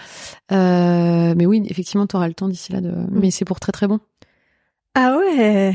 Euh, 0.51 1.35
mais 1.37 1.47
oui, 1.47 1.63
effectivement, 1.69 2.07
tu 2.07 2.17
auras 2.17 2.29
le 2.29 2.35
temps 2.35 2.49
d'ici 2.49 2.73
là. 2.73 2.81
De... 2.81 2.91
Mm. 2.91 3.09
Mais 3.13 3.31
c'est 3.31 3.45
pour 3.45 3.61
très 3.61 3.73
très 3.73 3.89
bon. 3.89 4.01
Ah 4.95 5.17
ouais. 5.19 5.75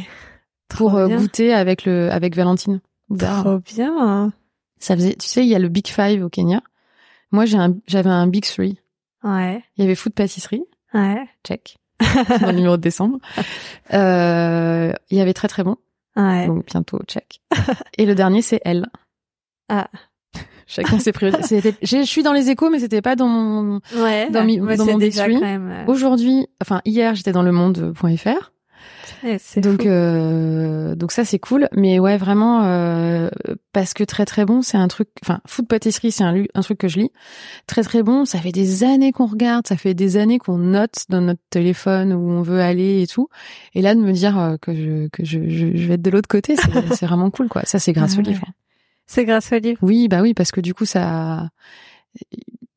pour 0.69 0.95
euh, 0.95 1.07
goûter 1.07 1.53
avec 1.53 1.85
le 1.85 2.11
avec 2.11 2.35
Valentine. 2.35 2.81
Trop 3.17 3.59
bien. 3.59 4.31
Ça 4.79 4.95
faisait, 4.95 5.15
tu 5.15 5.27
sais, 5.27 5.43
il 5.43 5.49
y 5.49 5.55
a 5.55 5.59
le 5.59 5.69
Big 5.69 5.87
Five 5.87 6.23
au 6.23 6.29
Kenya. 6.29 6.61
Moi, 7.31 7.45
j'ai 7.45 7.57
un, 7.57 7.75
j'avais 7.87 8.09
un 8.09 8.27
Big 8.27 8.45
Three. 8.45 8.77
Ouais. 9.23 9.63
Il 9.75 9.81
y 9.81 9.85
avait 9.85 9.95
food 9.95 10.13
pâtisserie. 10.13 10.63
Ouais. 10.93 11.27
Check. 11.43 11.77
dans 12.41 12.47
le 12.47 12.53
numéro 12.53 12.77
de 12.77 12.81
décembre. 12.81 13.19
Euh, 13.93 14.93
il 15.09 15.17
y 15.17 15.21
avait 15.21 15.33
très 15.33 15.47
très 15.47 15.63
bon. 15.63 15.77
Ouais. 16.15 16.47
Donc 16.47 16.65
bientôt 16.65 16.99
check. 17.07 17.41
Et 17.97 18.05
le 18.05 18.15
dernier 18.15 18.41
c'est 18.41 18.61
elle. 18.65 18.87
Ah. 19.69 19.89
Chacun 20.67 20.99
ses 20.99 21.13
priorités. 21.13 21.61
Je 21.81 22.03
suis 22.03 22.23
dans 22.23 22.33
les 22.33 22.49
échos, 22.49 22.69
mais 22.69 22.79
c'était 22.79 23.01
pas 23.01 23.15
dans 23.15 23.27
mon 23.27 23.79
ouais, 23.95 24.29
dans, 24.29 24.43
mi, 24.43 24.57
dans 24.57 24.85
mon 24.85 24.97
déjà 24.97 25.25
euh, 25.25 25.85
Aujourd'hui, 25.87 26.47
enfin 26.61 26.81
hier, 26.83 27.15
j'étais 27.15 27.31
dans 27.31 27.43
le 27.43 27.53
monde.fr. 27.53 28.51
donc 29.57 29.85
euh, 29.85 30.95
donc 30.95 31.11
ça 31.11 31.25
c'est 31.25 31.39
cool, 31.39 31.67
mais 31.73 31.99
ouais 31.99 32.17
vraiment 32.17 32.63
euh, 32.65 33.29
parce 33.73 33.93
que 33.93 34.03
très 34.03 34.25
très 34.25 34.45
bon, 34.45 34.61
c'est 34.61 34.77
un 34.77 34.87
truc. 34.87 35.09
Enfin, 35.23 35.39
food 35.47 35.67
pâtisserie, 35.67 36.11
c'est 36.11 36.23
un, 36.23 36.43
un 36.53 36.61
truc 36.61 36.77
que 36.77 36.87
je 36.87 36.99
lis. 36.99 37.11
Très 37.65 37.83
très 37.83 38.03
bon, 38.03 38.25
ça 38.25 38.39
fait 38.39 38.51
des 38.51 38.83
années 38.83 39.11
qu'on 39.11 39.25
regarde, 39.25 39.67
ça 39.67 39.77
fait 39.77 39.93
des 39.93 40.17
années 40.17 40.37
qu'on 40.39 40.57
note 40.57 41.05
dans 41.09 41.21
notre 41.21 41.41
téléphone 41.49 42.13
où 42.13 42.29
on 42.29 42.41
veut 42.41 42.61
aller 42.61 43.01
et 43.01 43.07
tout. 43.07 43.29
Et 43.73 43.81
là 43.81 43.95
de 43.95 44.01
me 44.01 44.11
dire 44.11 44.37
euh, 44.37 44.57
que 44.61 44.73
je 44.75 45.07
que 45.09 45.23
je, 45.25 45.49
je, 45.49 45.87
vais 45.87 45.95
être 45.95 46.01
de 46.01 46.11
l'autre 46.11 46.29
côté, 46.29 46.55
c'est 46.91 47.05
vraiment 47.05 47.31
cool 47.31 47.47
quoi. 47.47 47.63
Ça 47.65 47.79
c'est 47.79 47.93
grâce 47.93 48.17
au 48.17 48.21
livre. 48.21 48.45
C'est 49.07 49.25
grâce 49.25 49.51
au 49.51 49.57
livre. 49.57 49.79
Oui, 49.81 50.07
bah 50.07 50.21
oui, 50.21 50.33
parce 50.33 50.51
que 50.51 50.61
du 50.61 50.73
coup, 50.73 50.85
ça, 50.85 51.49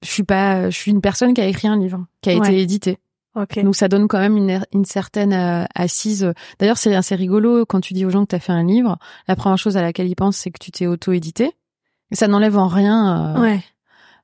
je 0.03 0.09
suis 0.11 0.23
pas, 0.23 0.71
je 0.71 0.77
suis 0.77 0.91
une 0.91 1.01
personne 1.01 1.35
qui 1.35 1.41
a 1.41 1.47
écrit 1.47 1.69
un 1.69 1.79
livre, 1.79 2.07
qui 2.23 2.31
a 2.31 2.35
été 2.35 2.61
édité. 2.61 2.99
Okay. 3.37 3.63
Donc 3.63 3.77
ça 3.77 3.87
donne 3.87 4.09
quand 4.09 4.19
même 4.19 4.37
une, 4.37 4.61
une 4.73 4.85
certaine 4.85 5.33
euh, 5.33 5.65
assise. 5.75 6.33
D'ailleurs, 6.59 6.79
c'est 6.79 6.95
assez 6.97 7.15
rigolo 7.15 7.65
quand 7.65 7.81
tu 7.81 7.95
dis 7.95 8.05
aux 8.05 8.11
gens 8.11 8.25
que 8.25 8.31
tu 8.31 8.37
as 8.37 8.41
fait 8.41 8.53
un 8.53 8.65
livre. 8.65 8.99
La 9.29 9.37
première 9.37 9.59
chose 9.59 9.77
à 9.77 9.83
laquelle 9.83 10.09
ils 10.09 10.17
pensent, 10.17 10.37
c'est 10.37 10.51
que 10.51 10.59
tu 10.59 10.73
t'es 10.73 10.87
auto-édité. 10.87 11.53
Et 12.11 12.17
ça 12.17 12.27
n'enlève 12.27 12.59
en 12.59 12.67
rien 12.67 13.37
euh, 13.37 13.41
ouais. 13.41 13.65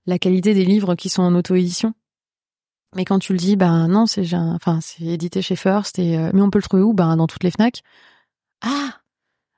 la 0.07 0.18
qualité 0.18 0.54
des 0.54 0.64
livres 0.64 0.96
qui 0.96 1.09
sont 1.09 1.22
en 1.22 1.34
auto-édition. 1.36 1.94
Mais 2.96 3.04
quand 3.04 3.20
tu 3.20 3.32
le 3.32 3.38
dis, 3.38 3.54
ben 3.57 3.86
non, 3.86 4.07
c'est 4.07 4.34
enfin 4.34 4.80
c'est 4.80 5.04
édité 5.04 5.40
chez 5.40 5.57
First 5.57 5.98
et 5.98 6.18
euh, 6.18 6.30
mais 6.32 6.40
on 6.40 6.50
peut 6.50 6.59
le 6.59 6.64
trouver 6.64 6.82
où? 6.82 6.92
Ben 6.92 7.16
dans 7.16 7.26
toutes 7.26 7.44
les 7.44 7.50
Fnac. 7.50 7.82
Ah, 8.62 8.90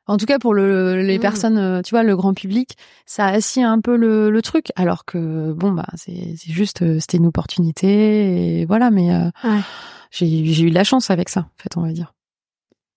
en 0.09 0.16
tout 0.16 0.24
cas, 0.24 0.38
pour 0.38 0.54
le, 0.54 1.02
les 1.02 1.18
mmh. 1.18 1.20
personnes, 1.20 1.59
euh, 1.59 1.82
tu 1.82 1.90
vois, 1.90 2.02
le 2.02 2.16
grand 2.16 2.32
public, 2.32 2.76
ça 3.04 3.26
assis 3.26 3.62
un 3.62 3.80
peu 3.80 3.96
le, 3.96 4.30
le 4.30 4.42
truc. 4.42 4.72
Alors 4.74 5.04
que 5.04 5.52
bon, 5.52 5.70
bah, 5.72 5.86
c'est 5.96 6.34
juste, 6.46 6.82
euh, 6.82 6.98
c'était 6.98 7.18
une 7.18 7.26
opportunité, 7.26 8.61
et 8.61 8.64
voilà. 8.64 8.90
Mais 8.90 9.12
euh, 9.12 9.28
j'ai 10.11 10.62
eu 10.62 10.70
de 10.70 10.74
la 10.74 10.84
chance 10.84 11.11
avec 11.11 11.28
ça, 11.28 11.40
en 11.40 11.62
fait, 11.62 11.76
on 11.76 11.82
va 11.82 11.92
dire. 11.92 12.14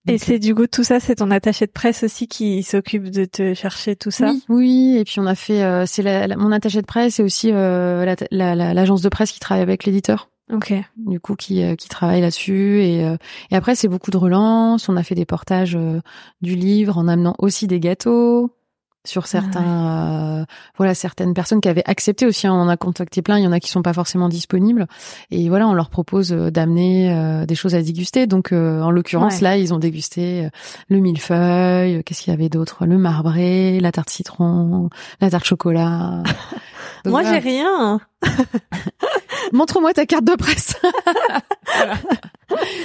et 0.07 0.17
c'est 0.17 0.39
du 0.39 0.55
coup 0.55 0.67
tout 0.67 0.83
ça, 0.83 1.01
c'est 1.01 1.15
ton 1.15 1.29
attaché 1.31 1.67
de 1.67 1.71
presse 1.71 2.03
aussi 2.03 2.27
qui 2.27 2.63
s'occupe 2.63 3.09
de 3.09 3.25
te 3.25 3.53
chercher 3.53 3.97
tout 3.97 4.09
ça? 4.09 4.31
Oui, 4.31 4.43
oui. 4.47 4.97
Et 4.97 5.03
puis 5.03 5.19
on 5.19 5.27
a 5.27 5.35
fait, 5.35 5.85
c'est 5.85 6.35
mon 6.37 6.51
attaché 6.53 6.81
de 6.81 6.87
presse 6.87 7.19
et 7.19 7.23
aussi 7.23 7.51
l'agence 7.51 9.01
de 9.01 9.09
presse 9.09 9.33
qui 9.33 9.39
travaille 9.39 9.63
avec 9.63 9.83
l'éditeur. 9.83 10.30
Ok. 10.51 10.73
Du 10.97 11.19
coup, 11.19 11.35
qui, 11.35 11.63
euh, 11.63 11.75
qui 11.75 11.87
travaille 11.87 12.21
là-dessus. 12.21 12.81
Et, 12.81 13.05
euh, 13.05 13.15
et 13.51 13.55
après, 13.55 13.75
c'est 13.75 13.87
beaucoup 13.87 14.11
de 14.11 14.17
relance. 14.17 14.89
On 14.89 14.97
a 14.97 15.03
fait 15.03 15.15
des 15.15 15.25
portages 15.25 15.75
euh, 15.75 16.01
du 16.41 16.55
livre 16.55 16.97
en 16.97 17.07
amenant 17.07 17.35
aussi 17.39 17.67
des 17.67 17.79
gâteaux 17.79 18.55
sur 19.03 19.25
certains 19.25 20.45
voilà 20.77 20.93
certaines 20.93 21.33
personnes 21.33 21.59
qui 21.59 21.67
avaient 21.67 21.81
accepté 21.89 22.27
aussi 22.27 22.45
hein. 22.45 22.53
on 22.53 22.61
en 22.61 22.69
a 22.69 22.77
contacté 22.77 23.23
plein 23.23 23.39
il 23.39 23.43
y 23.43 23.47
en 23.47 23.51
a 23.51 23.59
qui 23.59 23.67
sont 23.67 23.81
pas 23.81 23.93
forcément 23.93 24.29
disponibles 24.29 24.85
et 25.31 25.49
voilà 25.49 25.67
on 25.67 25.73
leur 25.73 25.89
propose 25.89 26.29
d'amener 26.29 27.43
des 27.47 27.55
choses 27.55 27.73
à 27.73 27.81
déguster 27.81 28.27
donc 28.27 28.51
en 28.51 28.91
l'occurrence 28.91 29.41
là 29.41 29.57
ils 29.57 29.73
ont 29.73 29.79
dégusté 29.79 30.49
le 30.87 30.99
millefeuille 30.99 32.03
qu'est-ce 32.03 32.21
qu'il 32.21 32.31
y 32.31 32.35
avait 32.35 32.49
d'autre? 32.49 32.85
Le 32.85 32.99
marbré 32.99 33.79
la 33.79 33.91
tarte 33.91 34.11
citron 34.11 34.91
la 35.19 35.31
tarte 35.31 35.45
chocolat 35.45 36.21
moi 37.05 37.23
j'ai 37.23 37.37
rien 37.39 37.99
montre-moi 39.51 39.93
ta 39.93 40.05
carte 40.05 40.25
de 40.25 40.35
presse. 40.35 40.75
voilà. 41.77 41.95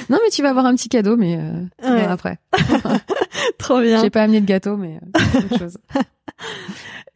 Non, 0.09 0.19
mais 0.23 0.31
tu 0.31 0.43
vas 0.43 0.51
avoir 0.51 0.65
un 0.65 0.77
petit 0.77 0.89
cadeau, 0.89 1.17
mais 1.17 1.37
euh, 1.37 1.91
Ouais. 1.93 2.05
après. 2.05 2.39
Trop 3.59 3.81
bien. 3.81 4.01
J'ai 4.01 4.11
pas 4.11 4.23
amené 4.23 4.41
de 4.41 4.47
gâteau, 4.47 4.77
mais 4.77 5.01
euh, 5.17 5.21
c'est 5.33 5.39
autre 5.45 5.59
chose. 5.59 5.79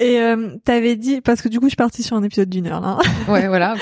Et 0.02 0.18
euh, 0.20 0.56
t'avais 0.64 0.96
dit, 0.96 1.20
parce 1.20 1.42
que 1.42 1.48
du 1.48 1.60
coup, 1.60 1.66
je 1.66 1.70
suis 1.70 1.76
partie 1.76 2.02
sur 2.02 2.16
un 2.16 2.22
épisode 2.22 2.48
d'une 2.48 2.66
heure 2.66 2.80
là. 2.80 2.98
Ouais, 3.28 3.46
voilà. 3.48 3.74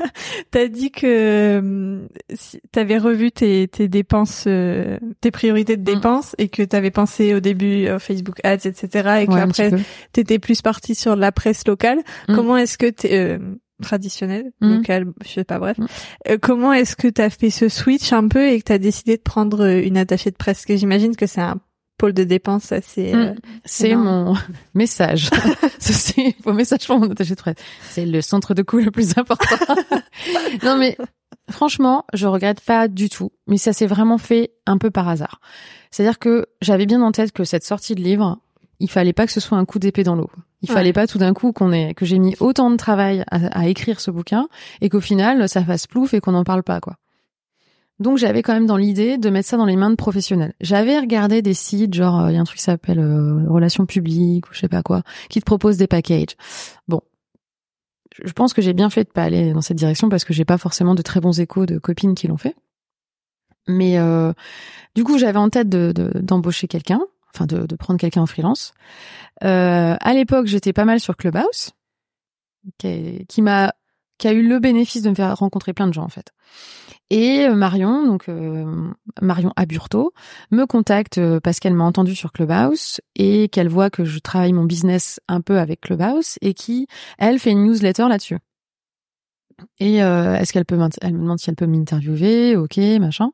T'as 0.50 0.66
dit 0.66 0.90
que 0.90 1.06
euh, 1.06 2.06
si- 2.34 2.60
t'avais 2.72 2.98
revu 2.98 3.30
tes, 3.30 3.68
tes 3.68 3.86
dépenses, 3.88 4.44
euh, 4.46 4.98
tes 5.20 5.30
priorités 5.30 5.76
de 5.76 5.82
Mm. 5.82 5.94
dépenses, 5.94 6.34
et 6.38 6.48
que 6.48 6.62
t'avais 6.62 6.90
pensé 6.90 7.34
au 7.34 7.40
début 7.40 7.86
euh, 7.86 7.98
Facebook 7.98 8.40
Ads, 8.44 8.66
etc. 8.66 8.88
Et 8.94 9.02
Ouais, 9.02 9.26
qu'après 9.28 9.70
petit 9.70 9.76
peu. 9.76 9.82
t'étais 10.12 10.38
plus 10.38 10.60
partie 10.60 10.94
sur 10.94 11.14
la 11.16 11.30
presse 11.32 11.66
locale. 11.66 11.98
Mm. 12.28 12.34
Comment 12.34 12.56
est-ce 12.56 12.76
que 12.76 12.86
t'es 12.90 13.16
euh, 13.16 13.38
traditionnelle, 13.80 14.50
Mm. 14.60 14.74
locale, 14.76 15.04
je 15.24 15.28
sais 15.30 15.44
pas, 15.44 15.58
bref. 15.58 15.78
Mm. 15.78 15.86
Euh, 16.30 16.38
comment 16.40 16.72
est-ce 16.72 16.96
que 16.96 17.08
t'as 17.08 17.30
fait 17.30 17.50
ce 17.50 17.68
switch 17.68 18.12
un 18.12 18.26
peu 18.28 18.48
et 18.48 18.58
que 18.58 18.64
t'as 18.64 18.78
décidé 18.78 19.16
de 19.16 19.22
prendre 19.22 19.64
une 19.66 19.96
attachée 19.96 20.30
de 20.30 20.36
presse? 20.36 20.58
Parce 20.58 20.66
que 20.66 20.76
j'imagine 20.76 21.14
que 21.16 21.26
c'est 21.26 21.40
un 21.40 21.58
pôle 22.00 22.12
de 22.14 22.24
dépenses 22.24 22.72
assez. 22.72 23.14
euh, 23.14 23.34
C'est 23.64 23.90
énorme. 23.90 24.04
mon 24.32 24.34
message. 24.74 25.30
c'est 25.78 26.34
mon 26.46 26.54
message 26.54 26.86
pour 26.86 26.98
mon 26.98 27.10
attaché 27.10 27.34
de 27.34 27.40
presse. 27.40 27.56
C'est 27.90 28.06
le 28.06 28.20
centre 28.22 28.54
de 28.54 28.62
coût 28.62 28.78
le 28.78 28.90
plus 28.90 29.16
important. 29.18 29.56
non 30.64 30.76
mais 30.76 30.96
franchement, 31.50 32.04
je 32.12 32.26
regrette 32.26 32.60
pas 32.60 32.88
du 32.88 33.08
tout. 33.08 33.30
Mais 33.46 33.56
ça 33.58 33.72
s'est 33.72 33.86
vraiment 33.86 34.18
fait 34.18 34.52
un 34.66 34.78
peu 34.78 34.90
par 34.90 35.08
hasard. 35.08 35.40
C'est-à-dire 35.90 36.18
que 36.18 36.46
j'avais 36.60 36.86
bien 36.86 37.02
en 37.02 37.12
tête 37.12 37.32
que 37.32 37.44
cette 37.44 37.64
sortie 37.64 37.94
de 37.94 38.00
livre, 38.02 38.38
il 38.78 38.90
fallait 38.90 39.12
pas 39.12 39.26
que 39.26 39.32
ce 39.32 39.40
soit 39.40 39.58
un 39.58 39.64
coup 39.64 39.78
d'épée 39.78 40.04
dans 40.04 40.14
l'eau. 40.16 40.30
Il 40.62 40.68
Ouais. 40.70 40.74
fallait 40.74 40.92
pas 40.92 41.06
tout 41.06 41.18
d'un 41.18 41.32
coup 41.34 41.52
qu'on 41.52 41.72
ait 41.72 41.94
que 41.94 42.04
j'ai 42.04 42.18
mis 42.18 42.36
autant 42.38 42.70
de 42.70 42.76
travail 42.76 43.24
à, 43.30 43.60
à 43.60 43.66
écrire 43.66 43.98
ce 43.98 44.10
bouquin 44.10 44.46
et 44.82 44.88
qu'au 44.90 45.00
final 45.00 45.48
ça 45.48 45.64
fasse 45.64 45.86
plouf 45.86 46.12
et 46.14 46.20
qu'on 46.20 46.32
n'en 46.32 46.44
parle 46.44 46.62
pas 46.62 46.80
quoi. 46.80 46.96
Donc 48.00 48.16
j'avais 48.18 48.42
quand 48.42 48.54
même 48.54 48.66
dans 48.66 48.78
l'idée 48.78 49.18
de 49.18 49.30
mettre 49.30 49.48
ça 49.48 49.56
dans 49.58 49.66
les 49.66 49.76
mains 49.76 49.90
de 49.90 49.94
professionnels. 49.96 50.54
J'avais 50.60 50.98
regardé 50.98 51.42
des 51.42 51.54
sites 51.54 51.94
genre 51.94 52.30
il 52.30 52.34
y 52.34 52.38
a 52.38 52.40
un 52.40 52.44
truc 52.44 52.56
qui 52.58 52.64
s'appelle 52.64 52.98
euh, 52.98 53.46
relations 53.48 53.86
publiques 53.86 54.48
ou 54.50 54.54
je 54.54 54.60
sais 54.60 54.68
pas 54.68 54.82
quoi 54.82 55.02
qui 55.28 55.38
te 55.40 55.44
propose 55.44 55.76
des 55.76 55.86
packages. 55.86 56.34
Bon, 56.88 57.02
je 58.24 58.32
pense 58.32 58.54
que 58.54 58.62
j'ai 58.62 58.72
bien 58.72 58.90
fait 58.90 59.04
de 59.04 59.10
pas 59.10 59.24
aller 59.24 59.52
dans 59.52 59.60
cette 59.60 59.76
direction 59.76 60.08
parce 60.08 60.24
que 60.24 60.32
j'ai 60.32 60.46
pas 60.46 60.58
forcément 60.58 60.94
de 60.94 61.02
très 61.02 61.20
bons 61.20 61.38
échos 61.40 61.66
de 61.66 61.78
copines 61.78 62.14
qui 62.14 62.26
l'ont 62.26 62.38
fait. 62.38 62.56
Mais 63.68 63.98
euh, 63.98 64.32
du 64.94 65.04
coup, 65.04 65.18
j'avais 65.18 65.38
en 65.38 65.50
tête 65.50 65.68
de 65.68 65.92
de- 65.94 66.18
d'embaucher 66.20 66.68
quelqu'un, 66.68 67.00
enfin 67.34 67.46
de, 67.46 67.66
de 67.66 67.76
prendre 67.76 68.00
quelqu'un 68.00 68.22
en 68.22 68.26
freelance. 68.26 68.72
Euh, 69.44 69.96
à 70.00 70.14
l'époque, 70.14 70.46
j'étais 70.46 70.72
pas 70.72 70.86
mal 70.86 71.00
sur 71.00 71.16
Clubhouse, 71.16 71.72
qui, 72.78 73.26
qui 73.28 73.42
m'a 73.42 73.74
qui 74.18 74.28
a 74.28 74.32
eu 74.32 74.46
le 74.46 74.58
bénéfice 74.58 75.02
de 75.02 75.10
me 75.10 75.14
faire 75.14 75.36
rencontrer 75.36 75.72
plein 75.74 75.86
de 75.88 75.94
gens 75.94 76.04
en 76.04 76.08
fait. 76.08 76.32
Et 77.10 77.44
euh, 77.44 77.56
Marion, 77.56 78.06
donc 78.06 78.28
euh, 78.28 78.92
Marion 79.20 79.52
Aburto, 79.56 80.12
me 80.52 80.64
contacte 80.64 81.18
euh, 81.18 81.40
parce 81.40 81.58
qu'elle 81.58 81.74
m'a 81.74 81.84
entendu 81.84 82.14
sur 82.14 82.32
Clubhouse 82.32 83.00
et 83.16 83.48
qu'elle 83.48 83.68
voit 83.68 83.90
que 83.90 84.04
je 84.04 84.20
travaille 84.20 84.52
mon 84.52 84.64
business 84.64 85.20
un 85.26 85.40
peu 85.40 85.58
avec 85.58 85.80
Clubhouse 85.80 86.38
et 86.40 86.54
qui, 86.54 86.86
elle, 87.18 87.40
fait 87.40 87.50
une 87.50 87.64
newsletter 87.64 88.06
là-dessus. 88.08 88.38
Et 89.78 89.96
est-ce 89.96 90.54
qu'elle 90.54 90.64
peut, 90.64 90.78
elle 91.02 91.12
me 91.12 91.18
demande 91.18 91.38
si 91.38 91.50
elle 91.50 91.56
peut 91.56 91.66
m'interviewer, 91.66 92.56
ok, 92.56 92.78
machin. 92.98 93.30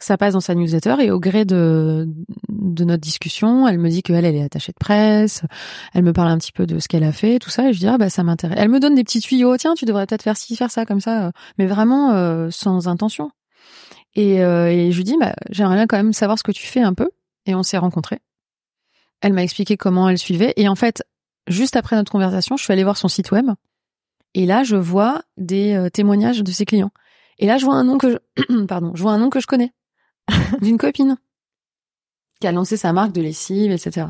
Ça 0.00 0.16
passe 0.16 0.34
dans 0.34 0.40
sa 0.40 0.54
newsletter 0.54 0.96
et 1.00 1.10
au 1.10 1.18
gré 1.18 1.44
de 1.44 2.06
de 2.48 2.84
notre 2.84 3.00
discussion, 3.00 3.66
elle 3.66 3.78
me 3.78 3.88
dit 3.88 4.02
qu'elle, 4.02 4.24
elle 4.24 4.36
est 4.36 4.42
attachée 4.42 4.72
de 4.72 4.78
presse. 4.78 5.42
Elle 5.94 6.04
me 6.04 6.12
parle 6.12 6.28
un 6.28 6.38
petit 6.38 6.52
peu 6.52 6.66
de 6.66 6.78
ce 6.78 6.86
qu'elle 6.86 7.04
a 7.04 7.12
fait, 7.12 7.38
tout 7.38 7.50
ça, 7.50 7.68
et 7.68 7.72
je 7.72 7.78
dis 7.78 7.88
ah 7.88 7.98
bah 7.98 8.10
ça 8.10 8.22
m'intéresse. 8.22 8.58
Elle 8.60 8.68
me 8.68 8.78
donne 8.78 8.94
des 8.94 9.04
petits 9.04 9.20
tuyaux, 9.20 9.56
tiens, 9.56 9.74
tu 9.74 9.84
devrais 9.84 10.06
peut-être 10.06 10.22
faire 10.22 10.36
ci, 10.36 10.54
faire 10.54 10.70
ça, 10.70 10.86
comme 10.86 11.00
ça, 11.00 11.32
mais 11.58 11.66
vraiment 11.66 12.12
euh, 12.12 12.48
sans 12.50 12.88
intention. 12.88 13.30
Et, 14.14 14.42
euh, 14.42 14.70
et 14.70 14.92
je 14.92 14.96
lui 14.96 15.04
dis 15.04 15.16
bah 15.18 15.34
j'aimerais 15.50 15.76
bien 15.76 15.86
quand 15.86 15.96
même 15.96 16.12
savoir 16.12 16.38
ce 16.38 16.42
que 16.42 16.52
tu 16.52 16.66
fais 16.66 16.80
un 16.80 16.94
peu. 16.94 17.10
Et 17.46 17.54
on 17.54 17.62
s'est 17.62 17.78
rencontrés. 17.78 18.20
Elle 19.20 19.32
m'a 19.32 19.42
expliqué 19.42 19.76
comment 19.76 20.08
elle 20.08 20.18
suivait, 20.18 20.52
et 20.56 20.68
en 20.68 20.76
fait, 20.76 21.02
juste 21.48 21.76
après 21.76 21.96
notre 21.96 22.12
conversation, 22.12 22.56
je 22.56 22.62
suis 22.62 22.72
allée 22.72 22.84
voir 22.84 22.96
son 22.96 23.08
site 23.08 23.32
web. 23.32 23.46
Et 24.34 24.46
là, 24.46 24.62
je 24.62 24.76
vois 24.76 25.22
des 25.36 25.74
euh, 25.74 25.88
témoignages 25.90 26.42
de 26.42 26.52
ses 26.52 26.64
clients. 26.64 26.92
Et 27.38 27.46
là, 27.46 27.58
je 27.58 27.64
vois 27.64 27.74
un 27.74 27.84
nom 27.84 27.98
que 27.98 28.10
je, 28.10 28.64
pardon, 28.68 28.92
je 28.94 29.02
vois 29.02 29.12
un 29.12 29.18
nom 29.18 29.30
que 29.30 29.40
je 29.40 29.46
connais 29.46 29.72
d'une 30.60 30.78
copine. 30.78 31.16
Qui 32.40 32.46
a 32.46 32.52
lancé 32.52 32.76
sa 32.76 32.92
marque 32.92 33.12
de 33.12 33.20
lessive, 33.20 33.72
etc. 33.72 34.06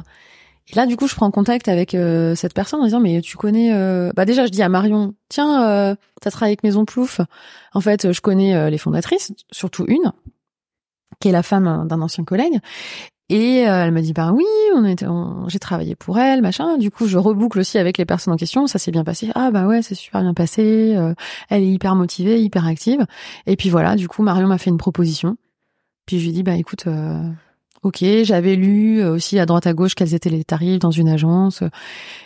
Et 0.70 0.76
là, 0.76 0.84
du 0.84 0.96
coup, 0.96 1.08
je 1.08 1.14
prends 1.14 1.30
contact 1.30 1.66
avec 1.68 1.94
euh, 1.94 2.34
cette 2.34 2.52
personne 2.52 2.80
en 2.80 2.84
disant 2.84 3.00
mais 3.00 3.22
tu 3.22 3.38
connais 3.38 3.72
euh... 3.72 4.10
bah 4.14 4.26
déjà 4.26 4.44
je 4.44 4.50
dis 4.50 4.62
à 4.62 4.68
Marion 4.68 5.14
tiens 5.30 5.66
euh, 5.66 5.94
t'as 6.20 6.30
travaillé 6.30 6.50
avec 6.52 6.62
Maison 6.62 6.84
Plouf 6.84 7.22
en 7.72 7.80
fait 7.80 8.12
je 8.12 8.20
connais 8.20 8.54
euh, 8.54 8.68
les 8.68 8.76
fondatrices 8.76 9.32
surtout 9.50 9.86
une 9.88 10.12
qui 11.20 11.28
est 11.28 11.32
la 11.32 11.42
femme 11.42 11.86
d'un 11.88 12.02
ancien 12.02 12.22
collègue. 12.24 12.58
Et 13.30 13.66
euh, 13.68 13.84
elle 13.84 13.92
m'a 13.92 14.02
dit 14.02 14.12
bah 14.12 14.30
oui 14.32 14.44
on 14.74 14.84
était 14.84 15.06
on- 15.06 15.48
j'ai 15.48 15.58
travaillé 15.58 15.94
pour 15.94 16.18
elle 16.18 16.42
machin. 16.42 16.76
Du 16.76 16.90
coup 16.90 17.06
je 17.06 17.16
reboucle 17.16 17.58
aussi 17.60 17.78
avec 17.78 17.96
les 17.96 18.04
personnes 18.04 18.34
en 18.34 18.36
question. 18.36 18.66
Ça 18.66 18.78
s'est 18.78 18.90
bien 18.90 19.04
passé. 19.04 19.30
Ah 19.34 19.50
bah 19.50 19.66
ouais 19.66 19.80
c'est 19.80 19.94
super 19.94 20.20
bien 20.20 20.34
passé 20.34 20.94
euh, 20.96 21.14
elle 21.48 21.62
est 21.62 21.70
hyper 21.70 21.94
motivée 21.94 22.42
hyper 22.42 22.66
active. 22.66 23.06
Et 23.46 23.56
puis 23.56 23.70
voilà 23.70 23.96
du 23.96 24.06
coup 24.06 24.22
Marion 24.22 24.46
m'a 24.48 24.58
fait 24.58 24.68
une 24.68 24.76
proposition 24.78 25.38
puis 26.08 26.18
je 26.18 26.24
lui 26.24 26.32
dis 26.32 26.42
bah 26.42 26.56
écoute 26.56 26.86
euh, 26.88 27.22
ok 27.82 28.02
j'avais 28.24 28.56
lu 28.56 29.00
euh, 29.00 29.12
aussi 29.12 29.38
à 29.38 29.46
droite 29.46 29.66
à 29.68 29.74
gauche 29.74 29.94
quels 29.94 30.14
étaient 30.14 30.30
les 30.30 30.42
tarifs 30.42 30.78
dans 30.80 30.90
une 30.90 31.08
agence 31.08 31.62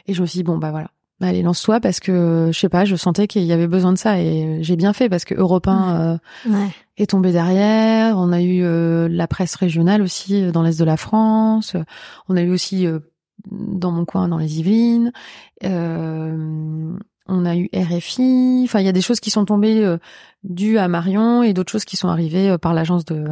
et 0.07 0.15
je 0.15 0.23
me 0.23 0.27
suis 0.27 0.39
dit 0.39 0.45
bon 0.45 0.57
bah 0.57 0.71
voilà 0.71 0.89
allez 1.21 1.43
lance-toi 1.43 1.81
parce 1.81 2.01
que 2.01 2.51
je 2.53 2.59
sais 2.59 2.69
pas 2.69 2.85
je 2.85 2.97
sentais 2.97 3.27
qu'il 3.27 3.43
y 3.43 3.53
avait 3.53 3.67
besoin 3.69 3.93
de 3.93 3.99
ça 3.99 4.19
et 4.21 4.63
j'ai 4.63 4.77
bien 4.77 4.93
fait 4.93 5.09
parce 5.09 5.25
que 5.25 5.35
Europe 5.35 5.69
1 5.69 6.01
euh, 6.01 6.19
Ouais. 6.51 6.69
est 6.97 7.11
tombé 7.11 7.33
derrière. 7.33 8.19
On 8.19 8.33
a 8.33 8.41
eu 8.43 8.63
euh, 8.63 9.09
la 9.09 9.27
presse 9.29 9.55
régionale 9.55 10.03
aussi 10.03 10.51
dans 10.53 10.63
l'est 10.63 10.79
de 10.79 10.85
la 10.85 10.97
France. 10.97 11.77
On 12.29 12.37
a 12.37 12.43
eu 12.43 12.51
aussi 12.51 12.87
euh, 12.87 12.99
dans 13.51 13.93
mon 13.93 14.05
coin, 14.05 14.29
dans 14.29 14.39
les 14.39 14.59
Yvelines. 14.59 15.13
On 17.27 17.45
a 17.45 17.57
eu 17.57 17.69
RFI. 17.75 18.63
Enfin, 18.65 18.81
il 18.81 18.87
y 18.87 18.89
a 18.89 18.93
des 18.93 19.01
choses 19.01 19.21
qui 19.21 19.31
sont 19.31 19.45
tombées 19.45 19.85
euh, 19.85 19.99
dues 20.43 20.79
à 20.79 20.89
Marion 20.89 21.43
et 21.43 21.53
d'autres 21.53 21.71
choses 21.71 21.85
qui 21.85 21.97
sont 21.97 22.09
arrivées 22.09 22.51
euh, 22.51 22.59
par 22.59 22.75
l'agence 22.75 23.05
de, 23.05 23.27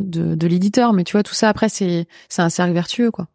de, 0.00 0.46
l'éditeur. 0.46 0.92
Mais 0.92 1.04
tu 1.04 1.12
vois, 1.12 1.22
tout 1.22 1.34
ça 1.34 1.48
après, 1.48 1.68
c'est 1.68 2.06
c'est 2.28 2.42
un 2.42 2.48
cercle 2.48 2.72
vertueux, 2.72 3.10
quoi. 3.10 3.28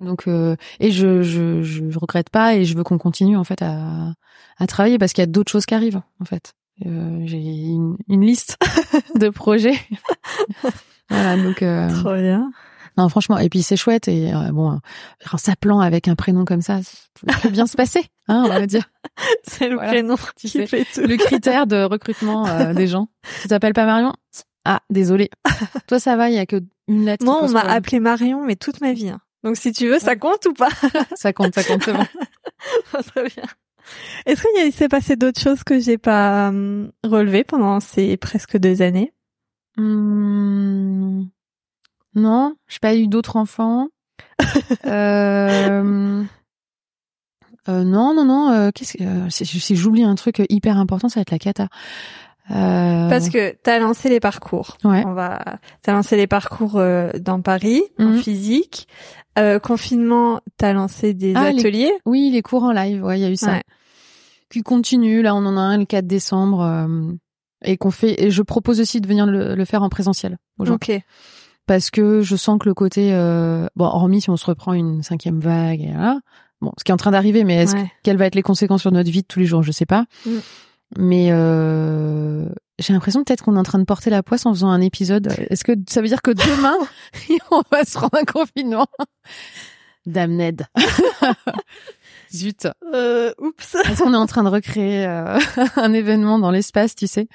Donc, 0.00 0.26
euh, 0.26 0.56
et 0.80 0.90
je, 0.90 1.22
je 1.22 1.62
je 1.62 1.98
regrette 1.98 2.30
pas 2.30 2.56
et 2.56 2.64
je 2.64 2.76
veux 2.76 2.82
qu'on 2.82 2.98
continue 2.98 3.36
en 3.36 3.44
fait 3.44 3.62
à 3.62 4.14
à 4.58 4.66
travailler 4.66 4.98
parce 4.98 5.12
qu'il 5.12 5.22
y 5.22 5.28
a 5.28 5.30
d'autres 5.30 5.52
choses 5.52 5.66
qui 5.66 5.74
arrivent 5.74 6.02
en 6.20 6.24
fait. 6.24 6.54
J'ai 6.80 7.38
une, 7.38 7.96
une 8.08 8.22
liste 8.22 8.58
de 9.14 9.28
projets. 9.28 9.78
voilà, 11.08 11.36
donc 11.36 11.64
Trop 12.00 12.14
bien. 12.14 12.50
Non, 12.96 13.08
franchement, 13.08 13.38
et 13.38 13.48
puis 13.48 13.62
c'est 13.62 13.76
chouette 13.76 14.08
et 14.08 14.32
euh, 14.34 14.52
bon, 14.52 14.78
en 15.32 15.36
s'appelant 15.36 15.80
avec 15.80 16.06
un 16.08 16.14
prénom 16.14 16.44
comme 16.44 16.60
ça, 16.62 16.80
ça 16.82 17.38
peut 17.42 17.48
bien 17.50 17.66
se 17.66 17.76
passer, 17.76 18.04
hein, 18.28 18.42
on 18.46 18.48
va 18.48 18.66
dire. 18.66 18.88
C'est 19.46 19.68
le 19.68 19.74
Voilà, 19.74 19.90
prénom 19.90 20.16
tu 20.16 20.32
qui 20.36 20.48
sais. 20.48 20.66
fait 20.66 20.84
tout. 20.92 21.00
Le 21.02 21.16
critère 21.16 21.66
de 21.66 21.82
recrutement 21.82 22.46
euh, 22.46 22.72
des 22.74 22.86
gens. 22.86 23.08
Tu 23.42 23.48
t'appelles 23.48 23.74
pas 23.74 23.84
Marion? 23.86 24.12
Ah, 24.64 24.80
désolé. 24.90 25.30
Toi, 25.86 25.98
ça 26.00 26.16
va, 26.16 26.30
il 26.30 26.34
y 26.36 26.38
a 26.38 26.46
que 26.46 26.62
une 26.88 27.04
lettre. 27.04 27.24
Moi, 27.24 27.38
on 27.42 27.50
m'a 27.50 27.60
appelé 27.60 28.00
Marion, 28.00 28.44
mais 28.44 28.56
toute 28.56 28.80
ma 28.80 28.92
vie. 28.92 29.08
hein. 29.10 29.20
Donc, 29.42 29.56
si 29.56 29.72
tu 29.72 29.88
veux, 29.88 29.98
ça 29.98 30.16
compte 30.16 30.46
ou 30.46 30.54
pas? 30.54 30.70
Ça 31.16 31.32
compte, 31.34 31.54
ça 31.54 31.62
compte, 31.64 31.82
c'est 31.84 31.92
bon. 31.92 32.06
Très 33.14 33.24
bien. 33.28 33.44
Est-ce 34.24 34.42
qu'il 34.42 34.72
s'est 34.72 34.88
passé 34.88 35.16
d'autres 35.16 35.38
choses 35.40 35.62
que 35.64 35.78
j'ai 35.78 35.98
pas 35.98 36.48
hum, 36.48 36.90
relevées 37.04 37.44
pendant 37.44 37.78
ces 37.80 38.16
presque 38.16 38.56
deux 38.56 38.80
années? 38.80 39.12
Hmm, 39.76 41.24
Non, 42.14 42.54
j'ai 42.68 42.78
pas 42.80 42.94
eu 42.94 43.06
d'autres 43.08 43.36
enfants. 43.36 43.88
euh... 44.86 46.22
euh, 47.68 47.84
non, 47.84 48.14
non, 48.14 48.24
non. 48.24 48.50
euh, 48.50 48.70
Qu'est-ce 48.74 48.96
que 48.98 49.04
euh, 49.04 49.30
si, 49.30 49.44
si 49.46 49.76
j'oublie 49.76 50.04
un 50.04 50.14
truc 50.14 50.42
hyper 50.48 50.78
important, 50.78 51.08
ça 51.08 51.20
va 51.20 51.22
être 51.22 51.30
la 51.30 51.38
cata. 51.38 51.68
Euh... 52.50 53.08
Parce 53.08 53.30
que 53.30 53.56
t'as 53.62 53.78
lancé 53.78 54.08
les 54.10 54.20
parcours. 54.20 54.76
ouais. 54.84 55.02
On 55.06 55.14
va, 55.14 55.42
t'as 55.82 55.92
lancé 55.94 56.16
les 56.16 56.26
parcours 56.26 56.80
dans 57.20 57.40
Paris, 57.40 57.82
en 57.98 58.04
Mhm. 58.10 58.18
physique. 58.18 58.86
Euh, 59.38 59.58
confinement, 59.58 60.40
t'as 60.58 60.72
lancé 60.74 61.14
des 61.14 61.32
Ah, 61.34 61.50
les- 61.50 61.58
ateliers. 61.58 61.92
Oui, 62.06 62.30
les 62.32 62.42
cours 62.42 62.62
en 62.64 62.72
live, 62.72 63.02
ouais, 63.02 63.18
il 63.18 63.22
y 63.22 63.24
a 63.26 63.30
eu 63.30 63.36
ça. 63.36 63.52
Ouais. 63.52 63.62
Qui 64.50 64.62
continue. 64.62 65.22
Là, 65.22 65.34
on 65.34 65.44
en 65.46 65.56
a 65.56 65.60
un 65.60 65.78
le 65.78 65.86
4 65.86 66.06
décembre 66.06 66.60
euh, 66.62 67.12
et 67.64 67.76
qu'on 67.78 67.90
fait. 67.90 68.22
Et 68.22 68.30
je 68.30 68.42
propose 68.42 68.78
aussi 68.80 69.00
de 69.00 69.08
venir 69.08 69.26
le, 69.26 69.54
le 69.56 69.64
faire 69.64 69.82
en 69.82 69.88
présentiel. 69.88 70.36
Ok. 70.60 70.92
Parce 71.66 71.90
que 71.90 72.20
je 72.22 72.36
sens 72.36 72.58
que 72.58 72.68
le 72.68 72.74
côté 72.74 73.10
euh, 73.12 73.66
bon 73.76 73.86
hormis 73.86 74.20
si 74.20 74.30
on 74.30 74.36
se 74.36 74.46
reprend 74.46 74.72
une 74.74 75.02
cinquième 75.02 75.40
vague 75.40 75.80
et 75.80 75.92
voilà 75.92 76.18
bon 76.60 76.72
ce 76.78 76.84
qui 76.84 76.90
est 76.90 76.94
en 76.94 76.98
train 76.98 77.10
d'arriver 77.10 77.44
mais 77.44 77.56
est-ce 77.62 77.74
Ouais. 77.76 77.90
quelles 78.02 78.16
va 78.16 78.26
être 78.26 78.34
les 78.34 78.42
conséquences 78.42 78.82
sur 78.82 78.92
notre 78.92 79.10
vie 79.10 79.22
de 79.22 79.26
tous 79.26 79.38
les 79.40 79.46
jours? 79.46 79.62
Je 79.62 79.72
sais 79.72 79.86
pas. 79.86 80.04
Mm. 80.26 80.30
mais 80.98 81.28
euh, 81.30 82.46
j'ai 82.78 82.92
l'impression 82.92 83.22
peut-être 83.24 83.42
qu'on 83.44 83.56
est 83.56 83.58
en 83.58 83.62
train 83.64 83.78
de 83.78 83.84
porter 83.84 84.10
la 84.10 84.22
poisse 84.22 84.46
en 84.46 84.52
faisant 84.52 84.68
un 84.68 84.80
épisode. 84.80 85.32
Est-ce 85.48 85.62
que 85.64 85.72
ça 85.88 86.00
veut 86.02 86.08
dire 86.08 86.22
que 86.22 86.32
demain 86.32 86.74
on 87.50 87.62
va 87.70 87.84
se 87.84 87.92
prendre 87.92 88.16
un 88.18 88.24
confinement? 88.24 88.86
Damned 90.06 90.66
Zut. 92.34 92.66
Euh, 92.92 93.32
oups. 93.38 93.74
Est-ce 93.88 94.02
qu'on 94.02 94.12
est 94.14 94.16
en 94.16 94.26
train 94.26 94.42
de 94.42 94.48
recréer 94.48 95.06
euh, 95.06 95.38
un 95.76 95.92
événement 95.92 96.38
dans 96.38 96.50
l'espace, 96.50 96.94
tu 96.94 97.06
sais 97.06 97.28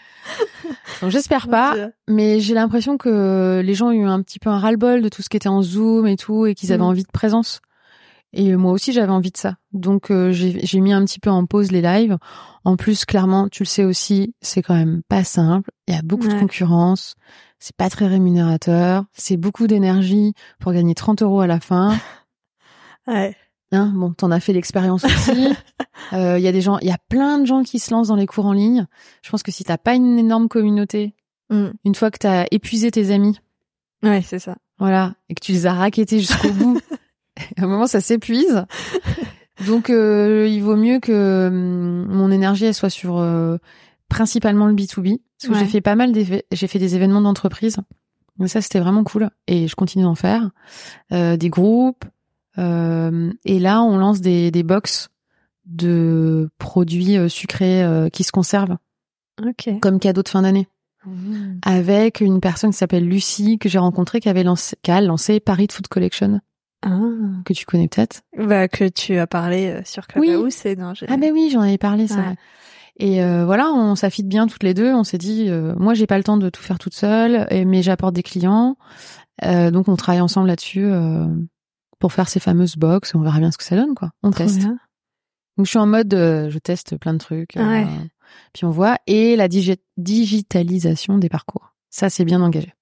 Donc 1.02 1.12
j'espère 1.12 1.48
pas, 1.48 1.76
mais 2.08 2.40
j'ai 2.40 2.54
l'impression 2.54 2.98
que 2.98 3.62
les 3.64 3.74
gens 3.74 3.88
ont 3.88 3.92
eu 3.92 4.06
un 4.06 4.22
petit 4.22 4.40
peu 4.40 4.50
un 4.50 4.60
ras-le-bol 4.60 5.02
de 5.02 5.10
tout 5.10 5.22
ce 5.22 5.30
qui 5.30 5.38
était 5.38 5.50
en 5.50 5.62
Zoom 5.62 6.08
et 6.08 6.18
tout, 6.18 6.46
et 6.46 6.56
qu'ils 6.56 6.72
avaient 6.74 6.84
Mm. 6.84 6.88
envie 6.88 7.04
de 7.04 7.12
présence. 7.12 7.62
Et 8.32 8.56
moi 8.56 8.74
aussi, 8.74 8.94
j'avais 8.94 9.12
envie 9.12 9.32
de 9.32 9.38
ça. 9.38 9.56
Donc 9.74 10.12
euh, 10.12 10.32
j'ai 10.32 10.80
mis 10.82 10.94
un 10.94 11.04
petit 11.04 11.20
peu 11.20 11.32
en 11.32 11.46
pause 11.48 11.72
les 11.72 11.82
lives. 11.82 12.18
En 12.64 12.76
plus, 12.76 13.06
clairement, 13.06 13.48
tu 13.50 13.64
le 13.64 13.68
sais 13.68 13.86
aussi, 13.86 14.36
c'est 14.42 14.62
quand 14.62 14.76
même 14.76 15.02
pas 15.10 15.24
simple. 15.24 15.72
Il 15.88 15.96
y 15.96 15.98
a 15.98 16.02
beaucoup 16.04 16.28
de 16.28 16.40
concurrence. 16.40 17.16
C'est 17.58 17.76
pas 17.76 17.90
très 17.90 18.06
rémunérateur. 18.08 19.06
C'est 19.14 19.36
beaucoup 19.38 19.66
d'énergie 19.66 20.34
pour 20.60 20.74
gagner 20.74 20.94
30 20.94 21.24
euros 21.24 21.42
à 21.42 21.48
la 21.48 21.60
fin. 21.60 21.96
Ouais. 23.08 23.36
Hein, 23.72 23.92
bon, 23.96 24.12
t'en 24.14 24.32
as 24.32 24.40
fait 24.40 24.54
l'expérience 24.54 25.04
aussi. 25.06 25.48
Euh, 26.14 26.40
Il 26.40 26.44
y 26.44 26.48
a 26.48 26.52
des 26.52 26.62
gens, 26.62 26.80
il 26.80 26.88
y 26.88 26.92
a 26.92 26.98
plein 27.10 27.38
de 27.40 27.46
gens 27.46 27.62
qui 27.62 27.78
se 27.78 27.92
lancent 27.92 28.08
dans 28.08 28.16
les 28.16 28.26
cours 28.26 28.46
en 28.48 28.54
ligne. 28.54 28.88
Je 29.22 29.30
pense 29.30 29.44
que 29.44 29.52
si 29.52 29.64
t'as 29.64 29.78
pas 29.78 29.94
une 29.96 30.18
énorme 30.18 30.48
communauté, 30.48 31.14
Mm. 31.52 31.70
une 31.84 31.94
fois 31.96 32.10
que 32.10 32.18
t'as 32.20 32.46
épuisé 32.52 32.90
tes 32.90 33.12
amis, 33.12 33.40
Ouais, 34.04 34.22
c'est 34.26 34.40
ça. 34.40 34.56
voilà, 34.80 35.14
et 35.30 35.36
que 35.36 35.42
tu 35.44 35.52
les 35.52 35.66
as 35.68 35.74
raquettés 35.74 36.20
jusqu'au 36.20 36.52
bout, 36.52 36.80
à 37.58 37.64
un 37.64 37.68
moment 37.68 37.86
ça 37.88 38.02
s'épuise. 38.02 38.66
Donc 39.68 39.90
euh, 39.90 40.48
il 40.50 40.62
vaut 40.64 40.76
mieux 40.78 41.00
que 41.00 41.48
hum, 41.50 42.06
mon 42.08 42.32
énergie 42.32 42.66
elle 42.66 42.74
soit 42.74 42.90
sur 42.90 43.18
euh, 43.20 43.58
principalement 44.10 44.66
le 44.68 44.74
B2B 44.74 45.18
parce 45.42 45.48
que 45.48 45.54
Ouais. 45.54 45.60
j'ai 45.60 45.66
fait 45.72 45.82
pas 45.82 45.96
mal 45.96 46.12
j'ai 46.52 46.68
fait 46.68 46.80
des 46.80 46.96
événements 46.96 47.22
d'entreprise. 47.22 47.78
Donc 48.38 48.48
ça 48.50 48.62
c'était 48.62 48.80
vraiment 48.80 49.04
cool 49.04 49.30
et 49.48 49.68
je 49.68 49.76
continue 49.76 50.04
d'en 50.06 50.16
faire 50.16 50.50
Euh, 51.12 51.36
des 51.36 51.50
groupes 51.50 52.06
et 52.58 53.60
là 53.60 53.82
on 53.84 53.98
lance 53.98 54.22
des 54.22 54.52
des 54.52 54.64
box 54.64 55.10
de 55.66 56.50
produits 56.58 57.18
euh, 57.18 57.30
sucrés 57.30 57.84
euh, 57.84 58.10
qui 58.10 58.24
se 58.24 58.32
conservent 58.32 58.78
Ok. 59.46 59.80
comme 59.82 60.00
cadeau 60.00 60.24
de 60.24 60.30
fin 60.30 60.42
d'année 60.42 60.68
Mm. 61.06 61.60
avec 61.66 62.20
une 62.20 62.42
personne 62.42 62.72
qui 62.72 62.78
s'appelle 62.78 63.08
Lucie 63.08 63.58
que 63.58 63.70
j'ai 63.70 63.80
rencontrée 63.80 64.20
qui 64.20 64.28
avait 64.28 64.44
lancé 64.44 64.76
qui 64.84 64.92
a 64.92 65.00
lancé 65.00 65.40
Paris 65.40 65.68
Food 65.72 65.88
Collection 65.88 66.42
Ah. 66.84 67.00
que 67.46 67.54
tu 67.54 67.66
connais 67.66 67.88
peut-être. 67.88 68.22
Bah, 68.38 68.68
que 68.68 68.84
tu 68.90 69.18
as 69.18 69.26
parlé 69.26 69.70
euh, 69.70 69.82
sur 69.86 70.08
Clubhouse 70.08 70.66
et 70.66 70.76
non, 70.76 70.94
j'ai- 70.94 71.06
Ah 71.08 71.16
ben 71.16 71.32
oui, 71.32 71.50
j'en 71.54 71.62
avais 71.62 71.78
parlé, 71.78 72.06
c'est 72.08 72.16
Ouais. 72.18 72.36
Et 72.98 73.24
euh, 73.24 73.46
voilà, 73.46 73.70
on 73.72 73.96
s'affite 73.96 74.28
bien 74.28 74.46
toutes 74.48 74.64
les 74.64 74.74
deux. 74.74 74.94
On 74.94 75.06
s'est 75.06 75.18
dit, 75.18 75.46
euh, 75.48 75.74
moi 75.78 75.94
j'ai 75.94 76.06
pas 76.06 76.18
le 76.18 76.24
temps 76.26 76.36
de 76.36 76.50
tout 76.50 76.62
faire 76.62 76.80
toute 76.80 76.94
seule, 76.96 77.48
et- 77.50 77.64
mais 77.64 77.82
j'apporte 77.82 78.14
des 78.14 78.24
clients, 78.24 78.76
Euh, 79.46 79.72
donc 79.72 79.88
on 79.88 79.96
travaille 79.96 80.20
ensemble 80.20 80.48
là-dessus 80.48 80.84
euh, 80.84 81.26
pour 82.00 82.14
faire 82.14 82.30
ces 82.30 82.40
fameuses 82.40 82.76
box. 82.78 83.14
On 83.16 83.22
verra 83.22 83.40
bien 83.40 83.52
ce 83.52 83.58
que 83.58 83.64
ça 83.64 83.76
donne, 83.76 83.94
quoi. 83.96 84.12
On 84.24 84.32
Trop 84.32 84.44
teste. 84.44 84.58
bien. 84.60 84.78
Donc 85.58 85.66
je 85.66 85.70
suis 85.72 85.80
en 85.80 85.86
mode, 85.88 86.14
euh, 86.14 86.50
je 86.50 86.58
teste 86.60 86.98
plein 86.98 87.14
de 87.14 87.18
trucs, 87.20 87.58
euh, 87.58 87.68
Ouais. 87.68 87.88
puis 88.54 88.64
on 88.66 88.72
voit. 88.72 88.98
Et 89.08 89.36
la 89.36 89.48
digi- 89.50 89.82
digitalisation 89.98 91.18
des 91.18 91.30
parcours, 91.30 91.74
ça 91.90 92.10
c'est 92.10 92.24
bien 92.26 92.42
engagé. 92.42 92.74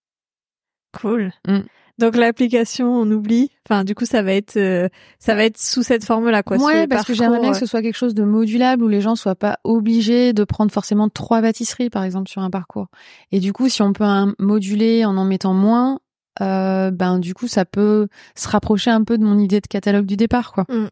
Cool. 0.99 1.31
Mm. 1.47 1.59
Donc 1.99 2.15
l'application, 2.15 2.93
on 2.93 3.09
oublie. 3.09 3.49
Enfin, 3.67 3.83
du 3.83 3.95
coup, 3.95 4.05
ça 4.05 4.21
va 4.21 4.31
être, 4.33 4.55
euh, 4.57 4.87
ça 5.17 5.33
va 5.33 5.43
être 5.45 5.57
sous 5.57 5.81
cette 5.81 6.05
forme-là, 6.05 6.43
quoi. 6.43 6.57
Ouais, 6.57 6.85
parce 6.85 7.05
que 7.05 7.15
j'aimerais 7.15 7.39
bien 7.39 7.51
que 7.51 7.55
euh, 7.57 7.59
ce 7.59 7.65
soit 7.65 7.81
quelque 7.81 7.97
chose 7.97 8.13
de 8.13 8.23
modulable 8.23 8.83
où 8.83 8.87
les 8.87 9.01
gens 9.01 9.15
soient 9.15 9.33
pas 9.35 9.57
obligés 9.63 10.31
de 10.31 10.43
prendre 10.43 10.71
forcément 10.71 11.09
trois 11.09 11.41
pâtisseries, 11.41 11.89
par 11.89 12.03
exemple, 12.03 12.29
sur 12.29 12.43
un 12.43 12.51
parcours. 12.51 12.87
Et 13.31 13.39
du 13.39 13.51
coup, 13.51 13.67
si 13.67 13.81
on 13.81 13.93
peut 13.93 14.05
moduler 14.37 15.05
en 15.05 15.17
en 15.17 15.25
mettant 15.25 15.55
moins, 15.55 15.99
euh, 16.41 16.91
ben 16.91 17.19
du 17.19 17.33
coup, 17.33 17.47
ça 17.47 17.65
peut 17.65 18.07
se 18.35 18.47
rapprocher 18.47 18.89
un 18.91 19.03
peu 19.03 19.17
de 19.17 19.23
mon 19.23 19.39
idée 19.39 19.61
de 19.61 19.67
catalogue 19.67 20.05
du 20.05 20.17
départ, 20.17 20.51
quoi. 20.53 20.65
Mm. 20.69 20.87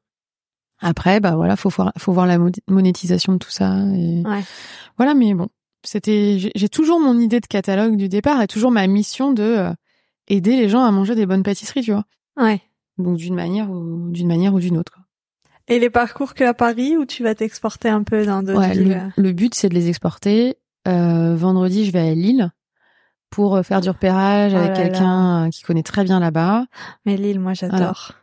Après, 0.81 1.19
bah 1.19 1.35
voilà, 1.35 1.55
faut 1.55 1.69
voir, 1.69 1.91
faut 1.97 2.11
voir 2.11 2.25
la 2.25 2.37
mo- 2.37 2.49
monétisation 2.67 3.33
de 3.33 3.37
tout 3.37 3.49
ça. 3.49 3.77
Et... 3.95 4.21
Ouais. 4.25 4.43
Voilà, 4.97 5.13
mais 5.13 5.33
bon, 5.33 5.47
c'était, 5.83 6.37
j'ai 6.53 6.69
toujours 6.69 6.99
mon 6.99 7.17
idée 7.19 7.39
de 7.39 7.45
catalogue 7.47 7.95
du 7.95 8.09
départ 8.09 8.41
et 8.41 8.47
toujours 8.47 8.71
ma 8.71 8.85
mission 8.87 9.31
de 9.31 9.43
euh, 9.43 9.73
aider 10.27 10.57
les 10.57 10.67
gens 10.69 10.83
à 10.83 10.91
manger 10.91 11.15
des 11.15 11.25
bonnes 11.25 11.43
pâtisseries, 11.43 11.81
tu 11.83 11.91
vois. 11.93 12.03
Ouais. 12.37 12.61
Donc 12.97 13.17
d'une 13.17 13.35
manière 13.35 13.69
ou 13.71 14.09
d'une 14.11 14.27
manière 14.27 14.53
ou 14.53 14.59
d'une 14.59 14.77
autre. 14.77 14.93
quoi. 14.93 15.03
Et 15.67 15.79
les 15.79 15.89
parcours 15.89 16.33
que 16.33 16.43
à 16.43 16.53
Paris 16.53 16.95
ou 16.97 17.05
tu 17.05 17.23
vas 17.23 17.35
t'exporter 17.35 17.89
un 17.89 18.03
peu 18.03 18.25
dans 18.25 18.43
d'autres 18.43 18.59
Ouais, 18.59 18.73
villes 18.73 19.11
le, 19.17 19.23
le 19.23 19.31
but 19.33 19.55
c'est 19.55 19.69
de 19.69 19.73
les 19.73 19.87
exporter. 19.89 20.57
Euh, 20.87 21.35
vendredi, 21.35 21.85
je 21.85 21.91
vais 21.91 22.07
à 22.09 22.13
Lille 22.13 22.51
pour 23.36 23.55
euh, 23.57 23.63
faire 23.63 23.81
du 23.81 23.89
repérage 23.89 24.53
Oh 24.53 24.57
avec 24.57 24.73
quelqu'un 24.73 25.45
euh, 25.45 25.49
qui 25.49 25.61
connaît 25.63 25.83
très 25.83 26.03
bien 26.05 26.19
là-bas. 26.21 26.65
Mais 27.05 27.17
Lille, 27.17 27.39
moi, 27.41 27.53
j'adore. 27.53 28.13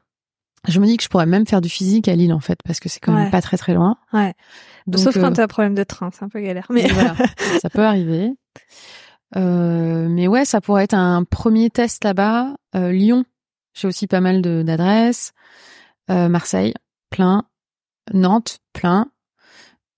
Je 0.69 0.79
me 0.81 0.87
dis 0.87 0.97
que 0.97 1.03
je 1.03 1.09
pourrais 1.09 1.27
même 1.27 1.47
faire 1.47 1.61
du 1.61 1.69
physique 1.69 2.09
à 2.09 2.15
Lille 2.15 2.33
en 2.33 2.41
fait 2.41 2.59
parce 2.65 2.79
que 2.81 2.89
c'est 2.89 3.01
quand 3.01 3.13
Ouais. 3.15 3.23
même 3.23 3.31
pas 3.31 3.43
très 3.43 3.57
très 3.59 3.75
loin. 3.75 3.97
Ouais. 4.13 4.33
Donc, 4.87 5.01
Sauf 5.03 5.17
euh, 5.17 5.21
quand 5.21 5.33
t'as 5.33 5.43
un 5.45 5.49
problème 5.49 5.75
de 5.75 5.83
train, 5.85 6.11
c'est 6.13 6.25
un 6.25 6.29
peu 6.29 6.41
galère. 6.41 6.67
Mais 6.71 6.87
voilà, 6.89 7.15
ça 7.61 7.69
peut 7.69 7.85
arriver. 7.85 8.33
Euh, 9.37 10.09
mais 10.09 10.29
ouais, 10.29 10.45
ça 10.45 10.61
pourrait 10.61 10.85
être 10.85 10.95
un 10.95 11.25
premier 11.25 11.69
test 11.69 12.05
là-bas. 12.05 12.55
Euh, 12.77 12.93
Lyon, 12.93 13.25
j'ai 13.75 13.89
aussi 13.89 14.07
pas 14.07 14.21
mal 14.21 14.41
d'adresses. 14.41 15.33
Euh, 16.11 16.29
Marseille, 16.29 16.75
plein. 17.11 17.45
Nantes, 18.15 18.59
plein. 18.73 19.09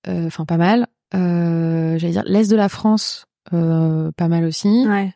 Euh, 0.08 0.26
Enfin, 0.26 0.44
pas 0.44 0.56
mal. 0.56 0.86
Euh, 1.14 1.98
J'allais 1.98 2.12
dire 2.14 2.22
l'est 2.26 2.50
de 2.50 2.56
la 2.56 2.68
France, 2.68 3.26
euh, 3.26 3.33
pas 3.50 4.28
mal 4.28 4.44
aussi. 4.44 4.86
ouais. 4.88 5.12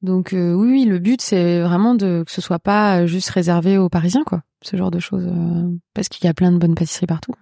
Donc 0.00 0.32
euh, 0.32 0.52
oui, 0.52 0.68
oui, 0.70 0.84
le 0.84 1.00
but 1.00 1.20
c'est 1.20 1.60
vraiment 1.60 1.96
de 1.96 2.22
que 2.24 2.30
ce 2.30 2.40
soit 2.40 2.60
pas 2.60 3.04
juste 3.06 3.30
réservé 3.30 3.78
aux 3.78 3.88
Parisiens, 3.88 4.22
quoi. 4.24 4.42
Ce 4.62 4.76
genre 4.76 4.92
de 4.92 5.00
choses, 5.00 5.26
euh, 5.26 5.68
parce 5.92 6.08
qu'il 6.08 6.24
y 6.24 6.28
a 6.28 6.34
plein 6.34 6.52
de 6.52 6.58
bonnes 6.58 6.76
pâtisseries 6.76 7.06
partout. 7.06 7.32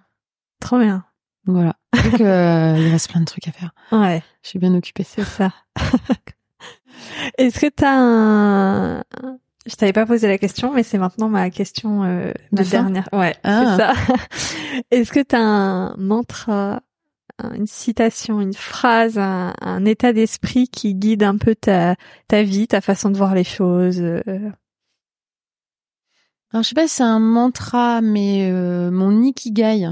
Trop 0.59 0.79
bien. 0.79 1.03
Voilà. 1.45 1.75
Donc 2.03 2.19
euh, 2.19 2.75
il 2.79 2.89
reste 2.91 3.11
plein 3.11 3.19
de 3.21 3.25
trucs 3.25 3.47
à 3.47 3.51
faire. 3.51 3.71
Ouais. 3.91 4.23
Je 4.41 4.49
suis 4.49 4.57
bien 4.59 4.73
occupée. 4.73 5.03
C'est 5.03 5.23
ça. 5.23 5.53
Est-ce 7.37 7.59
que 7.59 7.67
t'as 7.69 7.95
un... 7.95 9.03
Je 9.65 9.75
t'avais 9.75 9.93
pas 9.93 10.05
posé 10.05 10.27
la 10.27 10.37
question, 10.37 10.73
mais 10.73 10.81
c'est 10.83 10.97
maintenant 10.97 11.29
ma 11.29 11.49
question, 11.49 12.03
euh, 12.05 12.31
ma 12.51 12.59
De 12.59 12.63
fin 12.63 12.69
dernière. 12.83 13.07
Ouais, 13.13 13.35
Ah. 13.43 13.75
c'est 13.77 13.83
ça. 13.83 13.93
Est-ce 14.91 15.11
que 15.11 15.19
t'as 15.21 15.39
un 15.41 15.95
mantra, 15.97 16.81
une 17.53 17.67
citation, 17.67 18.41
une 18.41 18.53
phrase, 18.53 19.17
un, 19.19 19.53
un 19.61 19.85
état 19.85 20.13
d'esprit 20.13 20.67
qui 20.67 20.95
guide 20.95 21.23
un 21.23 21.37
peu 21.37 21.53
ta, 21.55 21.95
ta 22.27 22.43
vie, 22.43 22.67
ta 22.67 22.81
façon 22.81 23.09
de 23.09 23.17
voir 23.17 23.35
les 23.35 23.43
choses 23.43 23.99
euh, 24.01 24.21
Alors 26.51 26.63
je 26.63 26.69
sais 26.69 26.75
pas 26.75 26.87
si 26.87 26.95
c'est 26.95 27.03
un 27.03 27.19
mantra, 27.19 28.01
mais 28.01 28.49
euh, 28.51 28.89
mon 28.89 29.21
ikigai, 29.21 29.89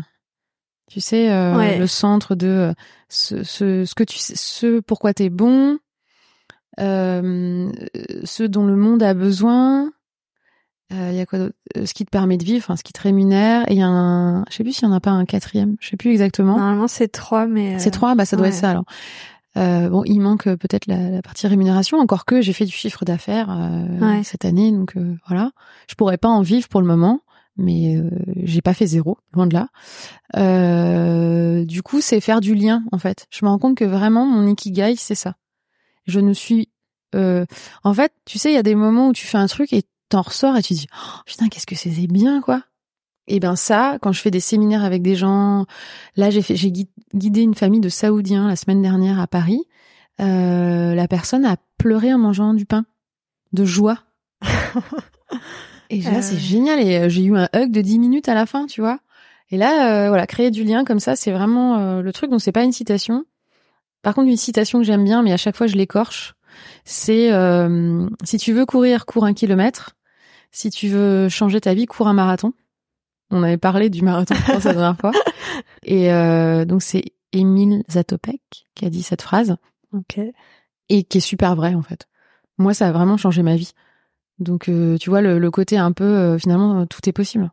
tu 0.90 1.02
sais, 1.02 1.32
euh, 1.32 1.56
Ouais. 1.58 1.78
le 1.78 1.88
centre 1.88 2.34
de 2.36 2.74
ce, 3.10 3.44
ce, 3.44 3.86
ce 3.86 3.96
que 3.96 4.04
tu 4.04 4.18
sais, 4.18 4.36
ce 4.36 4.80
pourquoi 4.80 5.14
t'es 5.14 5.30
bon, 5.30 5.78
euh, 6.80 7.72
ce 8.24 8.44
dont 8.44 8.66
le 8.66 8.76
monde 8.76 9.04
a 9.04 9.14
besoin. 9.14 9.92
Il 10.92 11.14
y 11.16 11.20
a 11.20 11.26
quoi 11.26 11.40
d'autre? 11.40 11.56
Euh, 11.78 11.86
Ce 11.86 11.94
qui 11.94 12.06
te 12.06 12.10
permet 12.12 12.38
de 12.38 12.44
vivre, 12.44 12.60
enfin, 12.66 12.76
ce 12.76 12.84
qui 12.84 12.94
te 12.94 13.02
rémunère. 13.02 13.64
Et 13.70 13.74
il 13.74 13.80
y 13.80 13.82
a 13.82 13.88
un, 13.88 14.46
je 14.50 14.56
sais 14.56 14.64
plus 14.64 14.74
s'il 14.74 14.88
y 14.88 14.92
en 14.92 14.94
a 14.94 15.00
pas 15.00 15.12
un 15.12 15.26
quatrième, 15.26 15.76
je 15.80 15.90
sais 15.90 15.98
plus 15.98 16.12
exactement. 16.12 16.58
Normalement, 16.58 16.88
c'est 16.88 17.08
trois, 17.08 17.48
mais... 17.48 17.76
euh, 17.76 17.80
C'est 17.80 17.92
trois, 17.92 18.16
bah 18.16 18.26
ça 18.26 18.36
doit 18.38 18.44
ouais. 18.48 18.50
être 18.54 18.60
ça 18.60 18.70
alors. 18.72 18.86
Euh, 19.58 19.90
bon, 19.90 20.04
il 20.06 20.20
manque 20.20 20.48
euh, 20.48 20.58
peut-être 20.58 20.86
la, 20.86 21.10
la 21.10 21.22
partie 21.22 21.48
rémunération, 21.48 21.98
encore 21.98 22.26
que 22.26 22.42
j'ai 22.42 22.52
fait 22.54 22.66
du 22.66 22.74
chiffre 22.74 23.06
d'affaires 23.06 23.50
euh, 23.50 24.00
Ouais. 24.00 24.24
cette 24.24 24.44
année, 24.46 24.72
donc 24.72 24.96
euh, 24.98 25.16
voilà. 25.28 25.52
Je 25.90 25.96
pourrais 25.96 26.18
pas 26.18 26.28
en 26.28 26.42
vivre 26.42 26.68
pour 26.68 26.82
le 26.82 26.88
moment, 26.88 27.22
mais 27.58 27.96
euh, 27.96 28.10
j'ai 28.44 28.62
pas 28.62 28.74
fait 28.74 28.86
zéro, 28.86 29.18
loin 29.34 29.48
de 29.48 29.54
là. 29.54 29.70
Euh, 30.36 31.66
du 31.66 31.82
coup, 31.82 32.02
c'est 32.02 32.20
faire 32.20 32.42
du 32.42 32.54
lien 32.56 32.84
en 32.92 32.98
fait. 33.00 33.28
Je 33.32 33.46
me 33.46 33.50
rends 33.50 33.60
compte 33.60 33.78
que 33.78 33.86
vraiment 33.86 34.26
mon 34.26 34.48
ikigai, 34.48 34.96
c'est 34.98 35.16
ça. 35.16 35.36
Je 36.06 36.20
ne 36.20 36.34
suis, 36.34 36.70
euh, 37.16 37.46
en 37.84 37.94
fait, 37.94 38.12
tu 38.26 38.38
sais, 38.38 38.52
il 38.52 38.56
y 38.56 38.58
a 38.60 38.64
des 38.64 38.76
moments 38.76 39.08
où 39.10 39.14
tu 39.14 39.26
fais 39.26 39.38
un 39.38 39.48
truc 39.48 39.74
et 39.74 39.84
t'en 40.10 40.22
ressors 40.22 40.56
et 40.58 40.62
tu 40.62 40.74
dis, 40.74 40.88
oh, 40.94 41.20
putain, 41.26 41.48
qu'est-ce 41.50 41.66
que 41.66 41.76
c'était 41.76 42.08
bien 42.08 42.42
quoi. 42.42 42.62
Et 43.28 43.40
ben 43.40 43.56
ça, 43.56 43.98
quand 44.02 44.12
je 44.12 44.22
fais 44.22 44.30
des 44.32 44.40
séminaires 44.40 44.84
avec 44.84 45.02
des 45.02 45.16
gens, 45.16 45.66
là 46.16 46.30
j'ai 46.30 46.42
fait, 46.44 46.56
j'ai 46.56 46.72
gui- 46.72 46.90
guidé 47.16 47.42
une 47.42 47.56
famille 47.56 47.80
de 47.80 47.90
Saoudiens 47.90 48.48
la 48.48 48.56
semaine 48.56 48.82
dernière 48.84 49.20
à 49.20 49.26
Paris. 49.26 49.64
Euh, 50.22 50.94
la 50.94 51.08
personne 51.08 51.44
a 51.46 51.58
pleuré 51.80 52.14
en 52.14 52.20
mangeant 52.20 52.54
du 52.54 52.66
pain, 52.68 52.86
de 53.52 53.66
joie. 53.66 54.00
et 55.90 56.02
là 56.02 56.18
Euh. 56.18 56.22
c'est 56.22 56.38
génial 56.38 56.80
et 56.80 56.98
euh, 56.98 57.10
j'ai 57.10 57.24
eu 57.24 57.36
un 57.38 57.50
hug 57.56 57.72
de 57.72 57.82
10 57.82 58.00
minutes 58.00 58.30
à 58.30 58.34
la 58.36 58.46
fin, 58.46 58.66
tu 58.68 58.82
vois. 58.82 59.00
Et 59.52 59.58
là, 59.58 60.06
euh, 60.06 60.10
voilà, 60.10 60.26
créer 60.28 60.52
du 60.52 60.64
lien 60.64 60.86
comme 60.86 61.00
ça, 61.00 61.16
c'est 61.16 61.32
vraiment 61.32 61.78
euh, 61.78 62.02
le 62.02 62.14
truc. 62.14 62.30
Donc 62.32 62.42
c'est 62.42 62.52
pas 62.52 62.64
une 62.64 62.72
citation. 62.72 63.26
Par 64.04 64.14
contre, 64.14 64.28
une 64.30 64.38
citation 64.38 64.80
que 64.80 64.86
j'aime 64.86 65.04
bien, 65.04 65.24
mais 65.24 65.34
à 65.34 65.38
chaque 65.38 65.56
fois 65.56 65.66
je 65.68 65.76
l'écorche, 65.76 66.35
c'est 66.84 67.32
euh, 67.34 68.08
si 68.24 68.38
tu 68.38 68.54
veux 68.54 68.66
courir, 68.66 69.06
cours 69.06 69.26
un 69.26 69.34
kilomètre. 69.34 69.96
Si 70.52 70.70
tu 70.70 70.88
veux 70.88 71.28
changer 71.30 71.60
ta 71.62 71.74
vie, 71.74 71.86
cours 71.86 72.08
un 72.08 72.14
marathon. 72.14 72.54
On 73.32 73.44
avait 73.44 73.58
parlé 73.58 73.90
du 73.90 74.02
marathon 74.04 74.36
de 74.36 74.40
France 74.40 74.64
la 74.66 74.74
dernière 74.74 74.98
fois. 74.98 75.12
Et 75.84 76.12
euh, 76.14 76.64
donc 76.66 76.82
c'est 76.82 77.04
Émile 77.34 77.84
Zatopek 77.90 78.42
qui 78.76 78.86
a 78.86 78.90
dit 78.90 79.04
cette 79.04 79.22
phrase 79.22 79.58
Ok. 79.94 80.20
et 80.90 81.04
qui 81.04 81.18
est 81.18 81.22
super 81.22 81.56
vrai 81.56 81.74
en 81.74 81.82
fait. 81.82 82.08
Moi, 82.58 82.74
ça 82.74 82.88
a 82.88 82.92
vraiment 82.92 83.18
changé 83.18 83.44
ma 83.44 83.56
vie. 83.56 83.72
Donc 84.40 84.70
euh, 84.70 84.98
tu 84.98 85.10
vois 85.10 85.22
le, 85.22 85.40
le 85.40 85.52
côté 85.52 85.78
un 85.78 85.92
peu 85.92 86.38
finalement 86.38 86.86
tout 86.86 87.08
est 87.10 87.14
possible. 87.14 87.52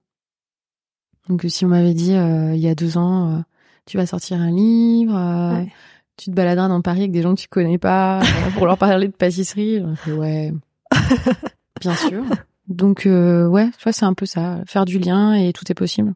Donc 1.28 1.44
si 1.48 1.64
on 1.64 1.68
m'avait 1.68 1.94
dit 1.94 2.12
il 2.12 2.58
y 2.60 2.68
a 2.68 2.74
deux 2.74 2.98
ans, 2.98 3.42
tu 3.86 3.96
vas 3.96 4.06
sortir 4.06 4.40
un 4.40 4.50
livre, 4.50 5.14
Ouais. 5.56 5.72
Tu 6.16 6.30
te 6.30 6.34
baladeras 6.34 6.68
dans 6.68 6.82
Paris 6.82 7.00
avec 7.00 7.12
des 7.12 7.22
gens 7.22 7.34
que 7.34 7.40
tu 7.40 7.48
connais 7.48 7.78
pas 7.78 8.20
pour 8.56 8.66
leur 8.66 8.78
parler 8.78 9.08
de 9.08 9.12
pâtisserie, 9.12 9.82
ouais, 10.06 10.52
bien 11.80 11.94
sûr. 11.94 12.24
Donc 12.68 13.06
euh, 13.06 13.46
ouais, 13.46 13.66
tu 13.76 13.82
vois, 13.84 13.92
c'est 13.92 14.04
un 14.04 14.14
peu 14.14 14.26
ça, 14.26 14.60
faire 14.66 14.84
du 14.84 14.98
lien 14.98 15.34
et 15.34 15.52
tout 15.52 15.64
est 15.70 15.74
possible. 15.74 16.14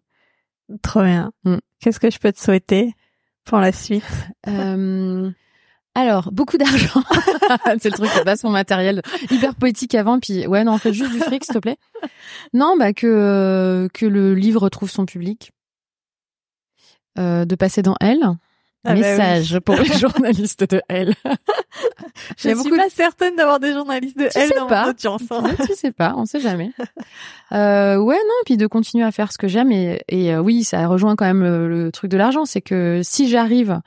Trop 0.82 1.02
bien. 1.02 1.32
Mm. 1.44 1.56
Qu'est-ce 1.80 2.00
que 2.00 2.10
je 2.10 2.18
peux 2.18 2.32
te 2.32 2.40
souhaiter 2.40 2.92
pour 3.44 3.58
la 3.58 3.72
suite? 3.72 4.04
Euh, 4.48 5.28
alors, 5.96 6.30
beaucoup 6.30 6.56
d'argent. 6.56 7.02
c'est 7.80 7.86
le 7.86 7.90
truc 7.90 8.10
qui 8.10 8.22
passe 8.22 8.44
mon 8.44 8.50
matériel 8.50 9.02
hyper 9.28 9.56
poétique 9.56 9.96
avant. 9.96 10.20
Puis, 10.20 10.46
ouais, 10.46 10.62
non, 10.62 10.72
en 10.72 10.78
fait, 10.78 10.92
juste 10.92 11.10
du 11.10 11.18
fric, 11.18 11.44
s'il 11.44 11.54
te 11.54 11.58
plaît. 11.58 11.78
Non, 12.52 12.76
bah, 12.78 12.92
que, 12.92 13.88
que 13.92 14.06
le 14.06 14.34
livre 14.34 14.68
trouve 14.68 14.88
son 14.88 15.04
public. 15.04 15.50
Euh, 17.18 17.44
de 17.46 17.54
passer 17.54 17.80
dans 17.82 17.96
Elle. 17.98 18.24
Ah 18.86 18.94
bah 18.94 19.00
Message 19.00 19.58
pour 19.60 19.74
les 19.76 19.84
journalistes 19.98 20.68
de 20.70 20.80
Elle. 20.88 21.14
Je 22.38 22.48
a 22.48 22.54
suis 22.54 22.54
beaucoup 22.54 22.76
pas 22.76 22.88
certaine 22.88 23.36
d'avoir 23.36 23.60
des 23.60 23.72
journalistes 23.72 24.16
de 24.18 24.24
Tu 24.24 24.30
sais 24.40 24.50
dans 24.56 24.66
pas. 24.66 24.84
mon 24.84 24.90
audience. 24.90 25.22
hein. 25.30 25.42
tu 25.66 25.74
sais 25.74 25.92
pas, 25.92 26.14
on 26.16 26.24
sait 26.26 26.40
jamais. 26.40 26.70
Euh, 27.52 27.96
ouais, 27.96 28.16
non, 28.16 28.34
puis 28.44 28.56
de 28.56 28.66
continuer 28.66 29.04
à 29.04 29.12
faire 29.12 29.30
ce 29.30 29.38
que 29.38 29.46
j'aime 29.46 29.70
et, 29.70 30.00
et 30.08 30.34
euh, 30.34 30.40
oui, 30.40 30.64
ça 30.64 30.84
rejoint 30.88 31.14
quand 31.14 31.26
même 31.26 31.44
le, 31.44 31.68
le 31.68 31.92
truc 31.92 32.10
de 32.10 32.16
l'argent, 32.16 32.44
c'est 32.44 32.60
que 32.60 33.02
si 33.04 33.28
j'arrive 33.28 33.80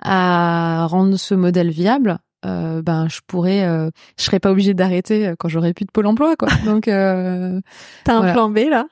à 0.00 0.86
rendre 0.88 1.16
ce 1.18 1.34
modèle 1.34 1.68
viable, 1.70 2.16
euh, 2.46 2.80
ben 2.80 3.08
je 3.10 3.20
pourrais, 3.26 3.64
euh, 3.64 3.90
je 4.18 4.24
serais 4.24 4.40
pas 4.40 4.50
obligée 4.50 4.72
d'arrêter 4.72 5.26
euh, 5.28 5.34
quand 5.38 5.48
j'aurai 5.50 5.74
plus 5.74 5.84
de 5.84 5.90
pôle 5.90 6.06
emploi, 6.06 6.36
quoi. 6.36 6.48
Donc 6.64 6.88
euh, 6.88 7.60
T'as 8.04 8.14
un 8.14 8.18
Voilà. 8.18 8.32
plan 8.32 8.48
B 8.48 8.58
là? 8.70 8.86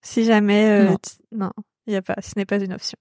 Si 0.00 0.24
jamais 0.24 0.88
non, 1.30 1.50
il 1.86 1.92
y 1.92 1.96
a 1.96 2.00
pas, 2.02 2.14
ce 2.22 2.32
n'est 2.36 2.46
pas 2.46 2.56
une 2.56 2.72
option. 2.72 2.96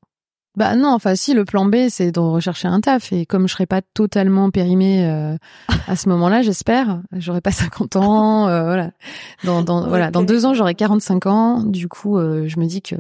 Bah 0.58 0.76
non, 0.76 0.90
enfin 0.90 1.16
si 1.16 1.34
le 1.34 1.46
plan 1.46 1.66
B 1.66 1.76
c'est 1.90 2.12
de 2.12 2.20
rechercher 2.20 2.68
un 2.68 2.82
taf 2.82 3.14
et 3.14 3.26
comme 3.26 3.48
je 3.48 3.54
serais 3.54 3.66
pas 3.68 3.82
totalement 3.82 4.50
périmée 4.52 5.08
euh, 5.10 5.38
à 5.88 5.96
ce 5.96 6.10
moment-là, 6.10 6.42
j'espère, 6.42 7.00
j'aurais 7.14 7.40
pas 7.42 7.52
50 7.52 7.96
ans, 7.96 8.48
euh, 8.50 8.64
voilà. 8.66 8.92
Dans, 9.46 9.62
dans 9.62 9.88
voilà, 9.88 10.12
dans 10.12 10.24
deux 10.24 10.46
ans 10.46 10.54
j'aurai 10.54 10.76
45 10.76 11.26
ans. 11.28 11.64
Du 11.64 11.88
coup, 11.88 12.18
euh, 12.18 12.48
je 12.48 12.60
me 12.60 12.66
dis 12.66 12.82
que 12.82 12.96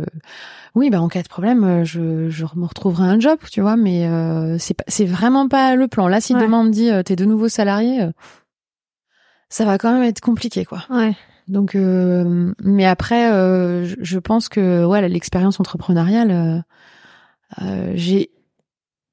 oui, 0.76 0.90
bah 0.92 1.02
en 1.02 1.08
cas 1.10 1.24
de 1.24 1.28
problème, 1.28 1.64
euh, 1.64 1.84
je, 1.84 2.30
je 2.30 2.46
me 2.56 2.66
retrouverai 2.66 3.06
un 3.10 3.20
job, 3.20 3.40
tu 3.52 3.62
vois. 3.62 3.76
Mais 3.76 4.08
euh, 4.08 4.58
c'est 4.60 4.76
pas, 4.76 4.84
c'est 4.88 5.06
vraiment 5.06 5.48
pas 5.48 5.76
le 5.76 5.88
plan. 5.88 6.08
Là, 6.08 6.22
si 6.22 6.36
Ouais. 6.36 6.42
demain 6.42 6.60
on 6.60 6.64
me 6.66 6.70
dit 6.72 6.92
euh, 6.92 7.02
t'es 7.02 7.16
de 7.16 7.26
nouveau 7.26 7.50
salarié, 7.50 8.04
euh, 8.04 8.12
ça 9.50 9.66
va 9.66 9.78
quand 9.78 9.92
même 9.94 10.04
être 10.04 10.22
compliqué, 10.22 10.66
quoi. 10.66 10.84
Ouais. 10.90 11.16
Donc, 11.48 11.76
euh, 11.76 12.54
mais 12.62 12.86
après, 12.86 13.32
euh, 13.32 13.86
je- 13.86 13.96
je 14.02 14.20
pense 14.20 14.50
que 14.50 14.86
ouais, 14.86 15.08
l'expérience 15.08 15.60
entrepreneuriale, 15.60 16.64
euh, 17.62 17.92
j'ai 17.96 18.32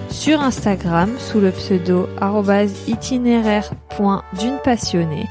sur 0.09 0.41
Instagram 0.41 1.11
sous 1.17 1.39
le 1.39 1.51
pseudo 1.51 2.09
itinéraire.d'une 2.87 4.57
passionnée 4.61 5.29